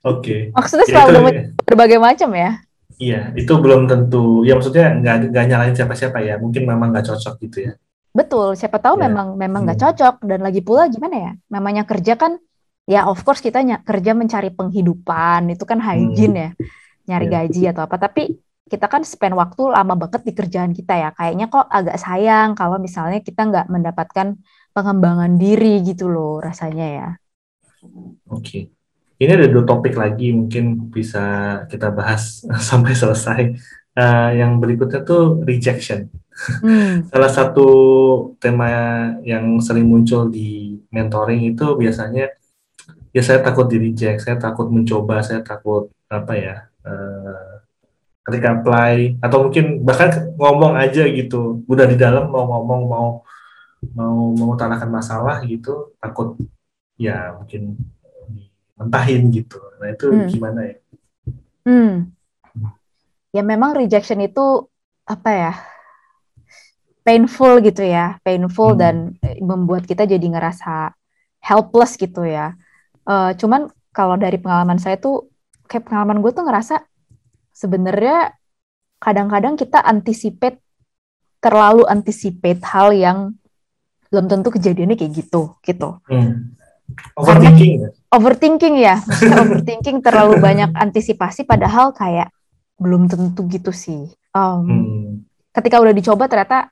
Oke. 0.03 0.21
Okay. 0.21 0.41
Maksudnya 0.53 0.85
ya, 0.85 0.93
selalu 0.93 1.19
ya, 1.31 1.41
berbagai 1.65 1.97
macam 1.97 2.29
ya? 2.37 2.51
Iya, 3.01 3.21
itu 3.33 3.53
belum 3.57 3.89
tentu. 3.89 4.45
Ya 4.45 4.53
maksudnya 4.53 4.93
nggak 4.93 5.33
nggak 5.33 5.45
nyalain 5.49 5.73
siapa-siapa 5.73 6.21
ya. 6.21 6.37
Mungkin 6.37 6.69
memang 6.69 6.93
nggak 6.93 7.09
cocok 7.09 7.33
gitu 7.49 7.71
ya. 7.71 7.73
Betul. 8.13 8.53
Siapa 8.53 8.77
tahu 8.77 9.01
ya. 9.01 9.09
memang 9.09 9.33
memang 9.33 9.65
nggak 9.65 9.79
hmm. 9.79 9.87
cocok 9.89 10.15
dan 10.27 10.39
lagi 10.45 10.61
pula 10.61 10.85
gimana 10.91 11.15
ya? 11.17 11.31
Namanya 11.49 11.83
kerja 11.87 12.13
kan, 12.13 12.37
ya 12.83 13.07
of 13.07 13.19
course 13.23 13.39
kita 13.39 13.63
kerja 13.83 14.11
mencari 14.11 14.51
penghidupan 14.51 15.55
itu 15.55 15.63
kan 15.63 15.79
hygiene 15.79 16.35
hmm. 16.35 16.43
ya, 16.43 16.49
nyari 17.07 17.27
ya. 17.27 17.31
gaji 17.39 17.61
atau 17.71 17.83
apa. 17.87 17.95
Tapi 17.99 18.23
kita 18.67 18.87
kan 18.87 19.03
spend 19.03 19.35
waktu 19.35 19.69
lama 19.69 19.93
banget 19.93 20.23
di 20.23 20.33
kerjaan 20.33 20.71
kita 20.71 20.93
ya. 20.95 21.09
Kayaknya 21.13 21.45
kok 21.51 21.67
agak 21.67 21.99
sayang 21.99 22.55
kalau 22.55 22.79
misalnya 22.79 23.19
kita 23.19 23.45
nggak 23.45 23.67
mendapatkan 23.69 24.39
pengembangan 24.73 25.37
diri 25.37 25.83
gitu 25.85 26.09
loh 26.09 26.41
rasanya 26.41 26.87
ya. 26.87 27.09
Oke. 28.31 28.39
Okay. 28.41 28.63
Ini 29.21 29.39
ada 29.39 29.47
dua 29.47 29.63
topik 29.63 29.95
lagi 29.95 30.35
mungkin 30.35 30.89
bisa 30.91 31.23
kita 31.69 31.93
bahas 31.93 32.43
sampai 32.69 32.93
selesai. 32.95 33.41
Uh, 33.93 34.33
yang 34.33 34.57
berikutnya 34.57 35.05
tuh 35.05 35.45
rejection. 35.45 36.09
Hmm. 36.65 37.05
Salah 37.13 37.29
satu 37.29 37.67
tema 38.41 38.65
yang 39.21 39.61
sering 39.61 39.85
muncul 39.85 40.33
di 40.33 40.81
mentoring 40.89 41.53
itu 41.53 41.77
biasanya 41.77 42.33
ya 43.13 43.21
saya 43.21 43.39
takut 43.45 43.69
di 43.69 43.77
reject, 43.77 44.25
saya 44.25 44.41
takut 44.41 44.67
mencoba, 44.73 45.21
saya 45.21 45.45
takut 45.45 45.93
apa 46.09 46.33
ya 46.33 46.55
uh, 46.83 47.61
ketika 48.25 48.57
apply 48.57 49.21
atau 49.21 49.47
mungkin 49.47 49.85
bahkan 49.85 50.33
ngomong 50.35 50.73
aja 50.75 51.05
gitu, 51.05 51.61
udah 51.69 51.85
di 51.85 51.95
dalam 51.95 52.33
mau 52.33 52.49
ngomong 52.49 52.81
mau 52.89 53.07
mau 53.93 54.31
mengutarakan 54.33 54.89
masalah 54.89 55.43
gitu 55.43 55.91
takut 55.99 56.39
ya 56.97 57.35
mungkin 57.37 57.77
mentahin 58.79 59.29
gitu. 59.29 59.59
Nah 59.77 59.87
itu 59.93 60.07
hmm. 60.09 60.27
gimana 60.33 60.59
ya? 60.65 60.77
Hmm. 61.63 61.95
Ya 63.33 63.41
memang 63.45 63.77
rejection 63.77 64.21
itu 64.23 64.67
apa 65.05 65.29
ya? 65.31 65.53
Painful 67.03 67.59
gitu 67.59 67.83
ya, 67.83 68.17
painful 68.23 68.73
hmm. 68.73 68.79
dan 68.79 68.95
membuat 69.43 69.83
kita 69.83 70.07
jadi 70.07 70.23
ngerasa 70.23 70.95
helpless 71.43 71.99
gitu 71.99 72.23
ya. 72.23 72.55
Uh, 73.03 73.35
cuman 73.35 73.67
kalau 73.91 74.15
dari 74.15 74.39
pengalaman 74.39 74.79
saya 74.79 74.95
tuh 74.97 75.29
kayak 75.67 75.87
pengalaman 75.87 76.23
gue 76.23 76.31
tuh 76.31 76.43
ngerasa 76.43 76.75
sebenarnya 77.53 78.33
kadang-kadang 78.97 79.59
kita 79.59 79.83
anticipate 79.83 80.63
terlalu 81.43 81.83
anticipate 81.91 82.63
hal 82.63 82.95
yang 82.95 83.35
belum 84.07 84.31
tentu 84.31 84.53
kejadiannya 84.53 84.95
kayak 84.95 85.13
gitu 85.13 85.57
gitu. 85.65 85.99
Hmm. 86.07 86.55
Overthinking. 87.17 87.89
Karena, 87.89 88.13
overthinking 88.13 88.75
ya, 88.79 88.95
overthinking 89.41 89.97
terlalu 90.05 90.37
banyak 90.39 90.71
antisipasi 90.77 91.43
padahal 91.43 91.91
kayak 91.91 92.29
belum 92.77 93.09
tentu 93.09 93.43
gitu 93.49 93.73
sih. 93.73 94.13
Um, 94.31 94.63
hmm. 94.63 95.09
Ketika 95.51 95.81
udah 95.81 95.93
dicoba 95.93 96.29
ternyata 96.29 96.69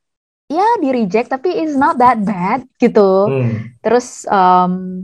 ya 0.52 0.68
di 0.84 0.92
reject 0.92 1.32
tapi 1.32 1.52
it's 1.52 1.76
not 1.76 1.98
that 1.98 2.22
bad 2.22 2.64
gitu. 2.78 3.28
Hmm. 3.28 3.76
Terus 3.82 4.24
um, 4.30 5.04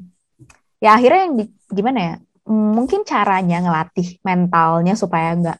ya 0.82 0.98
akhirnya 0.98 1.22
yang 1.30 1.36
di, 1.38 1.46
gimana 1.72 2.00
ya? 2.00 2.16
Mungkin 2.48 3.04
caranya 3.04 3.60
ngelatih 3.60 4.24
mentalnya 4.24 4.96
supaya 4.96 5.36
nggak 5.36 5.60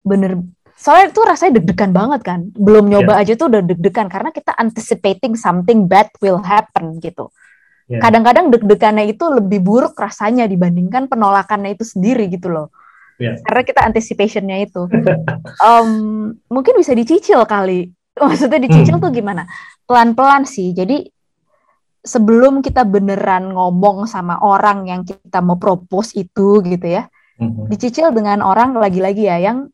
bener 0.00 0.40
soalnya 0.80 1.12
itu 1.12 1.20
rasanya 1.20 1.60
deg-degan 1.60 1.92
banget 1.92 2.20
kan 2.24 2.40
belum 2.56 2.88
nyoba 2.88 3.20
yeah. 3.20 3.20
aja 3.20 3.32
tuh 3.36 3.52
udah 3.52 3.60
deg-degan 3.60 4.08
karena 4.08 4.32
kita 4.32 4.56
anticipating 4.56 5.36
something 5.36 5.84
bad 5.84 6.08
will 6.24 6.40
happen 6.40 6.96
gitu 7.04 7.28
Yeah. 7.90 7.98
Kadang-kadang 8.06 8.54
deg-degannya 8.54 9.10
itu 9.10 9.26
lebih 9.26 9.66
buruk 9.66 9.98
rasanya 9.98 10.46
dibandingkan 10.46 11.10
penolakannya 11.10 11.74
itu 11.74 11.82
sendiri 11.82 12.30
gitu 12.30 12.46
loh. 12.46 12.70
Yeah. 13.18 13.34
Karena 13.42 13.66
kita 13.66 13.80
anticipationnya 13.82 14.62
itu. 14.62 14.86
um, 15.66 15.90
mungkin 16.46 16.78
bisa 16.78 16.94
dicicil 16.94 17.42
kali. 17.50 17.90
Maksudnya 18.14 18.62
dicicil 18.62 18.94
hmm. 18.94 19.02
tuh 19.02 19.10
gimana? 19.10 19.42
Pelan-pelan 19.90 20.46
sih. 20.46 20.70
Jadi 20.70 21.02
sebelum 22.00 22.64
kita 22.64 22.84
beneran 22.88 23.52
ngomong 23.52 24.08
sama 24.08 24.40
orang 24.40 24.88
yang 24.88 25.00
kita 25.04 25.44
mau 25.44 25.60
propose 25.60 26.16
itu 26.16 26.64
gitu 26.64 26.86
ya, 26.86 27.08
hmm. 27.40 27.68
dicicil 27.68 28.12
dengan 28.12 28.40
orang 28.40 28.76
lagi-lagi 28.76 29.28
ya 29.28 29.36
yang 29.40 29.68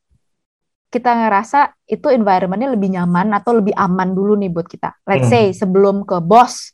kita 0.90 1.12
ngerasa 1.12 1.74
itu 1.90 2.08
environmentnya 2.08 2.72
lebih 2.72 2.94
nyaman 2.94 3.34
atau 3.34 3.58
lebih 3.58 3.74
aman 3.74 4.14
dulu 4.14 4.38
nih 4.38 4.50
buat 4.50 4.66
kita. 4.66 4.96
Let's 5.06 5.28
hmm. 5.28 5.32
say 5.32 5.44
sebelum 5.54 6.06
ke 6.06 6.22
bos 6.22 6.72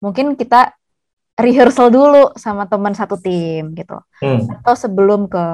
mungkin 0.00 0.34
kita 0.38 0.74
rehearsal 1.38 1.88
dulu 1.94 2.34
sama 2.34 2.66
teman 2.66 2.92
satu 2.98 3.14
tim 3.20 3.72
gitu. 3.78 3.98
Hmm. 4.18 4.42
Atau 4.58 4.74
sebelum 4.74 5.30
ke 5.30 5.44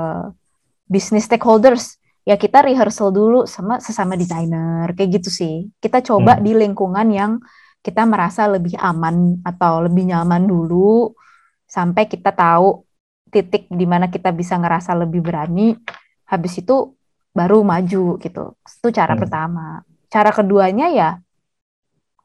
business 0.89 1.29
stakeholders, 1.29 2.01
ya 2.25 2.41
kita 2.41 2.65
rehearsal 2.65 3.13
dulu 3.13 3.45
sama 3.45 3.79
sesama 3.85 4.17
desainer 4.17 4.89
kayak 4.97 5.21
gitu 5.21 5.29
sih. 5.29 5.69
Kita 5.77 6.01
coba 6.01 6.41
hmm. 6.41 6.43
di 6.43 6.53
lingkungan 6.57 7.07
yang 7.13 7.33
kita 7.85 8.09
merasa 8.09 8.49
lebih 8.49 8.81
aman 8.81 9.45
atau 9.45 9.85
lebih 9.85 10.09
nyaman 10.09 10.49
dulu 10.49 11.13
sampai 11.69 12.09
kita 12.09 12.33
tahu 12.33 12.81
titik 13.29 13.69
di 13.69 13.85
mana 13.85 14.09
kita 14.09 14.33
bisa 14.33 14.57
ngerasa 14.57 14.97
lebih 14.97 15.21
berani. 15.21 15.77
Habis 16.25 16.65
itu 16.65 16.97
baru 17.37 17.61
maju 17.61 18.17
gitu. 18.17 18.57
Itu 18.57 18.89
cara 18.89 19.13
hmm. 19.13 19.21
pertama. 19.21 19.85
Cara 20.09 20.33
keduanya 20.33 20.89
ya 20.89 21.11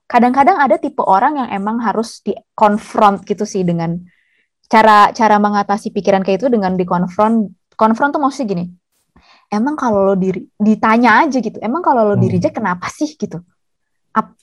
kadang-kadang 0.10 0.57
ada 0.57 0.82
tipe 0.82 1.05
orang 1.05 1.38
yang 1.38 1.49
emang 1.53 1.78
harus 1.86 2.26
dikonfront 2.26 3.22
gitu 3.30 3.45
sih 3.45 3.62
dengan 3.62 3.93
cara 4.66 5.14
cara 5.14 5.38
mengatasi 5.38 5.93
pikiran 5.93 6.26
kayak 6.26 6.41
itu 6.41 6.49
dengan 6.49 6.74
dikonfront 6.74 7.53
konfront 7.78 8.18
tuh 8.18 8.18
maksudnya 8.18 8.57
gini 8.57 8.66
emang 9.53 9.78
kalau 9.78 10.10
lo 10.10 10.16
diri, 10.18 10.49
ditanya 10.57 11.22
aja 11.26 11.38
gitu 11.38 11.62
emang 11.62 11.86
kalau 11.86 12.10
lo 12.10 12.18
hmm. 12.18 12.26
diri 12.26 12.38
kenapa 12.49 12.89
sih 12.89 13.14
gitu 13.14 13.38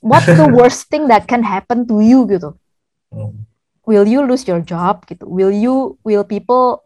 what's 0.05 0.29
the 0.29 0.49
worst 0.59 0.89
thing 0.93 1.09
that 1.11 1.25
can 1.25 1.43
happen 1.43 1.85
to 1.89 2.01
you 2.05 2.25
gitu 2.29 2.55
hmm. 3.11 3.47
will 3.89 4.07
you 4.07 4.23
lose 4.23 4.45
your 4.45 4.61
job 4.63 5.03
gitu 5.09 5.25
will 5.27 5.53
you 5.53 5.97
will 6.07 6.25
people 6.25 6.85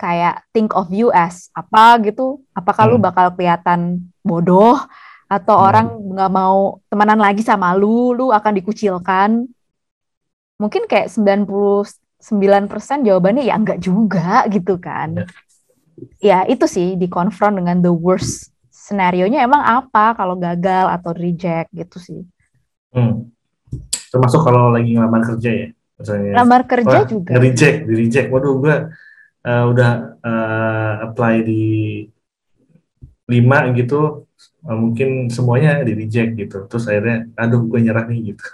kayak 0.00 0.42
think 0.56 0.72
of 0.72 0.88
you 0.88 1.12
as 1.12 1.52
apa 1.52 2.00
gitu 2.04 2.40
apakah 2.56 2.88
hmm. 2.88 2.92
lu 2.96 2.98
bakal 2.98 3.28
kelihatan 3.36 4.08
bodoh 4.24 4.80
atau 5.30 5.54
hmm. 5.54 5.66
orang 5.70 5.86
nggak 6.10 6.30
mau 6.34 6.82
temenan 6.90 7.22
lagi 7.22 7.46
sama 7.46 7.70
lu, 7.78 8.18
lu 8.18 8.34
akan 8.34 8.58
dikucilkan. 8.58 9.46
Mungkin 10.58 10.90
kayak 10.90 11.06
99% 11.06 11.94
jawabannya 13.06 13.46
ya 13.46 13.54
enggak 13.54 13.78
juga 13.78 14.44
gitu 14.50 14.76
kan. 14.82 15.24
Ya. 16.20 16.42
ya 16.44 16.50
itu 16.50 16.66
sih 16.66 16.98
dikonfront 16.98 17.62
dengan 17.62 17.78
the 17.78 17.94
worst 17.94 18.49
scenario-nya 18.90 19.46
emang 19.46 19.62
apa 19.62 20.18
kalau 20.18 20.34
gagal 20.34 20.90
atau 20.90 21.14
reject 21.14 21.70
gitu 21.70 22.02
sih. 22.02 22.20
Hmm. 22.90 23.30
Termasuk 24.10 24.42
kalau 24.42 24.74
lagi 24.74 24.98
ngelamar 24.98 25.22
kerja 25.22 25.50
ya. 25.54 25.68
Misalnya, 26.00 26.32
Lamar 26.42 26.62
kerja 26.66 26.98
Wah, 27.04 27.06
juga. 27.06 27.30
Nge-reject, 27.36 27.78
di-reject. 27.86 28.28
Waduh, 28.32 28.54
gue 28.58 28.76
uh, 29.46 29.64
udah 29.70 29.92
uh, 30.24 30.92
apply 31.06 31.34
di 31.44 31.64
lima 33.30 33.70
gitu 33.78 34.26
uh, 34.66 34.76
mungkin 34.76 35.30
semuanya 35.30 35.86
di 35.86 35.94
reject 35.94 36.34
gitu 36.34 36.66
terus 36.66 36.90
akhirnya 36.90 37.30
aduh 37.38 37.62
gue 37.62 37.78
nyerah 37.78 38.04
nih 38.10 38.34
gitu 38.34 38.46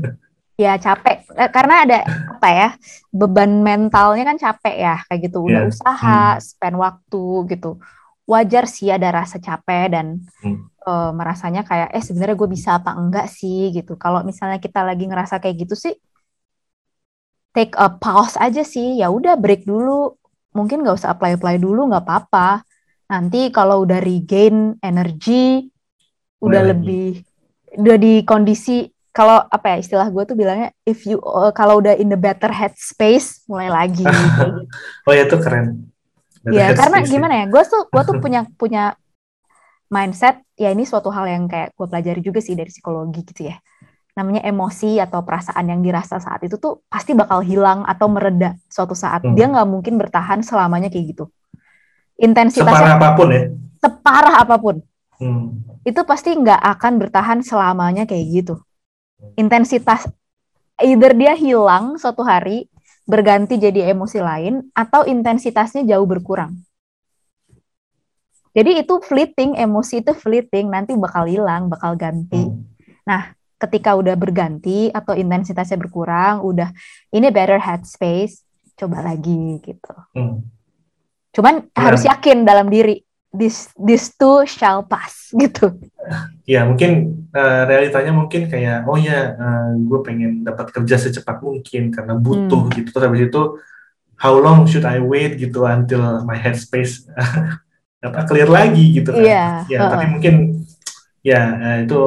ya 0.64 0.80
capek 0.80 1.28
eh, 1.34 1.50
karena 1.50 1.74
ada 1.84 1.98
apa 2.08 2.48
ya 2.48 2.68
beban 3.12 3.60
mentalnya 3.60 4.24
kan 4.24 4.38
capek 4.40 4.76
ya 4.80 4.96
kayak 5.10 5.20
gitu 5.28 5.38
udah 5.44 5.62
yeah. 5.66 5.70
usaha 5.70 6.22
hmm. 6.38 6.40
spend 6.40 6.76
waktu 6.80 7.24
gitu 7.52 7.76
wajar 8.24 8.64
sih 8.64 8.88
ada 8.88 9.12
rasa 9.12 9.36
capek 9.36 9.92
dan 9.92 10.06
hmm. 10.40 10.72
uh, 10.88 11.12
merasanya 11.12 11.60
kayak 11.62 11.92
eh 11.92 12.00
sebenarnya 12.00 12.36
gue 12.36 12.48
bisa 12.48 12.80
apa 12.80 12.96
enggak 12.96 13.28
sih 13.28 13.72
gitu. 13.72 14.00
Kalau 14.00 14.24
misalnya 14.24 14.58
kita 14.58 14.80
lagi 14.80 15.04
ngerasa 15.04 15.40
kayak 15.40 15.68
gitu 15.68 15.76
sih 15.76 15.94
take 17.54 17.78
a 17.78 17.88
pause 17.88 18.34
aja 18.36 18.66
sih. 18.66 18.98
Ya 18.98 19.08
udah 19.08 19.38
break 19.38 19.64
dulu. 19.64 20.18
Mungkin 20.52 20.82
nggak 20.82 20.98
usah 20.98 21.14
apply 21.14 21.38
apply 21.38 21.56
dulu 21.62 21.88
nggak 21.88 22.04
apa-apa. 22.04 22.66
Nanti 23.08 23.48
kalau 23.54 23.86
udah 23.86 24.02
regain 24.02 24.74
energi, 24.82 25.70
udah 26.42 26.62
lebih 26.74 27.22
udah 27.74 27.96
di 27.98 28.22
kondisi 28.22 28.86
kalau 29.14 29.46
apa 29.46 29.74
ya 29.74 29.76
istilah 29.78 30.10
gue 30.10 30.22
tuh 30.26 30.34
bilangnya 30.38 30.74
if 30.82 31.06
you 31.06 31.22
uh, 31.22 31.54
kalau 31.54 31.78
udah 31.78 31.94
in 31.94 32.10
the 32.10 32.18
better 32.18 32.50
headspace 32.50 33.46
mulai 33.46 33.70
lagi. 33.70 34.02
Gitu. 34.02 34.42
oh 35.06 35.12
ya 35.14 35.30
itu 35.30 35.38
keren. 35.38 35.93
Iya 36.44 36.76
karena 36.76 36.98
ya. 37.00 37.08
gimana 37.08 37.34
ya 37.40 37.46
gue 37.48 37.62
tuh 37.64 37.82
gue 37.88 38.02
tuh 38.04 38.16
punya 38.20 38.40
punya 38.60 38.84
mindset 39.88 40.44
ya 40.58 40.72
ini 40.72 40.84
suatu 40.84 41.08
hal 41.08 41.24
yang 41.24 41.44
kayak 41.48 41.72
gue 41.72 41.86
pelajari 41.88 42.20
juga 42.20 42.40
sih 42.44 42.52
dari 42.52 42.68
psikologi 42.68 43.24
gitu 43.24 43.48
ya 43.48 43.56
namanya 44.14 44.46
emosi 44.46 45.02
atau 45.02 45.26
perasaan 45.26 45.66
yang 45.66 45.80
dirasa 45.82 46.22
saat 46.22 46.46
itu 46.46 46.54
tuh 46.54 46.86
pasti 46.86 47.18
bakal 47.18 47.42
hilang 47.42 47.82
atau 47.82 48.06
mereda 48.06 48.54
suatu 48.70 48.94
saat 48.94 49.26
hmm. 49.26 49.34
dia 49.34 49.50
nggak 49.50 49.66
mungkin 49.66 49.98
bertahan 49.98 50.44
selamanya 50.46 50.86
kayak 50.86 51.16
gitu 51.16 51.24
intensitasnya 52.14 52.70
separah 52.70 52.94
apa 52.94 53.08
pun 53.18 53.28
ya 53.34 53.42
separah 53.82 54.34
apa 54.38 54.56
pun 54.62 54.76
hmm. 55.18 55.46
itu 55.82 56.00
pasti 56.06 56.30
nggak 56.30 56.62
akan 56.78 56.92
bertahan 57.02 57.38
selamanya 57.42 58.06
kayak 58.06 58.24
gitu 58.30 58.54
intensitas 59.34 60.06
either 60.78 61.10
dia 61.10 61.34
hilang 61.34 61.98
suatu 61.98 62.22
hari 62.22 62.70
berganti 63.04 63.60
jadi 63.60 63.92
emosi 63.92 64.18
lain 64.20 64.54
atau 64.72 65.04
intensitasnya 65.04 65.84
jauh 65.84 66.08
berkurang 66.08 66.64
jadi 68.54 68.86
itu 68.86 69.02
fleeting, 69.02 69.58
emosi 69.58 70.06
itu 70.06 70.14
fleeting, 70.14 70.70
nanti 70.70 70.94
bakal 70.94 71.26
hilang, 71.26 71.66
bakal 71.66 71.98
ganti. 71.98 72.38
Hmm. 72.38 72.62
Nah, 73.02 73.34
ketika 73.58 73.98
udah 73.98 74.14
berganti 74.14 74.94
atau 74.94 75.18
intensitasnya 75.18 75.74
berkurang, 75.74 76.38
udah 76.46 76.70
ini 77.10 77.34
better 77.34 77.58
headspace, 77.58 78.46
coba 78.78 79.02
lagi 79.02 79.58
gitu. 79.58 79.94
Hmm. 80.14 80.46
Cuman 81.34 81.66
ya. 81.66 81.82
harus 81.82 82.06
yakin 82.06 82.46
dalam 82.46 82.70
diri, 82.70 83.02
this 83.34 83.74
this 83.74 84.14
too 84.14 84.46
shall 84.46 84.86
pass 84.86 85.28
gitu. 85.42 85.74
Ya 86.46 86.62
mungkin 86.62 87.26
uh, 87.34 87.66
realitanya 87.66 88.14
mungkin 88.14 88.46
kayak 88.46 88.86
oh 88.86 88.94
ya 88.94 89.34
uh, 89.34 89.74
gue 89.74 90.00
pengen 90.06 90.46
dapat 90.46 90.70
kerja 90.70 90.96
secepat 90.96 91.42
mungkin 91.42 91.90
karena 91.90 92.14
butuh 92.14 92.70
hmm. 92.70 92.74
gitu. 92.78 92.88
Terus 92.94 93.04
habis 93.04 93.22
itu 93.26 93.42
how 94.14 94.38
long 94.38 94.64
should 94.70 94.86
I 94.86 95.02
wait 95.02 95.36
gitu 95.36 95.66
until 95.66 96.22
my 96.22 96.38
headspace 96.38 97.10
apa 98.06 98.20
clear 98.30 98.46
lagi 98.46 99.02
gitu 99.02 99.10
kan. 99.10 99.24
Yeah. 99.24 99.54
Ya, 99.66 99.78
uh 99.82 99.90
tapi 99.90 100.06
mungkin 100.14 100.64
ya 101.24 101.40
uh, 101.58 101.76
itu 101.82 102.00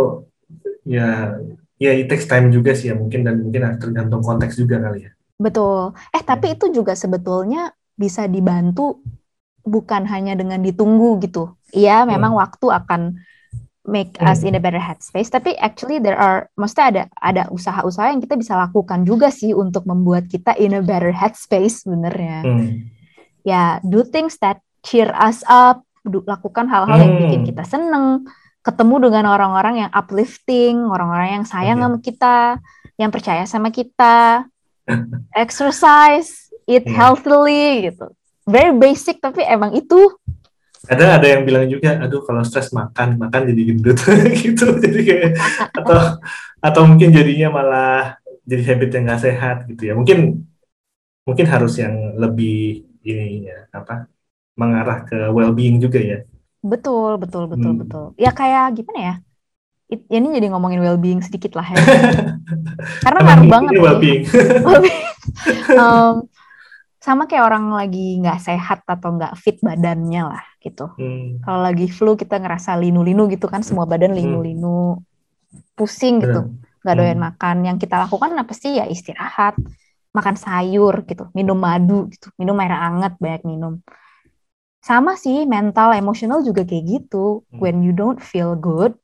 ya 0.88 1.36
ya 1.78 1.92
it 1.94 2.08
takes 2.08 2.30
time 2.30 2.50
juga 2.54 2.72
sih 2.74 2.90
ya 2.90 2.96
mungkin 2.96 3.28
dan 3.28 3.44
mungkin 3.44 3.76
tergantung 3.82 4.24
konteks 4.24 4.56
juga 4.56 4.80
kali 4.80 5.10
ya. 5.10 5.12
Betul. 5.38 5.94
Eh 6.14 6.24
tapi 6.26 6.58
itu 6.58 6.70
juga 6.74 6.98
sebetulnya 6.98 7.74
bisa 7.98 8.30
dibantu 8.30 9.02
bukan 9.68 10.08
hanya 10.08 10.34
dengan 10.40 10.64
ditunggu 10.64 11.20
gitu. 11.20 11.54
Iya, 11.76 12.08
memang 12.08 12.32
hmm. 12.34 12.42
waktu 12.42 12.68
akan 12.72 13.02
make 13.88 14.16
hmm. 14.20 14.28
us 14.28 14.44
in 14.44 14.56
a 14.56 14.62
better 14.64 14.80
headspace, 14.80 15.32
tapi 15.32 15.56
actually 15.60 16.00
there 16.00 16.20
are 16.20 16.48
mesti 16.56 16.80
ada 16.80 17.04
ada 17.20 17.48
usaha-usaha 17.52 18.12
yang 18.12 18.24
kita 18.24 18.40
bisa 18.40 18.56
lakukan 18.56 19.04
juga 19.04 19.32
sih 19.32 19.52
untuk 19.52 19.88
membuat 19.88 20.28
kita 20.28 20.56
in 20.60 20.76
a 20.76 20.84
better 20.84 21.12
headspace 21.12 21.84
sebenarnya. 21.88 22.44
Hmm. 22.44 22.92
Ya, 23.48 23.80
do 23.84 24.04
things 24.04 24.40
that 24.44 24.60
cheer 24.84 25.12
us 25.16 25.44
up, 25.48 25.84
lakukan 26.04 26.68
hal-hal 26.68 26.96
hmm. 27.00 27.04
yang 27.04 27.16
bikin 27.28 27.42
kita 27.52 27.64
seneng, 27.64 28.28
ketemu 28.64 29.08
dengan 29.08 29.32
orang-orang 29.32 29.88
yang 29.88 29.92
uplifting, 29.96 30.84
orang-orang 30.92 31.40
yang 31.40 31.46
sayang 31.48 31.80
okay. 31.80 31.86
sama 31.88 31.98
kita, 32.04 32.38
yang 33.00 33.12
percaya 33.16 33.44
sama 33.48 33.70
kita, 33.72 34.18
exercise, 35.44 36.52
eat 36.68 36.84
yeah. 36.84 36.92
healthily 36.92 37.88
gitu. 37.88 38.12
Very 38.48 38.72
basic 38.80 39.20
tapi 39.20 39.44
emang 39.44 39.76
itu. 39.76 40.16
Ada 40.88 41.20
ada 41.20 41.28
yang 41.28 41.44
bilang 41.44 41.68
juga, 41.68 42.00
aduh 42.00 42.24
kalau 42.24 42.48
stres 42.48 42.72
makan, 42.72 43.20
makan 43.20 43.52
jadi 43.52 43.62
gendut 43.68 44.00
gitu. 44.44 44.80
Jadi 44.80 45.00
kayak 45.04 45.32
atau 45.76 46.00
atau 46.64 46.82
mungkin 46.88 47.12
jadinya 47.12 47.52
malah 47.52 48.04
jadi 48.48 48.64
habit 48.72 48.90
yang 48.96 49.04
nggak 49.12 49.22
sehat 49.28 49.58
gitu 49.68 49.92
ya. 49.92 49.94
Mungkin 50.00 50.48
mungkin 51.28 51.46
harus 51.52 51.76
yang 51.76 52.16
lebih 52.16 52.88
ini 53.04 53.52
ya 53.52 53.68
apa 53.76 54.08
mengarah 54.56 55.04
ke 55.04 55.28
well-being 55.36 55.84
juga 55.84 56.00
ya. 56.00 56.20
Betul, 56.64 57.20
betul, 57.20 57.52
betul, 57.52 57.72
hmm. 57.76 57.82
betul. 57.84 58.06
Ya 58.16 58.32
kayak 58.32 58.80
gimana 58.80 59.00
ya? 59.00 59.16
It, 59.88 60.04
ya 60.12 60.20
ini 60.20 60.36
jadi 60.36 60.52
ngomongin 60.52 60.84
well-being 60.84 61.20
sedikit 61.24 61.56
lah 61.56 61.68
ya. 61.68 61.80
Karena 63.06 63.20
ngaruh 63.24 63.48
banget. 63.48 63.72
Ini 63.72 63.80
well-being. 63.84 64.22
um, 65.84 66.14
sama 67.08 67.24
kayak 67.24 67.48
orang 67.48 67.72
lagi 67.72 68.20
nggak 68.20 68.40
sehat 68.44 68.84
atau 68.84 69.16
nggak 69.16 69.40
fit 69.40 69.56
badannya 69.64 70.28
lah 70.28 70.44
gitu. 70.60 70.92
Hmm. 71.00 71.40
Kalau 71.40 71.64
lagi 71.64 71.88
flu 71.88 72.20
kita 72.20 72.36
ngerasa 72.36 72.76
linu-linu 72.76 73.32
gitu 73.32 73.48
kan, 73.48 73.64
semua 73.64 73.88
badan 73.88 74.12
hmm. 74.12 74.20
linu-linu, 74.20 75.00
pusing 75.72 76.20
gitu, 76.20 76.52
nggak 76.84 76.96
doyan 77.00 77.16
hmm. 77.16 77.28
makan. 77.32 77.56
Yang 77.64 77.78
kita 77.88 77.96
lakukan 78.04 78.36
apa 78.36 78.52
sih 78.52 78.76
ya 78.76 78.84
istirahat, 78.92 79.56
makan 80.12 80.36
sayur 80.36 81.08
gitu, 81.08 81.32
minum 81.32 81.56
madu 81.56 82.12
gitu, 82.12 82.28
minum 82.36 82.60
air 82.60 82.76
hangat 82.76 83.16
banyak 83.24 83.48
minum 83.48 83.80
sama 84.88 85.20
sih 85.20 85.44
mental 85.44 85.92
emosional 85.92 86.40
juga 86.48 86.64
kayak 86.64 86.86
gitu 86.88 87.44
hmm. 87.52 87.60
when 87.60 87.84
you 87.84 87.92
don't 87.92 88.24
feel 88.24 88.56
good 88.56 88.96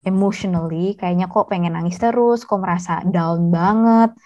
emotionally 0.00 0.96
kayaknya 0.96 1.28
kok 1.28 1.52
pengen 1.52 1.76
nangis 1.76 2.00
terus 2.00 2.48
kok 2.48 2.56
merasa 2.56 3.04
down 3.04 3.52
banget 3.52 4.16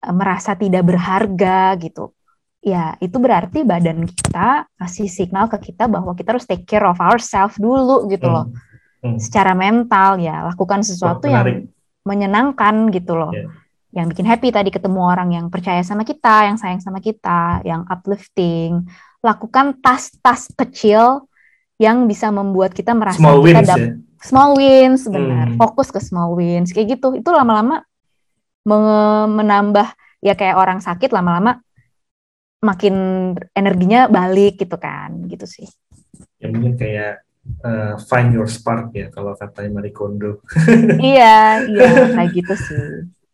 eh, 0.00 0.14
merasa 0.16 0.56
tidak 0.56 0.88
berharga 0.88 1.76
gitu 1.76 2.16
ya 2.58 2.98
itu 2.98 3.16
berarti 3.22 3.62
badan 3.62 4.02
kita 4.06 4.66
kasih 4.74 5.06
signal 5.06 5.46
ke 5.46 5.70
kita 5.70 5.86
bahwa 5.86 6.12
kita 6.18 6.34
harus 6.34 6.46
take 6.46 6.66
care 6.66 6.84
of 6.84 6.98
ourselves 6.98 7.54
dulu 7.54 8.10
gitu 8.10 8.26
loh 8.26 8.50
hmm. 8.50 9.14
Hmm. 9.14 9.18
secara 9.18 9.54
mental 9.54 10.18
ya 10.18 10.42
lakukan 10.50 10.82
sesuatu 10.82 11.30
oh, 11.30 11.30
yang 11.30 11.70
menyenangkan 12.02 12.90
gitu 12.90 13.14
loh 13.14 13.30
yeah. 13.30 13.46
yang 13.94 14.10
bikin 14.10 14.26
happy 14.26 14.50
tadi 14.50 14.74
ketemu 14.74 15.00
orang 15.06 15.30
yang 15.30 15.46
percaya 15.46 15.86
sama 15.86 16.02
kita 16.02 16.50
yang 16.50 16.58
sayang 16.58 16.82
sama 16.82 16.98
kita 16.98 17.62
yang 17.62 17.86
uplifting 17.86 18.90
lakukan 19.22 19.78
tas-tas 19.78 20.50
kecil 20.54 21.30
yang 21.78 22.10
bisa 22.10 22.34
membuat 22.34 22.74
kita 22.74 22.90
merasa 22.90 23.22
small 23.22 23.38
kita 23.46 23.62
wins, 23.62 23.70
ya? 23.70 23.86
small 24.18 24.50
wins 24.58 25.02
benar 25.06 25.46
hmm. 25.54 25.58
fokus 25.62 25.94
ke 25.94 26.02
small 26.02 26.34
wins 26.34 26.74
kayak 26.74 26.98
gitu 26.98 27.14
itu 27.14 27.30
lama-lama 27.30 27.86
menambah 29.30 29.94
ya 30.20 30.34
kayak 30.34 30.58
orang 30.58 30.82
sakit 30.82 31.14
lama-lama 31.14 31.62
makin 32.58 32.94
energinya 33.54 34.10
balik 34.10 34.58
gitu 34.58 34.76
kan 34.78 35.14
gitu 35.30 35.46
sih. 35.46 35.66
Ya 36.42 36.50
mungkin 36.50 36.74
kayak 36.74 37.22
uh, 37.62 37.94
find 38.10 38.34
your 38.34 38.50
spark 38.50 38.90
ya 38.94 39.08
kalau 39.14 39.34
kata 39.38 39.66
Marie 39.70 39.94
Kondo. 39.94 40.42
Iya 40.98 41.66
iya 41.66 41.90
kayak 42.14 42.30
gitu 42.34 42.54
sih. 42.58 42.86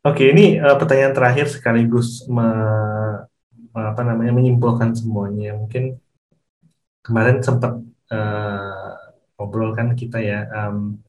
Oke 0.05 0.29
ini 0.29 0.61
uh, 0.61 0.77
pertanyaan 0.77 1.17
terakhir 1.17 1.49
sekaligus 1.49 2.29
me 2.29 2.49
apa 3.75 4.03
namanya 4.07 4.33
menyimpulkan 4.37 4.95
semuanya. 4.95 5.57
Mungkin 5.57 5.99
kemarin 7.05 7.41
sempat 7.41 7.81
uh, 8.13 8.93
ngobrol 9.37 9.75
kan 9.75 9.93
kita 9.99 10.21
ya 10.23 10.47
um, 10.53 11.04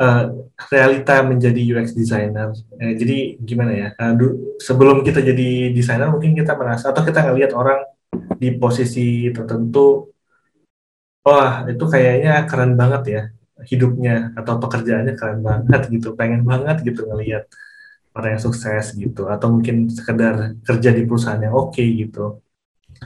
uh, 0.00 0.24
realita 0.72 1.24
menjadi 1.24 1.60
UX 1.76 1.96
designer. 1.96 2.52
Uh, 2.76 2.94
jadi 2.96 3.40
gimana 3.40 3.72
ya? 3.72 3.88
Uh, 3.96 4.14
sebelum 4.60 5.02
kita 5.06 5.20
jadi 5.24 5.72
desainer 5.72 6.08
mungkin 6.12 6.36
kita 6.36 6.56
merasa 6.56 6.92
atau 6.92 7.02
kita 7.04 7.24
ngelihat 7.24 7.52
orang 7.56 7.84
di 8.40 8.56
posisi 8.56 9.28
tertentu 9.32 10.12
wah 11.26 11.66
itu 11.66 11.84
kayaknya 11.84 12.46
keren 12.46 12.78
banget 12.78 13.02
ya 13.10 13.22
hidupnya 13.66 14.30
atau 14.38 14.60
pekerjaannya 14.62 15.14
keren 15.16 15.40
banget 15.42 15.82
gitu. 15.92 16.12
Pengen 16.14 16.44
banget 16.44 16.84
gitu 16.84 17.08
ngelihat 17.08 17.48
orang 18.16 18.36
yang 18.36 18.42
sukses 18.42 18.94
gitu. 18.96 19.28
Atau 19.28 19.48
mungkin 19.54 19.88
sekedar 19.88 20.56
kerja 20.64 20.90
di 20.92 21.02
perusahaan 21.08 21.40
yang 21.40 21.56
oke 21.56 21.76
okay, 21.76 21.88
gitu. 22.04 22.40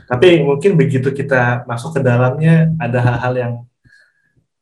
Tapi 0.07 0.47
mungkin 0.47 0.78
begitu 0.78 1.11
kita 1.11 1.66
masuk 1.66 1.99
ke 1.99 2.01
dalamnya 2.03 2.70
ada 2.78 2.99
hal-hal 3.03 3.34
yang 3.34 3.53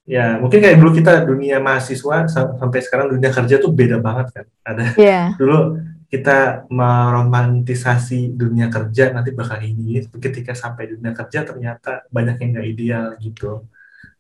ya 0.09 0.40
mungkin 0.40 0.64
kayak 0.64 0.80
dulu 0.80 0.90
kita 0.96 1.28
dunia 1.28 1.61
mahasiswa 1.61 2.24
sampai 2.32 2.80
sekarang 2.80 3.12
dunia 3.12 3.28
kerja 3.28 3.61
tuh 3.61 3.68
beda 3.68 4.00
banget 4.00 4.26
kan. 4.32 4.46
Ada 4.64 4.84
yeah. 4.96 5.26
dulu 5.40 5.76
kita 6.09 6.64
meromantisasi 6.72 8.32
dunia 8.32 8.72
kerja 8.72 9.12
nanti 9.12 9.36
bakal 9.36 9.61
ini. 9.61 10.00
Ketika 10.09 10.56
sampai 10.56 10.96
dunia 10.96 11.12
kerja 11.12 11.44
ternyata 11.44 12.09
banyak 12.09 12.40
yang 12.40 12.50
nggak 12.56 12.68
ideal 12.72 13.06
gitu. 13.20 13.68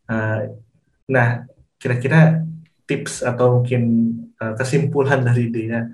Uh, 0.04 0.52
nah 1.08 1.48
kira-kira 1.80 2.44
tips 2.84 3.24
atau 3.24 3.60
mungkin 3.60 4.12
uh, 4.36 4.52
kesimpulan 4.60 5.24
dari 5.24 5.48
dia 5.48 5.88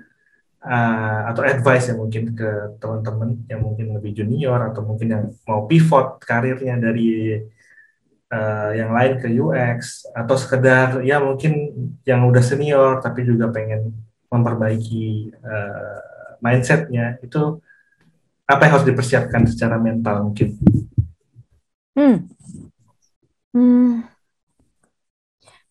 uh, 0.59 1.19
atau 1.31 1.47
advice 1.47 1.93
yang 1.93 2.03
mungkin 2.03 2.35
ke 2.35 2.79
teman-teman 2.81 3.47
yang 3.47 3.61
mungkin 3.63 3.95
lebih 3.95 4.11
junior 4.11 4.59
atau 4.59 4.81
mungkin 4.83 5.07
yang 5.07 5.25
mau 5.47 5.63
pivot 5.69 6.19
karirnya 6.19 6.75
dari 6.81 7.39
uh, 8.31 8.71
yang 8.73 8.91
lain 8.93 9.21
ke 9.21 9.27
UX 9.29 10.09
atau 10.13 10.35
sekedar 10.37 11.01
ya 11.05 11.21
mungkin 11.21 11.73
yang 12.07 12.25
udah 12.25 12.41
senior 12.41 13.01
tapi 13.01 13.25
juga 13.25 13.49
pengen 13.53 13.93
memperbaiki 14.29 15.35
uh, 15.41 15.99
mindsetnya 16.41 17.21
itu 17.21 17.61
apa 18.45 18.61
yang 18.69 18.73
harus 18.77 18.87
dipersiapkan 18.87 19.49
secara 19.49 19.81
mental 19.81 20.29
mungkin? 20.29 20.53
Hmm. 21.97 22.29
Hmm. 23.55 24.05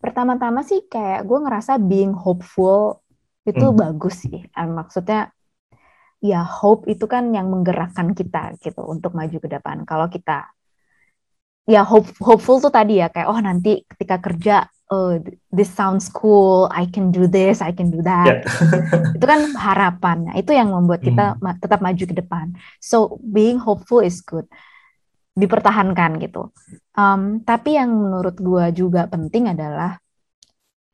Pertama-tama 0.02 0.66
sih 0.66 0.84
kayak 0.90 1.22
gue 1.22 1.38
ngerasa 1.38 1.78
being 1.78 2.12
hopeful 2.12 3.04
itu 3.46 3.66
hmm. 3.70 3.78
bagus 3.78 4.26
sih. 4.26 4.42
Maksudnya 4.56 5.30
ya 6.24 6.40
hope 6.42 6.88
itu 6.90 7.04
kan 7.06 7.30
yang 7.30 7.52
menggerakkan 7.52 8.16
kita 8.16 8.56
gitu 8.58 8.82
untuk 8.82 9.14
maju 9.14 9.38
ke 9.38 9.48
depan. 9.48 9.86
Kalau 9.86 10.10
kita 10.10 10.50
ya 11.64 11.80
hope, 11.84 12.12
hopeful 12.20 12.60
tuh 12.60 12.72
tadi 12.72 13.00
ya 13.00 13.08
kayak 13.08 13.28
oh 13.28 13.40
nanti 13.40 13.84
ketika 13.88 14.20
kerja 14.20 14.56
oh 14.92 15.16
this 15.48 15.72
sounds 15.72 16.12
cool, 16.12 16.68
I 16.68 16.84
can 16.84 17.08
do 17.08 17.24
this, 17.24 17.64
I 17.64 17.72
can 17.72 17.88
do 17.88 18.04
that. 18.04 18.44
Yeah. 18.44 19.16
itu 19.16 19.24
kan 19.24 19.40
harapan. 19.56 20.28
Nah, 20.28 20.34
itu 20.36 20.52
yang 20.52 20.70
membuat 20.70 21.00
kita 21.00 21.40
hmm. 21.40 21.56
tetap 21.58 21.80
maju 21.80 22.04
ke 22.04 22.14
depan. 22.14 22.46
So 22.78 23.16
being 23.24 23.56
hopeful 23.56 24.04
is 24.04 24.20
good. 24.20 24.44
Dipertahankan 25.34 26.20
gitu. 26.20 26.52
Um, 26.94 27.42
tapi 27.42 27.80
yang 27.80 27.90
menurut 27.90 28.36
gue 28.38 28.64
juga 28.76 29.08
penting 29.08 29.50
adalah 29.50 29.98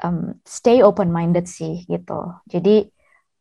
um, 0.00 0.38
stay 0.46 0.80
open 0.80 1.10
minded 1.10 1.50
sih 1.50 1.84
gitu. 1.90 2.40
Jadi 2.46 2.88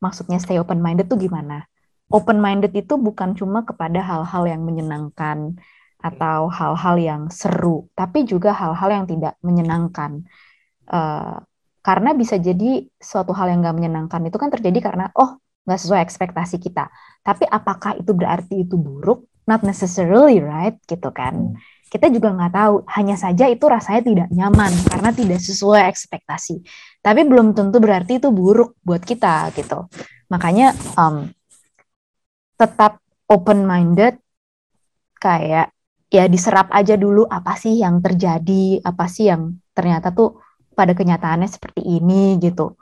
maksudnya 0.01 0.41
stay 0.41 0.57
open 0.57 0.82
minded 0.82 1.07
tuh 1.07 1.21
gimana? 1.21 1.69
open 2.09 2.41
minded 2.41 2.73
itu 2.73 2.97
bukan 2.97 3.38
cuma 3.38 3.61
kepada 3.63 4.01
hal-hal 4.01 4.43
yang 4.49 4.61
menyenangkan 4.65 5.61
atau 6.00 6.47
hal-hal 6.47 6.95
yang 6.95 7.22
seru, 7.28 7.91
tapi 7.91 8.24
juga 8.24 8.56
hal-hal 8.56 9.04
yang 9.04 9.06
tidak 9.06 9.36
menyenangkan. 9.43 10.24
Uh, 10.88 11.43
karena 11.84 12.16
bisa 12.16 12.39
jadi 12.39 12.88
suatu 13.00 13.36
hal 13.36 13.52
yang 13.52 13.60
nggak 13.64 13.78
menyenangkan 13.78 14.22
itu 14.28 14.38
kan 14.39 14.50
terjadi 14.52 14.80
karena 14.91 15.06
oh 15.16 15.39
nggak 15.68 15.80
sesuai 15.80 16.02
ekspektasi 16.02 16.58
kita. 16.60 16.88
Tapi 17.24 17.43
apakah 17.45 18.00
itu 18.00 18.12
berarti 18.16 18.64
itu 18.64 18.80
buruk? 18.80 19.28
Not 19.45 19.66
necessarily, 19.66 20.39
right? 20.39 20.78
Gitu 20.86 21.10
kan. 21.12 21.58
Kita 21.89 22.08
juga 22.14 22.32
nggak 22.34 22.54
tahu. 22.54 22.76
Hanya 22.86 23.18
saja 23.18 23.50
itu 23.50 23.66
rasanya 23.66 24.02
tidak 24.06 24.30
nyaman 24.30 24.72
karena 24.88 25.10
tidak 25.10 25.39
sesuai 25.41 25.89
ekspektasi. 25.89 26.62
Tapi 27.02 27.22
belum 27.26 27.58
tentu 27.58 27.82
berarti 27.82 28.22
itu 28.22 28.30
buruk 28.30 28.78
buat 28.86 29.02
kita 29.02 29.50
gitu. 29.58 29.89
Makanya 30.30 30.78
um, 30.95 31.34
tetap 32.60 33.02
open 33.26 33.66
minded 33.66 34.22
kayak 35.18 35.74
ya 36.10 36.26
diserap 36.26 36.74
aja 36.74 36.97
dulu 36.97 37.30
apa 37.30 37.53
sih 37.53 37.78
yang 37.78 38.01
terjadi 38.01 38.82
apa 38.82 39.05
sih 39.05 39.30
yang 39.30 39.62
ternyata 39.78 40.10
tuh 40.10 40.41
pada 40.74 40.97
kenyataannya 40.97 41.49
seperti 41.49 41.86
ini 41.86 42.41
gitu. 42.41 42.74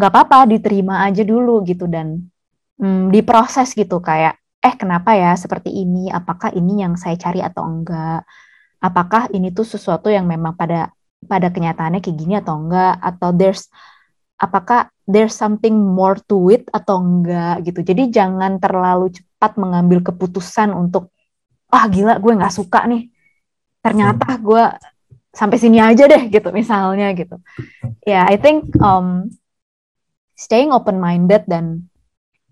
Nggak 0.00 0.10
apa-apa 0.12 0.48
diterima 0.48 1.04
aja 1.04 1.22
dulu 1.22 1.60
gitu. 1.68 1.84
Dan 1.84 2.32
hmm, 2.80 3.12
diproses 3.12 3.76
gitu 3.76 4.00
kayak 4.00 4.40
eh 4.64 4.74
kenapa 4.74 5.12
ya 5.14 5.36
seperti 5.36 5.70
ini? 5.72 6.08
Apakah 6.08 6.54
ini 6.56 6.80
yang 6.82 6.96
saya 6.96 7.14
cari 7.20 7.44
atau 7.44 7.62
enggak? 7.68 8.24
Apakah 8.80 9.28
ini 9.36 9.52
tuh 9.52 9.68
sesuatu 9.68 10.08
yang 10.08 10.24
memang 10.24 10.56
pada 10.56 10.92
pada 11.26 11.48
kenyataannya 11.52 12.00
kayak 12.00 12.16
gini 12.16 12.34
atau 12.40 12.56
enggak? 12.56 12.94
Atau 13.04 13.36
there's 13.36 13.68
apakah 14.40 14.88
there's 15.08 15.36
something 15.36 15.76
more 15.76 16.16
to 16.30 16.48
it 16.54 16.64
atau 16.72 17.00
enggak? 17.04 17.66
Gitu. 17.68 17.80
Jadi 17.84 18.02
jangan 18.14 18.56
terlalu 18.62 19.12
cepat 19.12 19.58
mengambil 19.60 20.00
keputusan 20.00 20.72
untuk 20.72 21.15
ah 21.76 21.86
gila 21.92 22.14
gue 22.16 22.32
nggak 22.32 22.54
suka 22.56 22.88
nih. 22.88 23.12
Ternyata 23.84 24.36
hmm. 24.36 24.42
gue 24.42 24.64
sampai 25.36 25.58
sini 25.60 25.78
aja 25.78 26.08
deh 26.08 26.22
gitu 26.34 26.48
misalnya 26.50 27.12
gitu. 27.12 27.36
Ya, 28.02 28.24
yeah, 28.24 28.24
I 28.26 28.40
think 28.40 28.72
um, 28.80 29.28
staying 30.32 30.72
open 30.72 30.96
minded 30.96 31.44
dan 31.44 31.92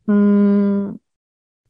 hmm, 0.05 1.01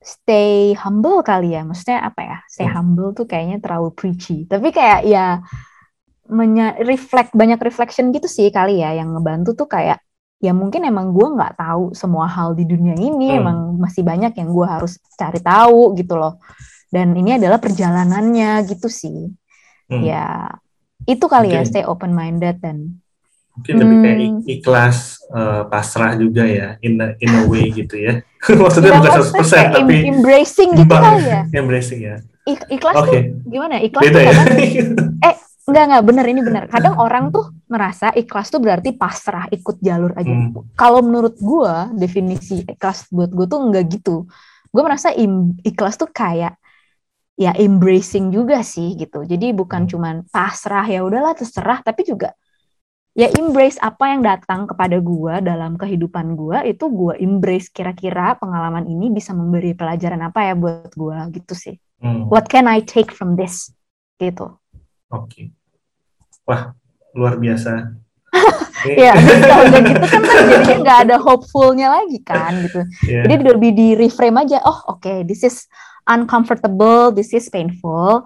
stay 0.02 0.74
humble 0.74 1.22
kali 1.22 1.54
ya. 1.54 1.62
Maksudnya 1.62 2.02
apa 2.02 2.20
ya? 2.20 2.38
Stay 2.50 2.66
hmm. 2.66 2.74
humble 2.74 3.10
tuh 3.14 3.30
kayaknya 3.30 3.62
terlalu 3.62 3.94
preachy. 3.94 4.44
Tapi 4.50 4.74
kayak 4.74 5.06
ya 5.06 5.38
menya 6.24 6.74
reflect 6.80 7.36
banyak 7.36 7.60
reflection 7.60 8.08
gitu 8.08 8.24
sih 8.24 8.48
kali 8.48 8.80
ya 8.80 8.96
yang 8.96 9.12
ngebantu 9.12 9.52
tuh 9.52 9.68
kayak 9.68 10.00
ya 10.40 10.52
mungkin 10.56 10.84
emang 10.84 11.12
gue 11.12 11.36
nggak 11.36 11.56
tahu 11.56 11.92
semua 11.92 12.28
hal 12.28 12.56
di 12.56 12.64
dunia 12.64 12.96
ini 12.96 13.32
hmm. 13.32 13.40
emang 13.40 13.58
masih 13.76 14.00
banyak 14.04 14.32
yang 14.36 14.48
gue 14.48 14.66
harus 14.66 14.96
cari 15.16 15.40
tahu 15.40 15.92
gitu 15.96 16.16
loh 16.16 16.40
dan 16.94 17.10
ini 17.18 17.34
adalah 17.34 17.58
perjalanannya 17.58 18.62
gitu 18.70 18.86
sih 18.86 19.34
hmm. 19.90 20.02
ya 20.06 20.46
itu 21.10 21.26
kali 21.26 21.50
okay. 21.50 21.58
ya 21.58 21.62
stay 21.66 21.82
open 21.82 22.14
minded 22.14 22.62
dan 22.62 23.02
mungkin 23.58 23.74
hmm, 23.74 23.82
lebih 23.82 23.96
kayak 23.98 24.18
hmm. 24.18 24.38
ikhlas 24.46 24.98
uh, 25.34 25.66
pasrah 25.66 26.14
juga 26.14 26.46
ya 26.46 26.78
in 26.86 27.02
a, 27.02 27.18
in 27.18 27.30
a 27.34 27.42
way 27.50 27.66
gitu 27.82 27.98
ya 27.98 28.22
maksudnya 28.62 28.94
bukan 28.94 29.10
seratus 29.10 29.34
persen 29.34 29.64
tapi 29.74 29.96
embracing 30.06 30.70
gitu 30.78 30.94
kali 30.94 31.24
ya 31.26 31.42
embracing 31.58 32.02
ya 32.02 32.16
Ik 32.44 32.60
ikhlas 32.68 33.08
okay. 33.08 33.32
tuh 33.32 33.48
gimana 33.48 33.80
ikhlas 33.80 34.04
Beda 34.04 34.20
tuh 34.20 34.24
ya? 34.28 34.32
eh 35.32 35.36
Enggak, 35.64 35.84
enggak, 35.88 36.04
bener, 36.04 36.26
ini 36.28 36.40
bener. 36.44 36.64
Kadang 36.68 37.00
orang 37.00 37.32
tuh 37.32 37.48
merasa 37.72 38.12
ikhlas 38.12 38.52
tuh 38.52 38.60
berarti 38.60 38.92
pasrah, 38.92 39.48
ikut 39.48 39.80
jalur 39.80 40.12
aja. 40.12 40.28
Hmm. 40.28 40.52
Kalau 40.76 41.00
menurut 41.00 41.40
gue, 41.40 41.74
definisi 41.96 42.60
ikhlas 42.68 43.08
buat 43.08 43.32
gue 43.32 43.48
tuh 43.48 43.60
enggak 43.64 43.84
gitu. 43.88 44.28
Gue 44.68 44.82
merasa 44.84 45.08
ikhlas 45.64 45.96
tuh 45.96 46.12
kayak 46.12 46.60
ya 47.34 47.50
embracing 47.54 48.30
juga 48.30 48.62
sih 48.62 48.94
gitu. 48.94 49.26
Jadi 49.26 49.50
bukan 49.50 49.86
hmm. 49.86 49.90
cuman 49.90 50.14
pasrah 50.30 50.86
ya 50.86 51.02
udahlah 51.02 51.34
terserah, 51.34 51.82
tapi 51.82 52.06
juga 52.06 52.34
ya 53.14 53.30
embrace 53.38 53.78
apa 53.78 54.10
yang 54.10 54.26
datang 54.26 54.66
kepada 54.66 54.98
gue 54.98 55.34
dalam 55.38 55.78
kehidupan 55.78 56.34
gue 56.34 56.74
itu 56.74 56.84
gue 56.90 57.14
embrace 57.22 57.70
kira-kira 57.70 58.34
pengalaman 58.42 58.90
ini 58.90 59.06
bisa 59.14 59.30
memberi 59.30 59.70
pelajaran 59.70 60.18
apa 60.18 60.50
ya 60.50 60.54
buat 60.58 60.90
gue 60.90 61.16
gitu 61.38 61.54
sih. 61.54 61.78
Hmm. 62.02 62.26
What 62.26 62.50
can 62.50 62.66
I 62.66 62.82
take 62.82 63.14
from 63.14 63.38
this 63.38 63.70
gitu. 64.18 64.58
Oke. 65.14 65.30
Okay. 65.30 65.44
Wah, 66.44 66.74
luar 67.14 67.38
biasa. 67.38 67.94
ya, 68.98 69.14
kalau 69.46 69.64
nggak 69.70 69.82
gitu 69.86 70.06
kan, 70.10 70.22
kan 70.26 70.42
jadinya 70.50 70.76
nggak 70.82 70.98
ada 71.06 71.16
hopefulnya 71.22 71.86
lagi 71.94 72.18
kan 72.20 72.52
gitu. 72.66 72.82
Yeah. 73.06 73.24
Jadi 73.30 73.34
lebih 73.46 73.70
di 73.72 73.88
reframe 73.94 74.42
aja. 74.42 74.58
Oh, 74.66 74.98
oke, 74.98 75.06
okay, 75.06 75.22
this 75.22 75.46
is 75.46 75.70
uncomfortable, 76.08 77.12
this 77.12 77.32
is 77.32 77.48
painful 77.48 78.24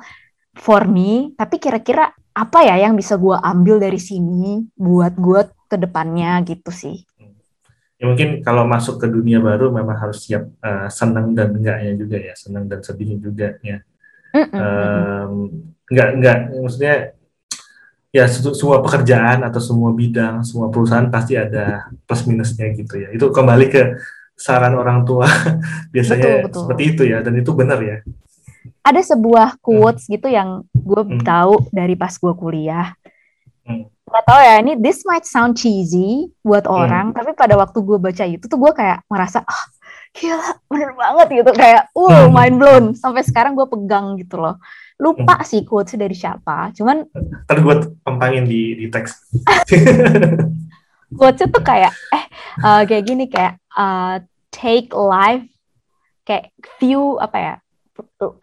for 0.59 0.83
me. 0.87 1.35
Tapi 1.35 1.59
kira-kira 1.63 2.11
apa 2.35 2.59
ya 2.63 2.79
yang 2.79 2.95
bisa 2.95 3.19
gue 3.19 3.35
ambil 3.35 3.83
dari 3.83 3.99
sini 3.99 4.63
buat 4.79 5.19
gue 5.19 5.51
ke 5.67 5.77
depannya 5.77 6.39
gitu 6.47 6.71
sih. 6.71 7.03
Ya 7.99 8.07
mungkin 8.07 8.47
kalau 8.47 8.63
masuk 8.63 9.03
ke 9.03 9.11
dunia 9.11 9.43
baru 9.43 9.75
memang 9.75 9.99
harus 9.99 10.23
siap 10.23 10.47
uh, 10.63 10.87
senang 10.87 11.35
dan 11.35 11.51
enggaknya 11.51 11.99
juga 11.99 12.17
ya, 12.23 12.35
senang 12.39 12.71
dan 12.71 12.79
sedihnya 12.79 13.19
juga 13.19 13.59
ya. 13.59 13.83
Mm 14.31 14.45
-mm. 14.45 14.61
Um, 14.61 15.33
nggak 15.89 16.09
nggak 16.21 16.39
maksudnya 16.63 16.95
ya 18.09 18.25
semua 18.29 18.81
pekerjaan 18.81 19.45
atau 19.45 19.61
semua 19.61 19.93
bidang 19.93 20.41
semua 20.41 20.73
perusahaan 20.73 21.09
pasti 21.13 21.37
ada 21.37 21.93
plus 22.09 22.25
minusnya 22.25 22.73
gitu 22.73 22.97
ya 22.97 23.13
itu 23.13 23.25
kembali 23.29 23.67
ke 23.69 23.83
saran 24.39 24.79
orang 24.79 25.03
tua 25.03 25.27
biasanya 25.95 26.47
betul, 26.47 26.47
betul. 26.47 26.61
seperti 26.63 26.83
itu 26.95 27.03
ya 27.11 27.19
dan 27.21 27.35
itu 27.35 27.51
benar 27.53 27.83
ya 27.83 27.99
ada 28.87 29.01
sebuah 29.03 29.59
quotes 29.59 30.07
hmm. 30.07 30.13
gitu 30.17 30.29
yang 30.31 30.63
gue 30.73 31.03
hmm. 31.03 31.27
tahu 31.27 31.67
dari 31.75 31.99
pas 31.99 32.15
gue 32.15 32.33
kuliah 32.39 32.95
hmm. 33.67 33.91
Gak 34.09 34.25
tau 34.25 34.41
ya 34.41 34.57
ini 34.65 34.81
this 34.81 35.05
might 35.05 35.29
sound 35.29 35.61
cheesy 35.61 36.33
buat 36.41 36.65
hmm. 36.65 36.73
orang 36.73 37.07
tapi 37.13 37.37
pada 37.37 37.59
waktu 37.61 37.77
gue 37.83 37.99
baca 38.01 38.25
itu 38.25 38.45
tuh 38.49 38.57
gue 38.57 38.73
kayak 38.73 39.05
merasa 39.11 39.45
ah 39.45 39.53
oh, 39.53 39.65
gila 40.17 40.49
bener 40.73 40.91
banget 40.97 41.29
gitu 41.45 41.53
kayak 41.53 41.83
uh 41.93 42.09
hmm. 42.09 42.33
mind 42.33 42.57
blown 42.57 42.85
sampai 42.97 43.21
sekarang 43.27 43.53
gue 43.53 43.69
pegang 43.69 44.17
gitu 44.17 44.41
loh 44.41 44.57
lupa 44.99 45.37
hmm. 45.39 45.47
sih 45.47 45.61
quotes 45.69 45.95
dari 46.01 46.17
siapa 46.17 46.73
cuman 46.73 47.05
terus 47.45 47.63
gue 47.63 47.77
pempangin 48.01 48.49
di 48.49 48.81
di 48.81 48.87
teks 48.89 49.29
quotesnya 51.15 51.49
tuh 51.49 51.65
kayak 51.65 51.93
eh 52.13 52.25
uh, 52.65 52.83
kayak 52.85 53.05
gini 53.07 53.25
kayak 53.31 53.57
uh, 53.73 54.21
take 54.53 54.93
life 54.93 55.47
kayak 56.29 56.53
view 56.77 57.17
apa 57.17 57.39
ya 57.39 57.55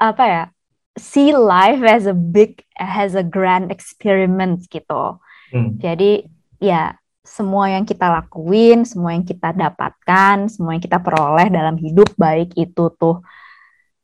apa 0.02 0.24
ya 0.26 0.44
see 0.98 1.36
life 1.36 1.84
as 1.86 2.10
a 2.10 2.16
big 2.16 2.64
as 2.80 3.14
a 3.14 3.22
grand 3.22 3.70
experiment 3.70 4.66
gitu 4.72 5.20
hmm. 5.54 5.78
jadi 5.78 6.26
ya 6.58 6.98
semua 7.26 7.74
yang 7.74 7.84
kita 7.84 8.06
lakuin, 8.06 8.86
semua 8.86 9.18
yang 9.18 9.26
kita 9.26 9.50
dapatkan, 9.52 10.46
semua 10.46 10.78
yang 10.78 10.84
kita 10.86 11.02
peroleh 11.02 11.50
dalam 11.50 11.74
hidup, 11.76 12.14
baik 12.16 12.54
itu 12.54 12.94
tuh 13.02 13.26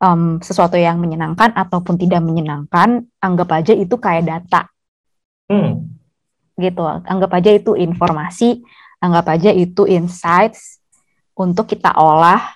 um, 0.02 0.42
sesuatu 0.42 0.76
yang 0.76 0.98
menyenangkan 0.98 1.54
ataupun 1.54 2.02
tidak 2.02 2.26
menyenangkan, 2.26 3.06
anggap 3.22 3.50
aja 3.54 3.78
itu 3.78 3.94
kayak 4.02 4.26
data. 4.26 4.68
Hmm. 5.48 6.01
Gitu, 6.60 6.84
anggap 6.84 7.32
aja 7.38 7.52
itu 7.56 7.74
informasi, 7.74 8.62
anggap 9.02 9.34
aja 9.34 9.50
itu 9.56 9.88
insights 9.88 10.84
untuk 11.34 11.66
kita 11.66 11.96
olah 11.96 12.54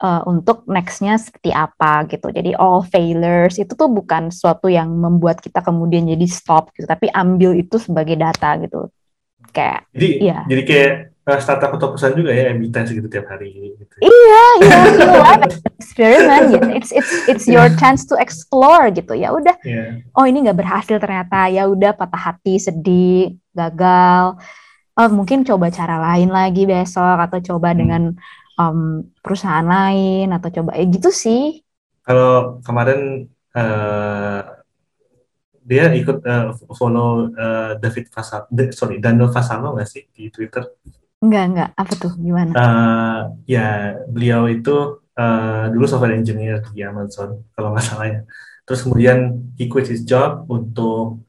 uh, 0.00 0.22
untuk 0.26 0.64
nextnya 0.66 1.20
seperti 1.20 1.52
apa 1.52 2.08
gitu. 2.08 2.32
Jadi 2.32 2.56
all 2.56 2.82
failures 2.82 3.60
itu 3.60 3.76
tuh 3.76 3.92
bukan 3.92 4.32
sesuatu 4.32 4.66
yang 4.72 4.88
membuat 4.88 5.38
kita 5.44 5.60
kemudian 5.60 6.08
jadi 6.08 6.26
stop 6.26 6.72
gitu, 6.74 6.88
tapi 6.88 7.12
ambil 7.12 7.54
itu 7.54 7.76
sebagai 7.76 8.16
data 8.16 8.56
gitu. 8.58 8.88
Kayak 9.52 9.86
jadi 9.92 10.08
ya. 10.20 10.38
jadi 10.48 10.62
kayak 10.64 10.92
startup 11.38 11.70
atau 11.76 11.94
perusahaan 11.94 12.18
juga 12.18 12.34
ya 12.34 12.50
MB 12.50 12.74
test 12.74 12.90
gitu 12.90 13.06
tiap 13.06 13.30
hari 13.30 13.78
gitu. 13.78 13.94
Iya, 14.02 14.44
iya, 14.58 14.78
you 14.90 15.06
experiment 15.78 16.44
gitu. 16.50 16.68
It's 16.74 16.90
it's 16.90 17.12
it's 17.30 17.46
your 17.46 17.70
chance 17.78 18.02
to 18.10 18.18
explore 18.18 18.90
gitu. 18.90 19.14
Ya 19.14 19.30
udah. 19.30 19.54
Yeah. 19.62 20.02
Oh, 20.18 20.26
ini 20.26 20.42
nggak 20.42 20.58
berhasil 20.58 20.96
ternyata. 20.98 21.46
Ya 21.46 21.70
udah 21.70 21.94
patah 21.94 22.34
hati, 22.34 22.58
sedih, 22.58 23.38
gagal. 23.54 24.40
Oh, 24.98 25.08
mungkin 25.12 25.46
coba 25.46 25.70
cara 25.70 26.02
lain 26.02 26.34
lagi 26.34 26.66
besok 26.66 27.20
atau 27.22 27.38
coba 27.38 27.70
hmm. 27.70 27.78
dengan 27.78 28.02
um, 28.58 29.06
perusahaan 29.22 29.64
lain 29.64 30.34
atau 30.34 30.50
coba 30.50 30.74
eh 30.74 30.88
gitu 30.90 31.14
sih. 31.14 31.62
Kalau 32.02 32.58
kemarin 32.66 33.30
uh, 33.54 34.40
dia 35.60 35.86
ikut 35.94 36.26
uh, 36.26 36.50
follow 36.74 37.30
uh, 37.30 37.78
David 37.78 38.10
Fasano, 38.10 38.50
sorry 38.74 38.98
Daniel 38.98 39.30
Fasano 39.30 39.78
nggak 39.78 39.88
sih 39.88 40.02
di 40.10 40.26
Twitter? 40.32 40.66
Enggak, 41.20 41.44
enggak. 41.52 41.70
Apa 41.76 41.92
tuh? 42.00 42.12
Gimana? 42.16 42.52
Uh, 42.56 43.20
ya, 43.44 43.92
beliau 44.08 44.48
itu 44.48 45.04
uh, 45.20 45.68
dulu 45.68 45.84
software 45.84 46.16
engineer 46.16 46.64
di 46.72 46.80
Amazon, 46.80 47.44
kalau 47.52 47.76
nggak 47.76 47.84
salah 47.84 48.08
ya. 48.08 48.20
Terus 48.64 48.80
kemudian 48.88 49.18
he 49.60 49.68
quit 49.68 49.84
his 49.92 50.00
job 50.08 50.48
untuk 50.48 51.20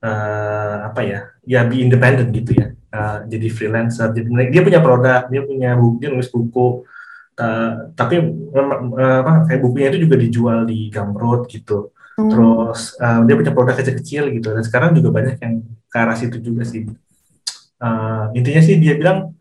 uh, 0.00 0.76
apa 0.88 1.00
ya? 1.04 1.20
Ya 1.44 1.68
be 1.68 1.84
independent 1.84 2.32
gitu 2.32 2.56
ya. 2.56 2.72
Uh, 2.88 3.28
jadi 3.28 3.46
freelancer. 3.52 4.08
Jadi 4.16 4.28
dia 4.48 4.62
punya 4.64 4.80
produk, 4.80 5.28
dia 5.28 5.44
punya 5.44 5.76
buku, 5.76 5.96
dia 6.00 6.08
nulis 6.08 6.32
buku. 6.32 6.88
Uh, 7.36 7.92
tapi 7.92 8.16
uh, 8.56 9.20
apa 9.20 9.44
kayak 9.52 9.60
bukunya 9.60 9.92
itu 9.92 10.08
juga 10.08 10.16
dijual 10.16 10.58
di 10.64 10.88
Gumroad 10.88 11.44
gitu. 11.52 11.92
Hmm. 12.16 12.32
Terus 12.32 12.96
uh, 12.96 13.20
dia 13.28 13.36
punya 13.36 13.52
produk 13.52 13.76
kecil-kecil 13.76 14.32
gitu. 14.32 14.48
Dan 14.56 14.64
sekarang 14.64 14.96
juga 14.96 15.12
banyak 15.12 15.36
yang 15.44 15.60
ke 15.92 15.96
arah 16.00 16.16
situ 16.16 16.40
juga 16.40 16.64
sih 16.64 16.88
uh, 17.80 18.32
intinya 18.36 18.62
sih 18.62 18.76
dia 18.80 18.94
bilang 18.96 19.34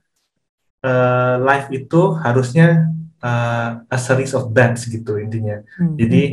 uh, 0.83 1.35
life 1.41 1.67
itu 1.71 2.15
harusnya 2.19 2.89
uh, 3.23 3.81
a 3.85 3.97
series 3.97 4.33
of 4.37 4.51
bets 4.51 4.87
gitu 4.87 5.17
intinya. 5.17 5.61
Hmm. 5.77 5.95
Jadi 5.95 6.23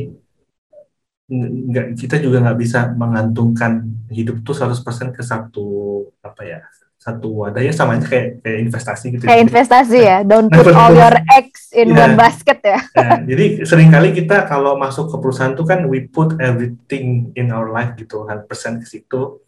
nggak 1.33 1.97
kita 1.97 2.19
juga 2.19 2.43
nggak 2.43 2.59
bisa 2.59 2.91
mengantungkan 2.93 3.87
hidup 4.11 4.43
tuh 4.43 4.53
100% 4.53 5.15
ke 5.15 5.23
satu 5.23 6.03
apa 6.21 6.43
ya 6.45 6.59
satu 7.03 7.43
wadah 7.43 7.59
ya 7.59 7.75
sama 7.75 7.99
aja 7.99 8.07
kayak 8.07 8.39
kayak 8.39 8.59
investasi 8.63 9.05
gitu. 9.11 9.23
Kayak 9.27 9.51
investasi 9.51 9.99
ya, 9.99 10.17
don't 10.23 10.47
put 10.47 10.71
all 10.71 10.95
your 10.95 11.11
eggs 11.35 11.67
in 11.75 11.91
yeah. 11.91 12.07
one 12.07 12.15
basket 12.15 12.63
ya. 12.63 12.79
yeah. 12.95 13.19
Jadi 13.27 13.67
sering 13.67 13.91
kali 13.91 14.15
kita 14.15 14.47
kalau 14.47 14.79
masuk 14.79 15.11
ke 15.11 15.19
perusahaan 15.19 15.51
tuh 15.51 15.67
kan 15.67 15.83
we 15.91 16.07
put 16.07 16.39
everything 16.39 17.35
in 17.35 17.51
our 17.51 17.67
life 17.67 17.91
gitu, 17.99 18.23
100% 18.23 18.47
ke 18.79 18.87
situ 18.87 19.43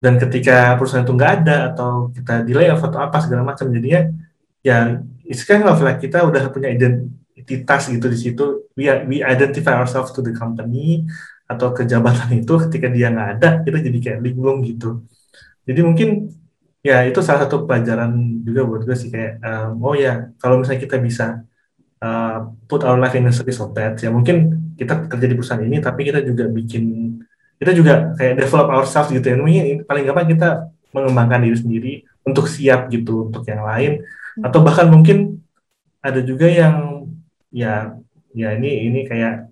dan 0.00 0.16
ketika 0.16 0.74
perusahaan 0.80 1.04
itu 1.04 1.12
nggak 1.12 1.32
ada 1.44 1.56
atau 1.72 2.08
kita 2.16 2.40
delay 2.48 2.72
atau 2.72 2.88
apa 2.96 3.20
segala 3.20 3.44
macam 3.44 3.68
jadinya 3.68 4.08
ya 4.64 4.96
it's 5.28 5.44
kind 5.44 5.62
of 5.62 5.76
like 5.84 6.00
kita 6.00 6.24
udah 6.24 6.48
punya 6.50 6.72
identitas 6.72 7.86
gitu 7.86 8.06
di 8.10 8.18
situ. 8.18 8.44
We, 8.74 8.88
we 9.06 9.16
identify 9.20 9.76
ourselves 9.76 10.10
to 10.16 10.24
the 10.24 10.32
company 10.32 11.04
atau 11.46 11.70
ke 11.76 11.84
jabatan 11.84 12.42
itu 12.42 12.52
ketika 12.66 12.88
dia 12.88 13.12
nggak 13.12 13.28
ada 13.38 13.48
kita 13.62 13.78
jadi 13.78 13.98
kayak 14.00 14.20
linglung 14.24 14.64
gitu. 14.64 15.04
Jadi 15.68 15.80
mungkin 15.84 16.32
ya 16.80 17.04
itu 17.04 17.20
salah 17.20 17.44
satu 17.44 17.68
pelajaran 17.68 18.40
juga 18.40 18.64
buat 18.64 18.82
gue 18.88 18.96
sih 18.96 19.12
kayak 19.12 19.44
um, 19.44 19.84
oh 19.84 19.94
ya 19.94 20.32
kalau 20.40 20.58
misalnya 20.58 20.80
kita 20.80 20.96
bisa 20.96 21.44
uh, 22.00 22.48
put 22.64 22.80
our 22.88 22.96
life 22.96 23.12
in 23.12 23.28
a 23.28 23.32
series 23.32 23.60
of 23.60 23.76
bets 23.76 24.00
ya 24.00 24.08
mungkin 24.08 24.36
kita 24.80 25.12
kerja 25.12 25.26
di 25.28 25.34
perusahaan 25.36 25.60
ini 25.60 25.76
tapi 25.84 26.08
kita 26.08 26.24
juga 26.24 26.48
bikin 26.48 27.09
kita 27.60 27.76
juga 27.76 28.16
kayak 28.16 28.40
develop 28.40 28.68
ourselves 28.72 29.12
gitu 29.12 29.26
ya. 29.28 29.36
Mungkin 29.36 29.84
paling 29.84 30.04
gampang 30.08 30.32
kita 30.32 30.48
mengembangkan 30.96 31.44
diri 31.44 31.58
sendiri 31.60 31.92
untuk 32.24 32.48
siap 32.48 32.88
gitu 32.88 33.28
untuk 33.28 33.44
yang 33.44 33.62
lain. 33.62 34.02
Hmm. 34.30 34.46
atau 34.46 34.62
bahkan 34.62 34.86
mungkin 34.86 35.42
ada 35.98 36.22
juga 36.22 36.46
yang 36.46 37.02
ya 37.50 37.98
ya 38.30 38.54
ini 38.54 38.86
ini 38.86 39.00
kayak 39.10 39.50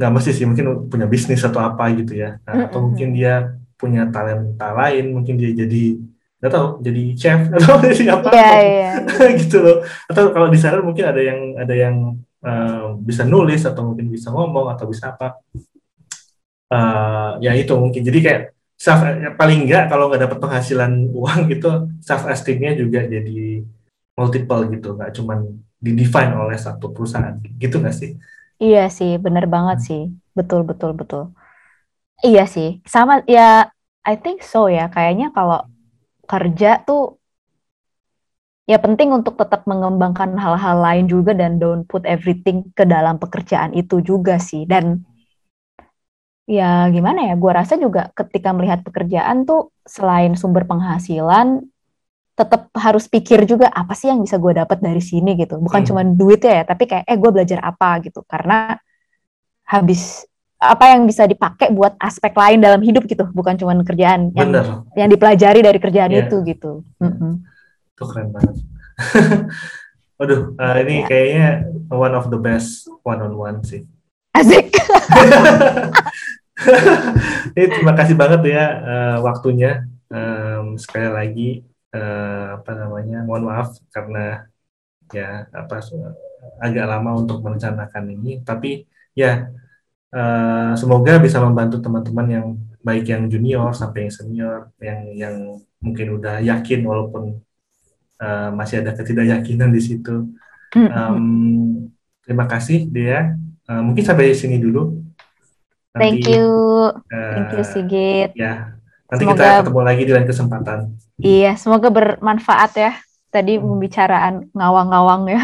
nggak 0.00 0.10
mesti 0.14 0.30
sih 0.32 0.48
mungkin 0.48 0.88
punya 0.88 1.04
bisnis 1.04 1.44
atau 1.44 1.60
apa 1.60 1.90
gitu 1.92 2.16
ya. 2.16 2.40
Nah, 2.48 2.70
atau 2.70 2.80
mungkin 2.86 3.12
dia 3.12 3.58
punya 3.78 4.08
talenta 4.10 4.74
lain 4.74 5.14
mungkin 5.14 5.38
dia 5.38 5.54
jadi 5.54 6.00
nggak 6.38 6.52
tahu 6.54 6.66
jadi 6.82 7.02
chef 7.18 7.40
atau 7.58 7.82
jadi 7.82 8.04
apa 8.14 8.30
yeah, 8.30 8.58
yeah. 9.04 9.30
gitu 9.36 9.58
loh. 9.58 9.78
Atau 10.06 10.30
kalau 10.30 10.48
di 10.48 10.58
sana 10.58 10.80
mungkin 10.80 11.04
ada 11.06 11.20
yang 11.20 11.40
ada 11.58 11.74
yang 11.74 11.96
uh, 12.46 12.94
bisa 12.98 13.26
nulis 13.26 13.66
atau 13.66 13.92
mungkin 13.92 14.06
bisa 14.08 14.30
ngomong 14.30 14.70
atau 14.70 14.86
bisa 14.86 15.12
apa 15.12 15.38
uh, 16.72 17.40
ya 17.40 17.52
itu 17.56 17.72
mungkin. 17.74 18.02
Jadi 18.04 18.18
kayak 18.20 18.42
self 18.78 19.02
paling 19.34 19.66
enggak 19.66 19.90
kalau 19.90 20.06
nggak 20.06 20.22
dapat 20.28 20.38
penghasilan 20.38 20.92
uang 21.18 21.40
gitu 21.50 21.90
self 21.98 22.24
esteemnya 22.30 22.78
juga 22.78 23.04
jadi 23.04 23.64
multiple 24.14 24.62
gitu. 24.72 24.94
Nggak 24.96 25.12
cuman 25.18 25.38
di 25.78 25.90
define 25.94 26.34
oleh 26.34 26.58
satu 26.58 26.90
perusahaan. 26.92 27.38
Gitu 27.58 27.78
nggak 27.78 27.96
sih? 27.96 28.18
Iya 28.58 28.90
sih 28.90 29.16
bener 29.18 29.46
banget 29.46 29.78
hmm. 29.82 29.86
sih. 29.86 30.02
Betul 30.34 30.66
betul 30.66 30.94
betul. 30.94 31.34
Iya 32.22 32.44
sih. 32.50 32.82
Sama 32.82 33.22
ya 33.26 33.70
I 34.02 34.14
think 34.18 34.42
so 34.42 34.66
ya. 34.66 34.90
Kayaknya 34.90 35.30
kalau 35.30 35.62
kerja 36.28 36.82
tuh 36.84 37.16
ya 38.68 38.76
penting 38.76 39.16
untuk 39.16 39.40
tetap 39.40 39.64
mengembangkan 39.64 40.36
hal-hal 40.36 40.76
lain 40.76 41.08
juga 41.08 41.32
dan 41.32 41.56
don't 41.56 41.88
put 41.88 42.04
everything 42.04 42.68
ke 42.76 42.84
dalam 42.84 43.16
pekerjaan 43.16 43.72
itu 43.72 44.02
juga 44.02 44.36
sih. 44.36 44.66
Dan 44.68 45.07
ya 46.48 46.88
gimana 46.88 47.28
ya, 47.28 47.34
gue 47.36 47.52
rasa 47.52 47.76
juga 47.76 48.08
ketika 48.16 48.56
melihat 48.56 48.80
pekerjaan 48.80 49.44
tuh 49.44 49.68
selain 49.84 50.32
sumber 50.32 50.64
penghasilan, 50.64 51.60
tetap 52.32 52.72
harus 52.72 53.04
pikir 53.04 53.44
juga 53.44 53.68
apa 53.68 53.92
sih 53.92 54.08
yang 54.08 54.24
bisa 54.24 54.40
gue 54.40 54.56
dapat 54.56 54.80
dari 54.80 55.04
sini 55.04 55.36
gitu. 55.36 55.60
Bukan 55.60 55.84
hmm. 55.84 55.88
cuma 55.92 56.02
duit 56.08 56.40
ya, 56.40 56.64
tapi 56.64 56.88
kayak 56.88 57.04
eh 57.04 57.18
gue 57.20 57.30
belajar 57.30 57.60
apa 57.60 58.00
gitu. 58.00 58.24
Karena 58.24 58.80
habis 59.68 60.24
apa 60.58 60.90
yang 60.90 61.06
bisa 61.06 61.28
dipakai 61.28 61.70
buat 61.70 61.94
aspek 62.00 62.32
lain 62.32 62.64
dalam 62.64 62.80
hidup 62.80 63.04
gitu, 63.04 63.28
bukan 63.30 63.54
cuma 63.60 63.76
kerjaan 63.84 64.32
yang 64.32 64.50
yang 64.96 65.08
dipelajari 65.12 65.60
dari 65.60 65.78
kerjaan 65.78 66.10
yeah. 66.10 66.24
itu 66.26 66.36
gitu. 66.48 66.82
Mm 66.98 67.12
-hmm. 67.12 67.32
Itu 67.92 68.04
keren 68.08 68.32
banget. 68.32 68.56
Waduh, 70.18 70.58
uh, 70.58 70.76
ini 70.82 71.04
yeah. 71.04 71.06
kayaknya 71.06 71.48
one 71.92 72.14
of 72.16 72.32
the 72.32 72.40
best 72.40 72.88
one 73.04 73.20
on 73.20 73.36
one 73.36 73.60
sih. 73.62 73.84
Asik. 74.34 74.72
Ini 77.54 77.66
terima 77.70 77.94
kasih 77.94 78.18
banget 78.18 78.42
ya 78.50 78.64
uh, 78.82 79.16
waktunya. 79.22 79.86
Um, 80.08 80.80
sekali 80.80 81.08
lagi 81.12 81.48
uh, 81.92 82.56
apa 82.56 82.72
namanya, 82.72 83.28
mohon 83.28 83.44
maaf 83.44 83.76
karena 83.92 84.48
ya 85.12 85.44
apa 85.52 85.84
agak 86.64 86.86
lama 86.88 87.20
untuk 87.20 87.44
merencanakan 87.44 88.16
ini, 88.16 88.40
tapi 88.40 88.88
ya 89.12 89.52
uh, 90.16 90.72
semoga 90.80 91.20
bisa 91.20 91.44
membantu 91.44 91.84
teman-teman 91.84 92.26
yang 92.28 92.46
baik 92.80 93.04
yang 93.12 93.28
junior 93.28 93.76
sampai 93.76 94.08
yang 94.08 94.14
senior, 94.16 94.58
yang 94.80 95.00
yang 95.12 95.36
mungkin 95.76 96.16
udah 96.16 96.40
yakin 96.40 96.80
walaupun 96.88 97.44
uh, 98.22 98.50
masih 98.56 98.80
ada 98.80 98.96
ketidakyakinan 98.96 99.68
di 99.68 99.80
situ. 99.84 100.24
Um, 100.72 101.92
terima 102.24 102.48
kasih 102.48 102.88
dia. 102.88 103.36
Uh, 103.68 103.84
mungkin 103.84 104.08
sampai 104.08 104.32
sini 104.32 104.56
dulu 104.56 105.04
Nanti, 105.98 106.06
Thank 106.06 106.30
you. 106.30 106.46
Uh, 106.94 107.34
Thank 107.34 107.50
you 107.58 107.64
Sigit. 107.66 108.30
Ya. 108.38 108.78
Nanti 109.10 109.22
semoga, 109.24 109.42
kita 109.42 109.62
ketemu 109.66 109.80
lagi 109.82 110.02
di 110.06 110.12
lain 110.14 110.26
kesempatan. 110.28 110.78
Iya, 111.18 111.58
semoga 111.58 111.88
bermanfaat 111.90 112.72
ya. 112.78 112.92
Tadi 113.28 113.58
hmm. 113.58 113.66
pembicaraan 113.66 114.34
ngawang-ngawang 114.54 115.22
ya. 115.26 115.42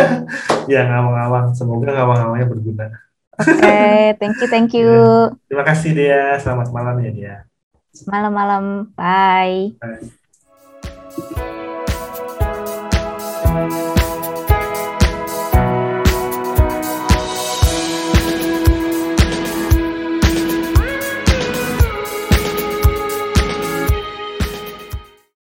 ya, 0.72 0.80
ngawang-ngawang. 0.86 1.46
Semoga 1.58 1.90
ngawang-ngawangnya 1.90 2.46
berguna. 2.46 2.86
Oke, 3.42 3.58
okay, 3.58 4.14
thank 4.20 4.36
you, 4.38 4.46
thank 4.46 4.70
you. 4.76 4.92
Ya. 4.92 5.34
Terima 5.50 5.64
kasih 5.66 5.90
dia. 5.96 6.38
Selamat 6.38 6.70
malam 6.70 6.94
ya 7.02 7.10
dia. 7.10 7.42
Malam-malam. 8.06 8.94
Bye. 8.94 9.74
Bye. 9.82 10.06